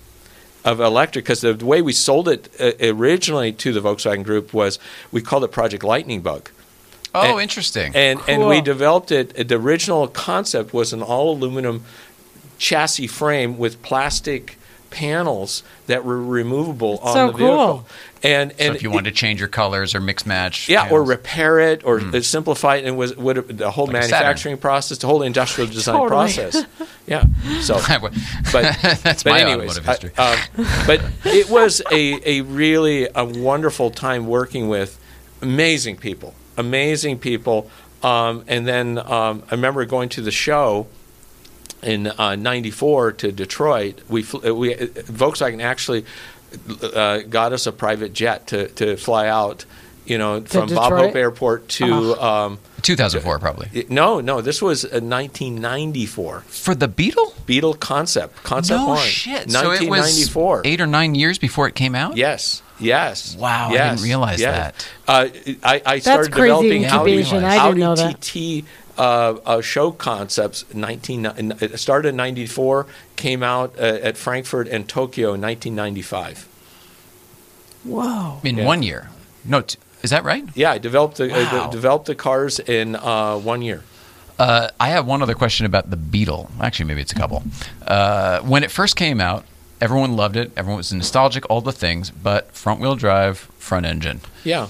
[0.65, 4.79] of electric because the way we sold it uh, originally to the Volkswagen Group was
[5.11, 6.49] we called it Project Lightning Bug.
[7.15, 7.91] Oh, And- interesting.
[7.95, 9.47] And and we developed it.
[9.47, 11.83] The original concept was an all aluminum
[12.57, 14.57] chassis frame with plastic
[14.89, 17.57] panels that were removable on So the vehicle.
[17.57, 17.85] cool.
[18.23, 21.59] And so if you wanted to change your colors or mix match, yeah, or repair
[21.59, 24.11] it, or uh, simplify it, and was would the whole Like a Saturn.
[24.11, 26.09] manufacturing process, the whole industrial design Totally.
[26.09, 26.65] process.
[27.05, 27.25] Yeah.
[27.59, 28.13] So, but
[29.03, 30.11] that's but my anyways, automotive history.
[30.17, 34.97] I- um, but it was a, a really a wonderful time working with
[35.41, 37.69] amazing people, amazing people.
[38.03, 40.87] Um, and then um, I remember going to the show
[41.81, 43.99] in uh, '94 to Detroit.
[44.07, 46.05] We fl- uh, we uh, Volkswagen actually
[46.93, 49.65] uh, got us a private jet to to fly out.
[50.05, 52.21] You know, from Bob Hope Airport to.
[52.21, 53.85] Um, 2004, probably.
[53.87, 56.41] no, no, this was uh, 1994.
[56.41, 57.33] For the Beetle?
[57.45, 59.49] Beetle concept, concept no one, shit.
[59.49, 60.57] So it 1994.
[60.57, 62.17] was eight or nine years before it came out?
[62.17, 63.37] Yes, yes.
[63.37, 64.73] Wow, I yes, didn't realize yes.
[64.75, 64.89] that.
[65.07, 65.29] Uh,
[65.63, 67.37] I, I started crazy developing incubation.
[67.37, 68.21] Audi, I didn't Audi know that.
[68.21, 68.65] TT
[68.97, 70.65] uh, uh, show concepts.
[70.73, 71.25] 19,
[71.61, 76.47] it started in 94, came out uh, at Frankfurt and Tokyo in 1995.
[77.83, 78.39] Whoa.
[78.43, 78.65] In Yeah.
[78.65, 79.09] one year.
[79.45, 80.45] No, t- is that right?
[80.55, 81.69] Yeah, I developed the, uh, Wow.
[81.69, 83.83] developed the cars in uh, one year.
[84.39, 86.49] Uh, I have one other question about the Beetle.
[86.61, 87.43] Actually, maybe it's a couple.
[87.85, 89.45] Uh, when it first came out,
[89.79, 90.51] everyone loved it.
[90.57, 94.21] Everyone was nostalgic, all the things, but front wheel drive, front engine.
[94.43, 94.67] Yeah.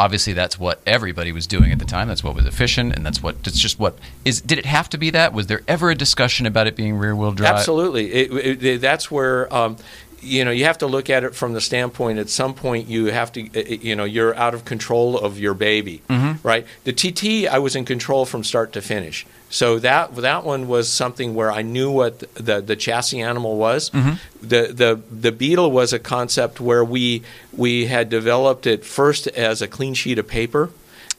[0.00, 2.06] Obviously, that's what everybody was doing at the time.
[2.06, 3.34] That's what was efficient, and that's what.
[3.44, 4.40] It's just what is.
[4.40, 5.32] Did it have to be that?
[5.32, 7.56] Was there ever a discussion about it being rear wheel drive?
[7.56, 8.12] Absolutely.
[8.12, 9.76] It, it, it- that's where um,
[10.20, 12.18] you know you have to look at it from the standpoint.
[12.18, 15.54] At some point, you have to uh, you know you're out of control of your
[15.54, 16.46] baby, mm-hmm.
[16.46, 16.66] right?
[16.84, 19.26] The TT, I was in control from start to finish.
[19.50, 23.90] So that that one was something where I knew what the the chassis animal was.
[23.90, 24.46] Mm-hmm.
[24.46, 27.22] The the the Beetle was a concept where we
[27.52, 30.70] we had developed it first as a clean sheet of paper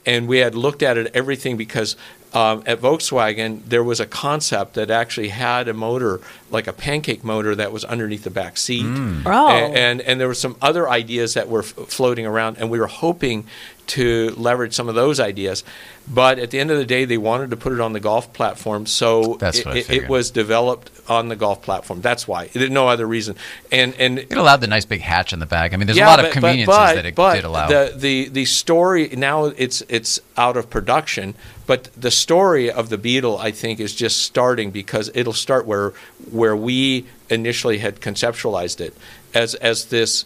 [0.05, 1.95] and we had looked at it everything because
[2.33, 7.23] um, at Volkswagen there was a concept that actually had a motor like a pancake
[7.23, 9.49] motor that was underneath the back seat, Oh.
[9.49, 12.79] and, and and there were some other ideas that were f- floating around, and we
[12.79, 13.45] were hoping
[13.87, 15.63] to leverage some of those ideas.
[16.07, 18.31] But at the end of the day, they wanted to put it on the golf
[18.33, 22.01] platform, so That's it, it- it was developed on the golf platform.
[22.01, 22.47] That's why.
[22.53, 23.35] There's no other reason.
[23.71, 25.73] And and It allowed the nice big hatch in the back.
[25.73, 27.67] I mean, there's a lot of conveniences but, that it but did allow.
[27.67, 31.33] The, the the story now it's it's out of production,
[31.69, 35.93] but the story of the Beetle I think is just starting because it'll start where
[36.31, 38.97] where we initially had conceptualized it
[39.35, 40.25] as as this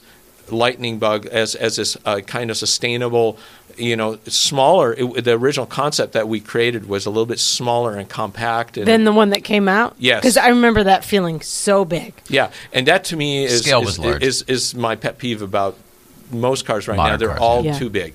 [0.49, 3.37] lightning bug as as this uh, kind of sustainable
[3.75, 7.97] you know smaller it, the original concept that we created was a little bit smaller
[7.97, 9.97] and compact and Than the one that came out?
[9.99, 10.21] Yes.
[10.21, 12.13] Because I remember that feeling so big.
[12.29, 14.23] yeah, and that to me is Scale is, was large.
[14.23, 15.77] is is my pet peeve about
[16.31, 17.17] most cars right now.
[17.17, 17.77] They're cars, all yeah.
[17.77, 18.13] too big.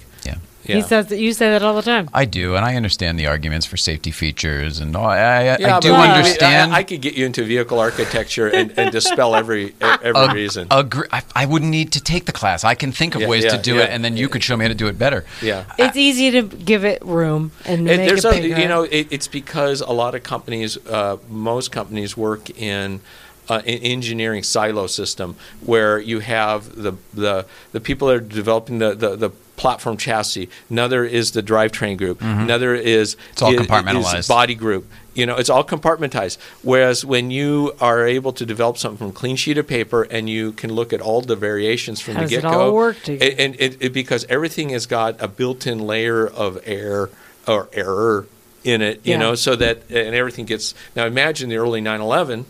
[0.68, 0.76] Yeah.
[0.76, 0.82] Yeah.
[0.82, 2.10] He says that you say that all the time.
[2.12, 5.06] I do, and I understand the arguments for safety features, and all.
[5.06, 6.72] I, I, Yeah, I do but I mean, understand.
[6.74, 10.68] I, I could get you into vehicle architecture and, and dispel every every Ag- reason.
[10.70, 12.64] agree- I, I wouldn't need to take the class.
[12.64, 14.44] I can think of Yeah, ways yeah, to do yeah, it, and then you could
[14.44, 15.24] show me how to do it better.
[15.42, 15.64] yeah.
[15.78, 18.60] It's easy to give it room and It- make there's it a, bigger.
[18.60, 23.00] you know, it, it's because a lot of companies, uh, most companies work in
[23.48, 28.78] uh, an engineering silo system where you have the the, the people that are developing
[28.78, 30.48] the, the, the platform chassis.
[30.70, 32.20] Another is the drivetrain group.
[32.22, 33.30] Another is Mm-hmm.
[33.32, 34.28] It's all i- is compartmentalized.
[34.28, 34.86] body group.
[35.14, 36.38] You know, it's all compartmentized.
[36.62, 40.52] Whereas when you are able to develop something from clean sheet of paper and you
[40.52, 43.34] can look at all the variations from How the get go, all work together?
[43.36, 47.10] and it, it, because everything has got a built-in layer of air
[47.48, 48.26] or error
[48.62, 49.18] in it, you Yeah.
[49.18, 51.06] know, so that and everything gets now.
[51.06, 52.44] Imagine the early 911.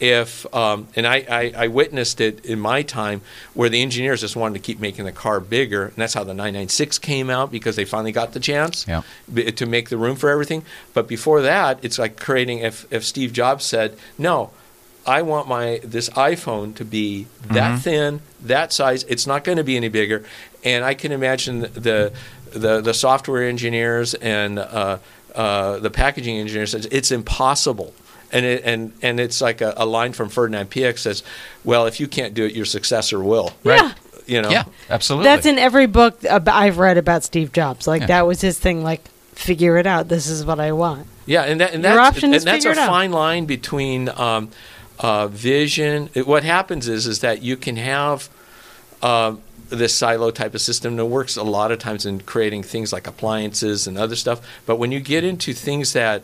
[0.00, 3.20] If um, and I, I, I witnessed it in my time
[3.54, 6.34] where the engineers just wanted to keep making the car bigger, and that's how the
[6.34, 9.02] 996 came out because they finally got the chance Yeah.
[9.32, 10.64] b- to make the room for everything.
[10.92, 12.58] But before that, it's like creating.
[12.60, 14.50] If if Steve Jobs said no.
[15.06, 19.02] I want my this iPhone to be that thin, that size.
[19.04, 20.24] It's not going to be any bigger,
[20.64, 22.10] and I can imagine the
[22.52, 24.96] the, the software engineers and uh,
[25.34, 27.92] uh, the packaging engineers says it's impossible.
[28.34, 31.22] And it, and and it's like a, a line from Ferdinand Piëch says,
[31.64, 33.94] "Well, if you can't do it, your successor will." Right.
[34.26, 34.50] You know.
[34.50, 35.24] Yeah, absolutely.
[35.24, 37.86] That's in every book I've read about Steve Jobs.
[37.86, 38.06] Like Yeah.
[38.08, 38.82] that was his thing.
[38.82, 40.08] Like figure it out.
[40.08, 41.06] This is what I want.
[41.26, 42.88] Yeah, and that and Your that's option and is that's a figure it out.
[42.90, 44.50] fine line between um,
[44.98, 46.10] uh, vision.
[46.14, 48.28] It- what happens is is that you can have
[49.02, 52.92] um, this silo type of system that works a lot of times in creating things
[52.92, 54.40] like appliances and other stuff.
[54.66, 56.22] But when you get into things that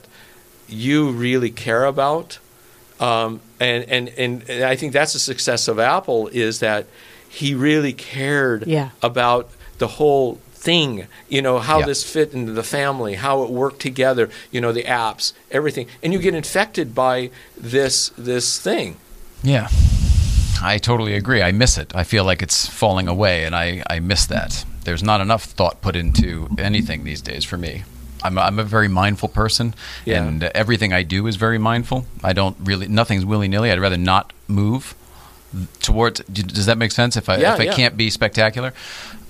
[0.72, 2.38] you really care about,
[2.98, 6.86] um, and, and and I think that's the success of Apple is that
[7.28, 8.90] he really cared Yeah.
[9.02, 11.06] about the whole thing.
[11.28, 11.86] You know how Yeah.
[11.86, 14.28] this fit into the family, how it worked together.
[14.50, 18.96] You know the apps, everything, and you get infected by this this thing.
[19.42, 19.68] Yeah.
[20.62, 21.40] I totally agree.
[21.42, 21.90] I miss it.
[21.94, 24.66] I feel like it's falling away, and I, I miss that.
[24.84, 27.84] There's not enough thought put into anything these days for me.
[28.22, 29.74] I'm a, I'm a very mindful person,
[30.04, 30.22] Yeah.
[30.24, 32.04] and everything I do is very mindful.
[32.22, 33.70] I don't really, nothing's willy nilly.
[33.70, 34.94] I'd rather not move
[35.80, 36.20] towards.
[36.20, 37.16] Does that make sense?
[37.16, 37.74] If I, Yeah, if I yeah.
[37.74, 38.72] can't be spectacular?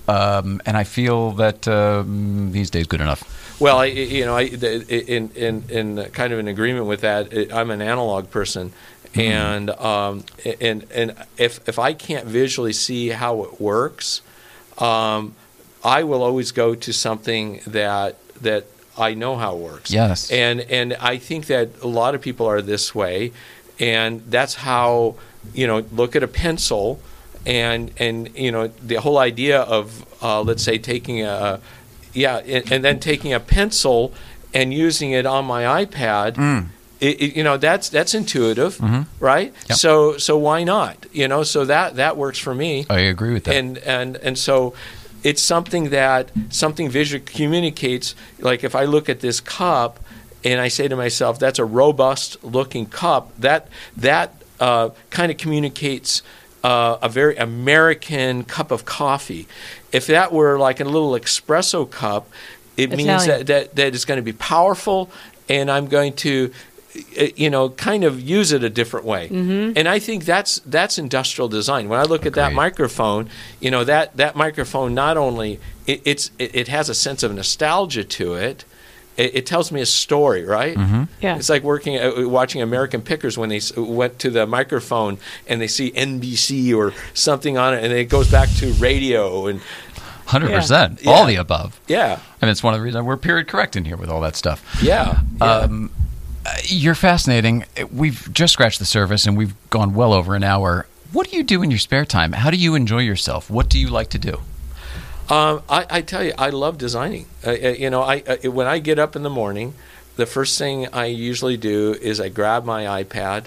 [0.07, 3.23] Um, and I feel that um, these days good enough.
[3.61, 7.53] Well, I, you know, I, in, in, in kind of an agreement with that, it-
[7.53, 8.73] I'm an analog person.
[9.13, 10.23] And um,
[10.61, 14.21] and and if if I can't visually see how it works,
[14.77, 15.35] um,
[15.83, 18.67] I will always go to something that that
[19.01, 19.91] I know how it works.
[19.91, 20.31] Yes.
[20.31, 23.31] And and I think that a lot of people are this way,
[23.79, 25.15] and that's how
[25.53, 26.99] you know look at a pencil,
[27.45, 31.59] and and you know the whole idea of uh, let's say taking a
[32.13, 34.13] yeah and, and then taking a pencil
[34.53, 36.37] and using it on my iPad.
[36.99, 38.79] It, it- you know that's that's intuitive,
[39.19, 39.51] right?
[39.69, 39.77] Yep.
[39.79, 41.07] So so why not?
[41.11, 43.55] You know, so that that works for me I agree with that.
[43.55, 44.75] and and and so
[45.23, 49.99] it's something that something visually communicates like if i look at this cup
[50.43, 55.37] and i say to myself that's a robust looking cup that that uh, kind of
[55.37, 56.21] communicates
[56.63, 59.47] uh, a very american cup of coffee.
[59.91, 62.29] If that were like a little espresso cup
[62.77, 65.09] it means that, that that it's going to be powerful
[65.49, 66.51] and i'm going to
[67.35, 69.77] you know kind of use it a different way Mm-hmm.
[69.77, 73.83] and i think that's that's industrial design when i look at that microphone you know
[73.83, 78.33] that that microphone not only it, it's it, it has a sense of nostalgia to
[78.35, 78.65] it
[79.17, 81.03] it, it tells me a story right mm-hmm.
[81.21, 81.37] Yeah.
[81.37, 85.67] it's like working uh, watching american pickers when they went to the microphone and they
[85.67, 89.61] see nbc or something on it and it goes back to radio and
[90.25, 91.11] Hundred percent, Yeah.
[91.11, 91.77] all the above.
[91.87, 94.21] yeah I And it's one of the reasons we're period correct in here with all
[94.21, 94.63] that stuff.
[94.81, 95.67] yeah, yeah.
[96.45, 97.65] Uh, you're fascinating.
[97.91, 100.87] We've just scratched the surface, and we've gone well over an hour.
[101.11, 102.31] What do you do in your spare time?
[102.31, 103.49] How do you enjoy yourself?
[103.49, 104.41] What do you like to do?
[105.29, 107.25] Um, I, I tell you, I love designing.
[107.45, 109.73] Uh, uh, you know, I uh, when I get up in the morning,
[110.15, 113.45] the first thing I usually do is I grab my iPad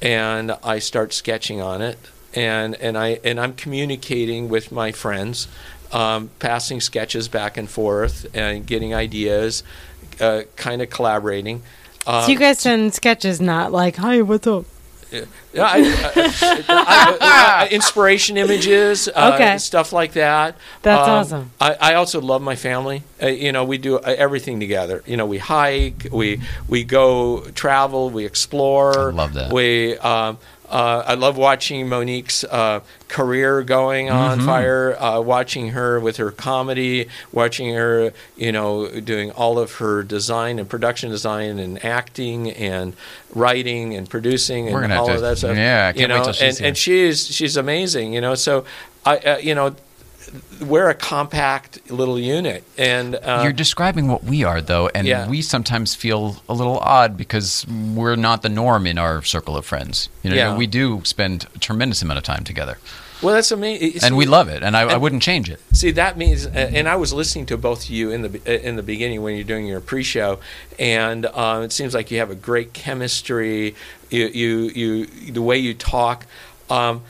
[0.00, 1.98] and I start sketching on it,
[2.34, 5.48] and and I and I'm communicating with my friends,
[5.92, 9.62] um, passing sketches back and forth and getting ideas,
[10.20, 11.62] uh, kind of collaborating.
[12.08, 14.64] Uh, so you guys send sketches, not like, "Hi, what's up?"
[15.12, 15.24] yeah,
[15.56, 17.18] I, I, I,
[17.64, 19.56] I, inspiration images, uh, Okay.
[19.58, 20.56] stuff like that.
[20.82, 21.50] That's Um, awesome.
[21.60, 23.02] I, I also love my family.
[23.22, 25.02] Uh, you know, we do uh, everything together.
[25.06, 29.10] You know, we hike, we we go travel, we explore.
[29.10, 29.52] I love that.
[29.52, 30.38] We um,
[30.70, 34.94] uh, I love watching Monique's uh, career going on fire.
[35.00, 40.58] Uh, watching her with her comedy, watching her, you know, doing all of her design
[40.58, 42.94] and production design and acting and
[43.34, 45.56] writing and producing and We're gonna have all to- of that stuff.
[45.56, 46.68] yeah, I can't wait know, till she's and, here.
[46.68, 48.12] and she's she's amazing.
[48.12, 48.64] You know, so
[49.06, 49.74] I uh, you know
[50.60, 55.28] we're a compact little unit, and uh, you're describing what we are, though, and Yeah.
[55.28, 59.64] we sometimes feel a little odd because we're not the norm in our circle of
[59.64, 60.08] friends.
[60.22, 60.56] You know, Yeah.
[60.56, 62.78] we do spend a tremendous amount of time together,
[63.22, 64.00] well, that's amazing.
[64.04, 65.60] and we love it, and I, I wouldn't change it.
[65.72, 68.50] See, that means, uh, and I was listening to both of you in the uh,
[68.68, 70.38] in the beginning when you're doing your pre-show,
[70.78, 73.74] and uh, it seems like you have a great chemistry.
[74.10, 76.26] You you, you the way you talk,
[76.70, 77.02] um,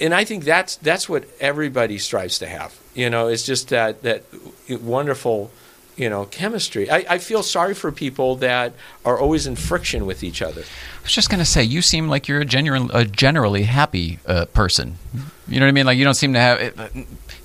[0.00, 2.78] and I think that's that's what everybody strives to have.
[2.94, 4.24] You know, it's just that that
[4.68, 5.50] wonderful,
[5.96, 6.90] you know chemistry.
[6.90, 8.72] I, I feel sorry for people that
[9.04, 10.62] are always in friction with each other.
[10.62, 14.18] I was just going to say, you seem like you're a, genuine, a generally happy
[14.26, 14.96] uh, person.
[15.46, 15.86] You know what I mean?
[15.86, 16.76] Like you don't seem to have, it,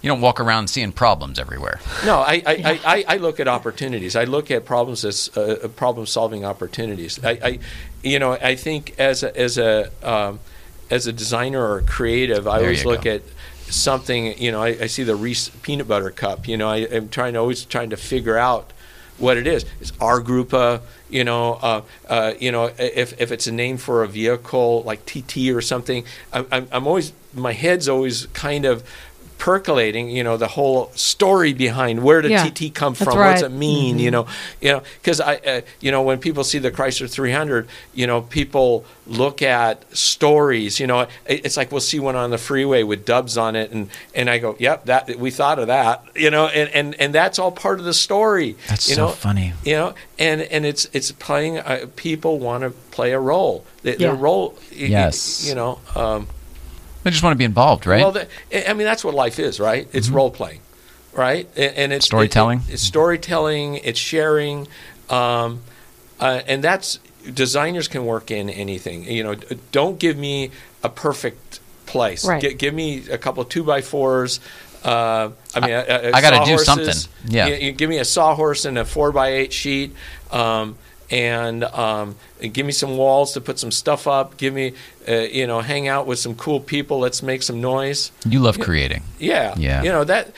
[0.02, 1.80] you don't walk around seeing problems everywhere.
[2.06, 4.18] No, I, I, I, I, I look at opportunities.
[4.18, 7.24] I look at problems as uh, problem solving opportunities.
[7.24, 7.60] I, I,
[8.04, 10.42] you know, I think as a, as a um,
[10.90, 13.16] as a designer or a creative, I There always look go.
[13.16, 13.22] at
[13.70, 14.38] something.
[14.38, 16.48] You know, I, I see the Reese peanut butter cup.
[16.48, 18.72] You know, I, am trying to always trying to figure out
[19.18, 19.66] what it is.
[19.80, 20.82] It's our group a
[21.14, 25.06] you know, uh, uh, you know, if, if it's a name for a vehicle like
[25.06, 28.84] TT or something, I'm, I'm always my head's always kind of
[29.38, 30.10] percolating.
[30.10, 33.18] You know, the whole story behind where did Yeah, TT come that's from?
[33.20, 33.52] What's right.
[33.52, 34.00] it mean?
[34.00, 34.28] You know,
[34.62, 38.22] you know, because I, uh, you know, when people see the Chrysler 300, you know,
[38.22, 40.80] people look at stories.
[40.80, 43.72] You know, it, it's like we'll see one on the freeway with dubs on it,
[43.72, 46.04] and and I go, yep, that we thought of that.
[46.16, 48.56] You know, and and and that's all part of the story.
[48.68, 49.12] That's you so know?
[49.12, 49.54] funny.
[49.64, 51.60] You know, and and it's it's playing.
[51.60, 53.66] Uh, people want to play a role.
[53.84, 53.98] They, Yeah.
[54.08, 54.54] Their role.
[54.72, 55.46] y- y- Yes.
[55.48, 55.80] You know.
[55.96, 56.28] Um,
[57.04, 58.02] They just want to be involved, right?
[58.02, 59.88] well, the, I I mean, that's what life is, right?
[59.94, 60.62] It's role playing,
[61.14, 61.48] right?
[61.56, 62.62] And, and it's Storytelling?
[62.68, 63.76] it- it's storytelling.
[63.76, 64.68] It's sharing,
[65.10, 65.62] um,
[66.20, 67.00] uh, and that's
[67.34, 69.04] designers can work in anything.
[69.06, 69.36] You know,
[69.72, 70.52] don't give me
[70.84, 72.26] a perfect place.
[72.26, 72.42] Right.
[72.42, 74.40] Gi- give me a couple of two by fours.
[74.84, 76.66] Uh, I mean, I gotta do sawhorses.
[77.04, 77.34] something.
[77.34, 77.48] Yeah.
[77.48, 79.94] You, you give me a sawhorse and a four by eight sheet.
[80.32, 80.78] Um,
[81.12, 84.36] and, um, and give me some walls to put some stuff up.
[84.38, 84.74] Give me,
[85.08, 87.00] uh, you know, hang out with some cool people.
[87.00, 88.12] Let's make some noise.
[88.28, 89.04] you love creating.
[89.20, 89.54] Yeah.
[89.58, 89.84] Yeah.
[89.84, 90.32] You know that.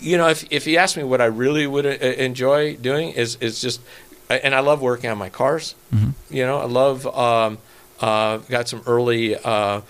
[0.00, 3.36] You know, if if you ask me what I really would uh, enjoy doing is
[3.40, 3.80] is just,
[4.28, 5.74] and I love working on my cars.
[5.94, 6.10] Mm-hmm.
[6.34, 7.06] You know, I love.
[7.06, 7.58] Um,
[8.00, 9.80] uh, got some early uh, uh,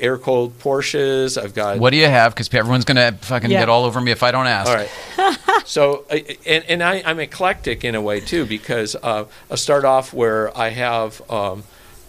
[0.00, 1.40] air cooled Porsches.
[1.42, 2.34] I've got What do you have?
[2.34, 3.60] Because everyone's going to fucking Yeah.
[3.60, 4.68] get all over me if I don't ask.
[4.68, 5.38] all right.
[5.64, 9.84] so, I- and, and I, I'm eclectic in a way too because uh, I start
[9.84, 11.62] off where I have um,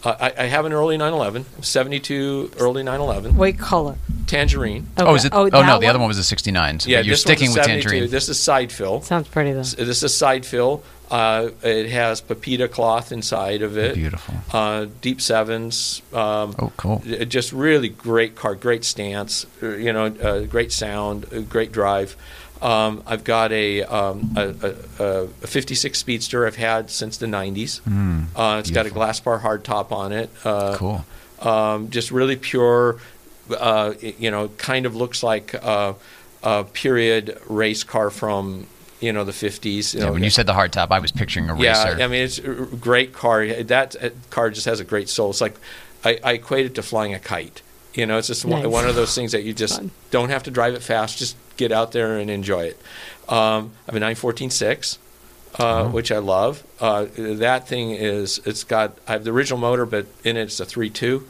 [0.06, 3.96] I, I have an early 911, 72 early 911, What color?
[4.28, 4.88] tangerine.
[4.98, 5.34] Oh, is it?
[5.36, 6.80] Oh, that no, the other one was a 69.
[6.82, 8.10] So Yeah, you're sticking with tangerine.
[8.10, 9.02] This is side fill.
[9.02, 9.62] Sounds pretty though.
[9.64, 10.84] This is side fill.
[11.12, 13.94] Uh, it has pepita cloth inside of it.
[13.94, 14.34] Beautiful.
[14.52, 16.02] Uh, deep sevens.
[16.12, 17.04] Um, Oh, cool.
[17.08, 21.72] uh, just really great car, great stance, uh, you know, uh, great sound, uh, great
[21.72, 22.16] drive.
[22.66, 27.80] Um, I've got a, um, a, a, a 56 Speedster I've had since the 90s.
[28.36, 30.30] uh, it's got a Glaspar hardtop on it.
[30.44, 31.06] Uh, Cool.
[31.42, 32.98] um, just really pure.
[33.52, 35.94] Uh, y- you know, kind of looks like uh,
[36.42, 38.66] a period race car from
[39.00, 39.94] you know the 50s.
[39.94, 42.02] You Yeah, know, when you said the hardtop, I was picturing a yeah, racer.
[42.04, 42.42] I mean it's a
[42.90, 43.46] great car.
[43.46, 45.30] That uh, car just has a great soul.
[45.30, 45.56] It's like
[46.04, 47.62] I, I equate it to flying a kite.
[47.94, 48.72] You know, it's just one, Nice.
[48.72, 49.92] one of those things that you just Fun.
[50.10, 51.20] don't have to drive it fast.
[51.20, 52.80] Just get out there and enjoy it.
[53.28, 54.98] Um, I have a 914.6,
[55.60, 56.64] uh, which I love.
[56.80, 60.60] Uh, that thing is, it's got, I have the original motor, but in it it's
[60.60, 61.24] a 3.2.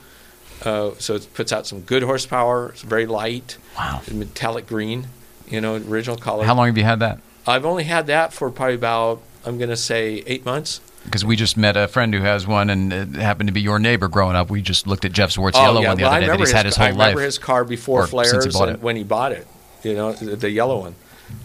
[0.66, 2.70] Uh, so it puts out some good horsepower.
[2.70, 4.02] It's very light, wow.
[4.12, 5.08] metallic green,
[5.48, 6.46] you know, original color.
[6.46, 7.20] How long have you had that?
[7.48, 10.82] I've only had that for probably about, I'm going to say, eight months.
[11.04, 13.78] Because we just met a friend who has one, and it happened to be your
[13.78, 14.50] neighbor growing up.
[14.50, 16.52] We just looked at Jeff Zwart's yellow one the Oh, well, other day that he's
[16.52, 16.96] had his whole life.
[16.96, 18.84] I remember his car before Or flares since he bought and it.
[18.84, 19.46] when he bought it.
[19.86, 20.96] You know, the, the yellow one.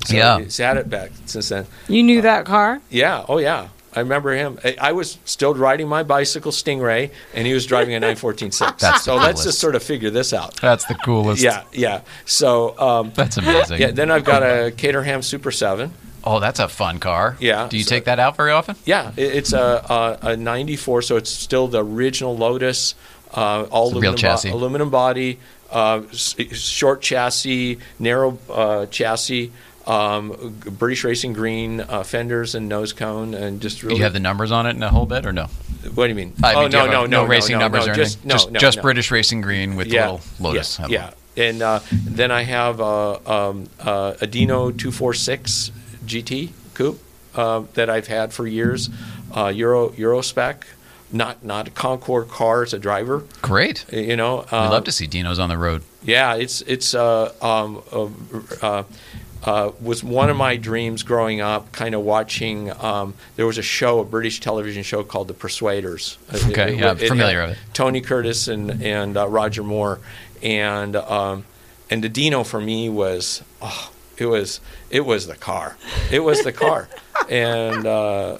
[0.07, 0.39] So Yeah.
[0.41, 1.67] he's had it back since then.
[1.89, 2.81] You knew that car?
[2.91, 3.25] Yeah.
[3.29, 3.69] Oh, yeah.
[3.95, 4.59] I remember him.
[4.65, 8.79] I, I was still riding my bicycle Stingray, and he was driving a 914.6.
[8.79, 10.55] That's so the let's just sort of figure this out.
[10.61, 11.43] That's the coolest.
[11.43, 12.03] Yeah, yeah.
[12.25, 13.81] So, um, That's amazing.
[13.81, 13.91] yeah.
[13.91, 15.93] Then I've got a Caterham Super 7.
[16.23, 17.37] oh, that's a fun car.
[17.41, 18.77] Yeah, Do you so- take that out very often?
[18.85, 22.95] Yeah, it, it's a, a, a 94, so it's still the original Lotus,
[23.35, 24.51] uh, all It's a real aluminum, chassis.
[24.51, 25.39] aluminum body,
[25.71, 29.53] uh, short chassis, narrow uh, chassis,
[29.87, 33.99] um, British Racing Green uh, fenders and nose cone, and just Do really.
[33.99, 35.49] you have the numbers on it in a whole bit, or no?
[35.95, 36.35] what do you mean?
[36.43, 38.29] I oh mean, you no, no, a- no, racing no, numbers no, or just, anything.
[38.29, 38.83] No, just, no, just no.
[38.83, 40.79] British Racing Green with yeah, little Lotus.
[40.79, 40.87] Yeah,
[41.37, 41.45] yeah.
[41.45, 45.73] and uh, then I have uh, um, uh, a Dino 246
[46.05, 47.01] GT coupe
[47.35, 48.91] uh, that I've had for years,
[49.35, 50.67] uh, Euro Euro spec,
[51.13, 53.25] not not a Concours car, as a driver.
[53.43, 53.85] Great.
[53.93, 55.83] You know, We uh, love to see Dinos on the road.
[56.03, 58.09] yeah, it's it's uh, um, uh,
[58.67, 58.83] uh,
[59.43, 61.73] uh, was one of my dreams growing up.
[61.73, 62.71] Kind of watching.
[62.83, 66.19] Um, there was a show, a British television show called The Persuaders.
[66.33, 67.59] Uh, Okay, yeah, I'm familiar with it.
[67.73, 69.99] Tony Curtis and and uh, Roger Moore,
[70.43, 71.45] and um,
[71.91, 74.61] and the Dino for me was oh, it was
[74.91, 75.77] it was the car.
[76.13, 76.89] It was the car,
[77.31, 78.39] and.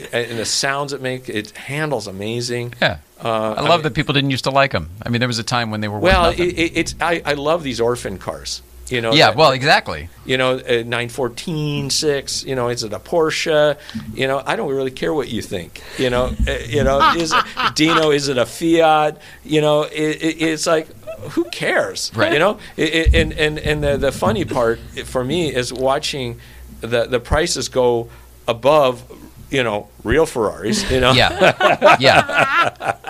[0.00, 2.74] Uh, and the sounds it makes, it handles amazing.
[2.80, 2.98] Yeah.
[3.22, 4.90] Uh, I love mean- that people didn't used to like them.
[5.04, 7.32] I mean, there was a time when they were Well, it, it, it's I, I
[7.34, 8.62] love these orphan cars.
[8.88, 10.08] You know, yeah, that- well, exactly.
[10.24, 13.76] you know, a 914, 6, you know, is it a Porsche?
[14.14, 15.82] You know, I don't really care what you think.
[15.98, 17.44] You know, Uh, you know, is it,
[17.74, 19.18] Dino, is it a Fiat?
[19.44, 19.92] You know, it,
[20.22, 20.86] it, it's like,
[21.32, 22.12] who cares?
[22.14, 22.32] Right.
[22.32, 26.40] You know, and, and, and the, the funny part for me is watching
[26.80, 28.08] the, the prices go
[28.46, 29.02] above,
[29.50, 31.12] you know, real Ferraris, you know?
[31.12, 33.04] Yeah, yeah.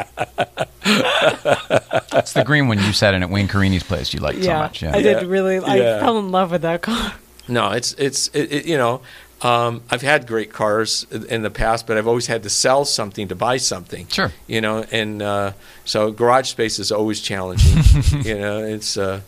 [2.15, 4.13] it's the green one you sat in at Wayne Carini's place.
[4.15, 4.83] You liked so much.
[4.83, 4.95] Yeah.
[4.97, 5.59] I did really.
[5.59, 6.01] I Yeah.
[6.01, 7.15] fell in love with that car.
[7.49, 9.01] No, it's it's it, it, you know,
[9.43, 13.29] um, I've had great cars in the past, but I've always had to sell something
[13.29, 14.07] to buy something.
[14.09, 14.33] Sure.
[14.47, 15.53] You know, and uh,
[15.85, 17.83] so garage space is always challenging.
[18.23, 19.21] you know, it's uh,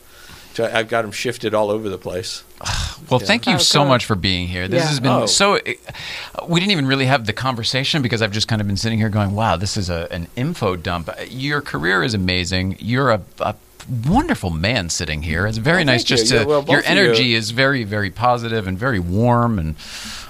[0.54, 2.44] so I've got them shifted all over the place.
[3.08, 3.88] Well, thank you Oh, so good.
[3.88, 4.68] much for being here.
[4.68, 4.88] This Yeah.
[4.88, 5.26] has been Oh.
[5.26, 5.58] so.
[6.46, 9.08] We didn't even really have the conversation because I've just kind of been sitting here
[9.08, 12.76] going, "Wow, this is a, an info dump." Your career is amazing.
[12.78, 13.54] You're a, a
[14.06, 15.46] wonderful man sitting here.
[15.46, 16.16] It's very Well, nice thank you.
[16.18, 16.46] just Yeah, to.
[16.46, 19.74] well, your of you- energy is very, very positive and very warm, and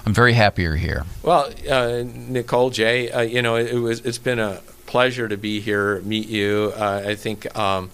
[0.05, 1.05] I'm very happy you're here.
[1.21, 5.59] Well, uh, Nicole, Jay, uh, you know, it, was it's been a pleasure to be
[5.59, 6.73] here, meet you.
[6.75, 7.91] Uh, I think um,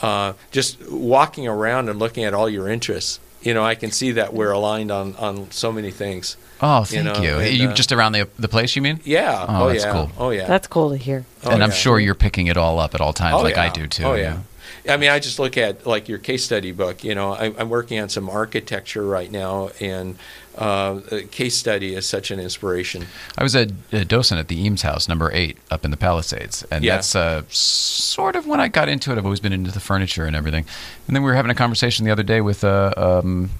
[0.00, 3.18] uh, just walking around and looking at all your interests.
[3.42, 6.36] You know, I can see that we're aligned on, on so many things.
[6.60, 7.38] Oh, thank know, you.
[7.38, 9.00] and, you uh, just around the the place, you mean?
[9.04, 9.46] Yeah.
[9.48, 9.92] Oh, that's yeah.
[9.92, 10.10] cool.
[10.18, 10.46] Oh yeah.
[10.46, 11.24] That's cool to hear.
[11.44, 13.68] Oh, and I'm sure you're picking it all up at all times, Oh, like I
[13.68, 14.04] do too.
[14.04, 14.38] Oh yeah.
[14.88, 17.04] I mean, I just look at like your case study book.
[17.04, 20.16] You know, I, I'm working on some architecture right now, and
[20.56, 21.00] uh,
[21.30, 23.06] case study is such an inspiration.
[23.36, 26.64] I was a, a docent at the Eames House, number eight, up in the Palisades,
[26.70, 26.96] and Yeah.
[26.96, 29.18] that's uh, sort of when I got into it.
[29.18, 30.64] I've always been into the furniture and everything.
[31.06, 33.50] And then we were having a conversation the other day with uh, um,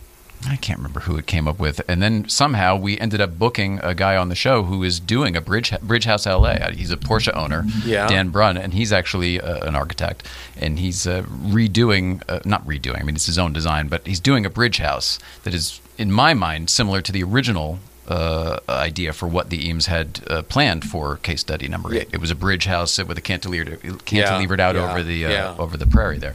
[0.47, 3.81] I can't remember who it came up with, and then somehow we ended up booking
[3.83, 6.71] a guy on the show who is doing a bridge Bridge House LA.
[6.71, 8.07] He's a Porsche owner, Yeah.
[8.07, 10.23] Dan Brunn, and he's actually uh, an architect,
[10.57, 13.01] and he's uh, redoing, uh, not redoing.
[13.01, 16.13] I mean, it's his own design, but he's doing a bridge house that is, in
[16.13, 17.81] my mind, similar to the original.
[18.09, 22.09] Uh, idea for what the Eames had uh, planned for case study number eight.
[22.11, 25.55] It was a bridge house with a cantilever, cantilevered out yeah, over the uh, yeah.
[25.59, 26.35] over the prairie there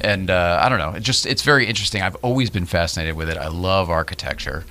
[0.00, 0.90] and uh, I don't know.
[0.90, 2.02] It just it's very interesting.
[2.02, 3.36] I've always been fascinated with it.
[3.36, 4.64] I love architecture.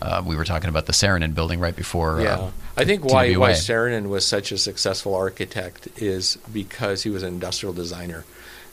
[0.00, 2.20] Uh, we were talking about the Saarinen building right before.
[2.20, 2.34] Yeah.
[2.34, 3.40] Uh, I think why, TWA.
[3.40, 8.24] why Saarinen was such a successful architect is because he was an industrial designer.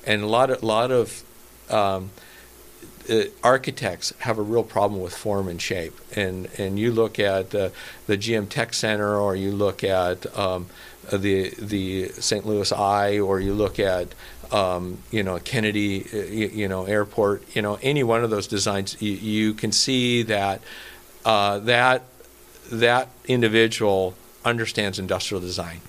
[0.06, 1.24] And a lot of, lot of
[1.70, 2.10] um,
[3.10, 5.94] uh, architects have a real problem with form and shape.
[6.16, 7.70] And, and you look at uh,
[8.08, 10.68] the GM Tech Center or you look at um,
[11.12, 12.46] the, the St.
[12.46, 14.14] Louis Eye or you look at
[14.52, 18.48] um, you know Kennedy uh, you, you know airport you know any one of those
[18.48, 20.62] designs you, you can see that
[21.24, 22.04] uh, that
[22.72, 24.14] that individual
[24.44, 25.80] understands industrial design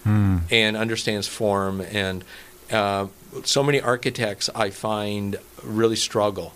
[0.50, 2.24] and understands form and
[2.70, 3.06] uh,
[3.44, 6.52] so many architects I find really struggle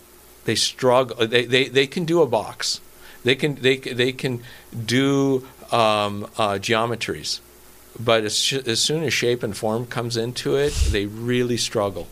[0.47, 2.81] they struggle they, they, they can do a box
[3.25, 4.43] they can they, they can
[4.87, 7.41] do um, uh, geometries
[7.99, 12.07] but as, sh- as soon as shape and form comes into it they really struggle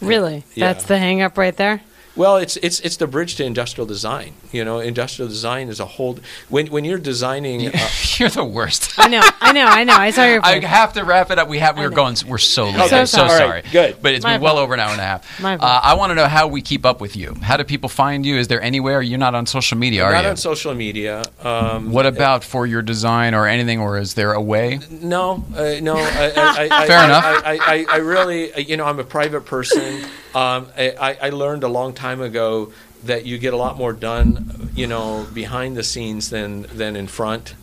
[0.00, 0.72] Really, Yeah.
[0.72, 1.80] that's the hang up right there.
[2.16, 4.34] well, it's it's it's the bridge to industrial design.
[4.52, 6.18] You know, industrial design is a whole.
[6.50, 7.88] When when you're designing, uh,
[8.18, 8.94] You're the worst.
[8.98, 9.94] I know, I know, I know.
[9.94, 10.40] I saw your.
[10.44, 11.48] I have to wrap it up.
[11.48, 11.76] We have.
[11.76, 11.96] We I were know.
[11.96, 12.16] going.
[12.26, 12.90] We're so late.
[12.90, 13.38] So I'm so sorry.
[13.38, 13.62] sorry.
[13.72, 13.96] Good.
[14.00, 15.40] But it's My been well over an hour and a half.
[15.40, 15.80] My uh.
[15.82, 17.34] I want to know how we keep up with you.
[17.42, 18.36] How do people find you?
[18.36, 20.04] Is there anywhere you're not on social media?
[20.04, 20.30] Are not you?
[20.30, 21.24] on social media.
[21.42, 23.80] Um, what about for your design or anything?
[23.80, 24.80] Or is there a way?
[24.90, 25.96] No, uh, no.
[25.96, 27.24] I, I, I, Fair I, enough.
[27.24, 30.04] I, I, I really, uh, you know, I'm a private person.
[30.34, 32.72] Um, I, I I learned a long time ago
[33.04, 37.06] that you get a lot more done, you know, behind the scenes than than in
[37.06, 37.54] front.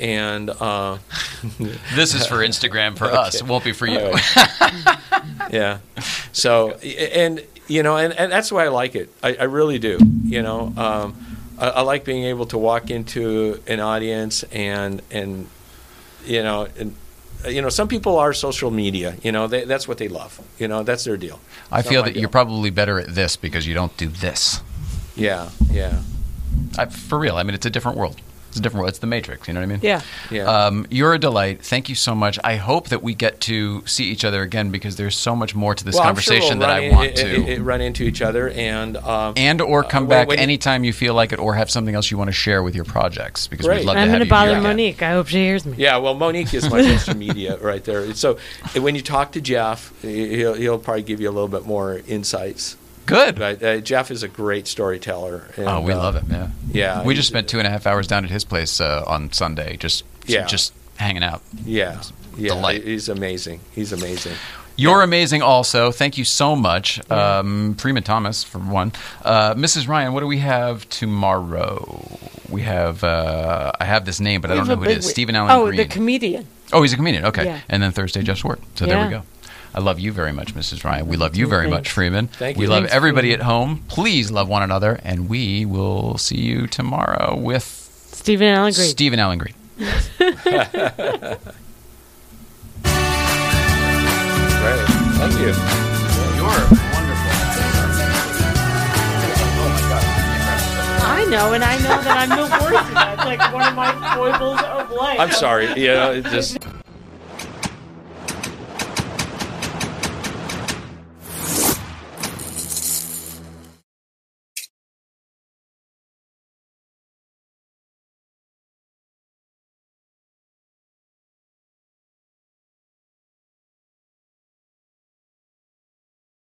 [0.00, 0.98] And uh,
[1.94, 3.36] This is for Instagram for us.
[3.36, 4.00] It won't be for you.
[4.00, 4.12] All
[5.50, 5.78] yeah.
[6.32, 9.10] So, and you know, and, and that's why I like it.
[9.22, 9.98] I, I really do.
[10.24, 11.14] You know, um,
[11.58, 15.48] I, I like being able to walk into an audience and and
[16.24, 16.94] you know and.
[17.48, 19.16] You know, some people are social media.
[19.22, 20.38] You know, they, that's what they love.
[20.58, 21.40] You know, that's their deal.
[21.72, 22.20] I It's not feel that deal.
[22.20, 24.60] you're probably better at this because you don't do this.
[25.16, 26.02] Yeah, yeah,
[26.76, 27.36] I, for real.
[27.36, 28.20] I mean, it's a different world.
[28.50, 28.88] It's a different world.
[28.90, 29.46] It's the Matrix.
[29.48, 29.78] You know what I mean?
[29.82, 30.00] Yeah.
[30.30, 30.42] yeah.
[30.66, 31.62] Um, you're a delight.
[31.62, 32.38] Thank you so much.
[32.44, 35.74] I hope that we get to see each other again because there's so much more
[35.74, 37.46] to this Well, I'm sure conversation we'll that run I in- want i- to.
[37.46, 40.42] i- i- run into each other and um, and or come Uh, back when you-
[40.42, 42.84] anytime you feel like it, or have something else you want to share with your
[42.84, 43.78] projects because Great.
[43.80, 44.60] we'd love to I'm have going to you bother here.
[44.62, 45.02] Monique.
[45.02, 45.74] I hope she hears me.
[45.78, 48.12] Yeah, well, Monique is my social media right there.
[48.14, 48.36] So
[48.74, 52.76] when you talk to Jeff, he'll, he'll probably give you a little bit more insights.
[53.06, 53.36] Good.
[53.38, 55.48] But uh, Jeff is a great storyteller.
[55.56, 56.52] And, oh, we uh, love it, man.
[56.72, 59.32] Yeah, We just spent two and a half hours down at his place uh, on
[59.32, 60.46] Sunday, just Yeah.
[60.46, 61.42] just hanging out.
[61.64, 62.02] Yeah,
[62.36, 62.84] yeah, delight.
[62.84, 63.60] he's amazing.
[63.74, 64.34] He's amazing.
[64.76, 65.90] You're amazing, also.
[65.92, 68.92] Thank you so much, um, Freeman Thomas, for one.
[69.22, 69.88] Uh, Mrs.
[69.88, 72.06] Ryan, what do we have tomorrow?
[72.48, 75.08] We have uh, I have this name, but I don't know who it is.
[75.08, 75.76] Stephen Allen Oh, Green.
[75.76, 76.46] the comedian.
[76.72, 77.26] oh, he's a comedian.
[77.26, 77.60] Okay, Yeah.
[77.68, 78.58] and then Thursday, Jeff Zwart.
[78.74, 79.22] So there we go.
[79.72, 80.82] I love you very much, Mrs.
[80.84, 81.06] Ryan.
[81.06, 81.76] We love you very Thanks.
[81.76, 82.26] much, Freeman.
[82.28, 82.60] Thank you.
[82.60, 82.70] we you.
[82.70, 83.40] love Thanks, everybody Freeman.
[83.40, 83.84] at home.
[83.88, 87.64] Please love one another, and we will see you tomorrow with
[88.12, 88.88] Stephen Allen Green.
[88.88, 89.54] Stephen Allen Green.
[94.60, 94.78] Great.
[95.16, 95.52] Thank you.
[96.36, 97.30] You're wonderful.
[99.56, 100.04] Oh my God.
[101.02, 102.94] I know, and I know that I'm the worst.
[102.94, 105.18] That's like one of my foibles of life.
[105.20, 105.66] I'm sorry.
[105.76, 106.58] Yeah, it just.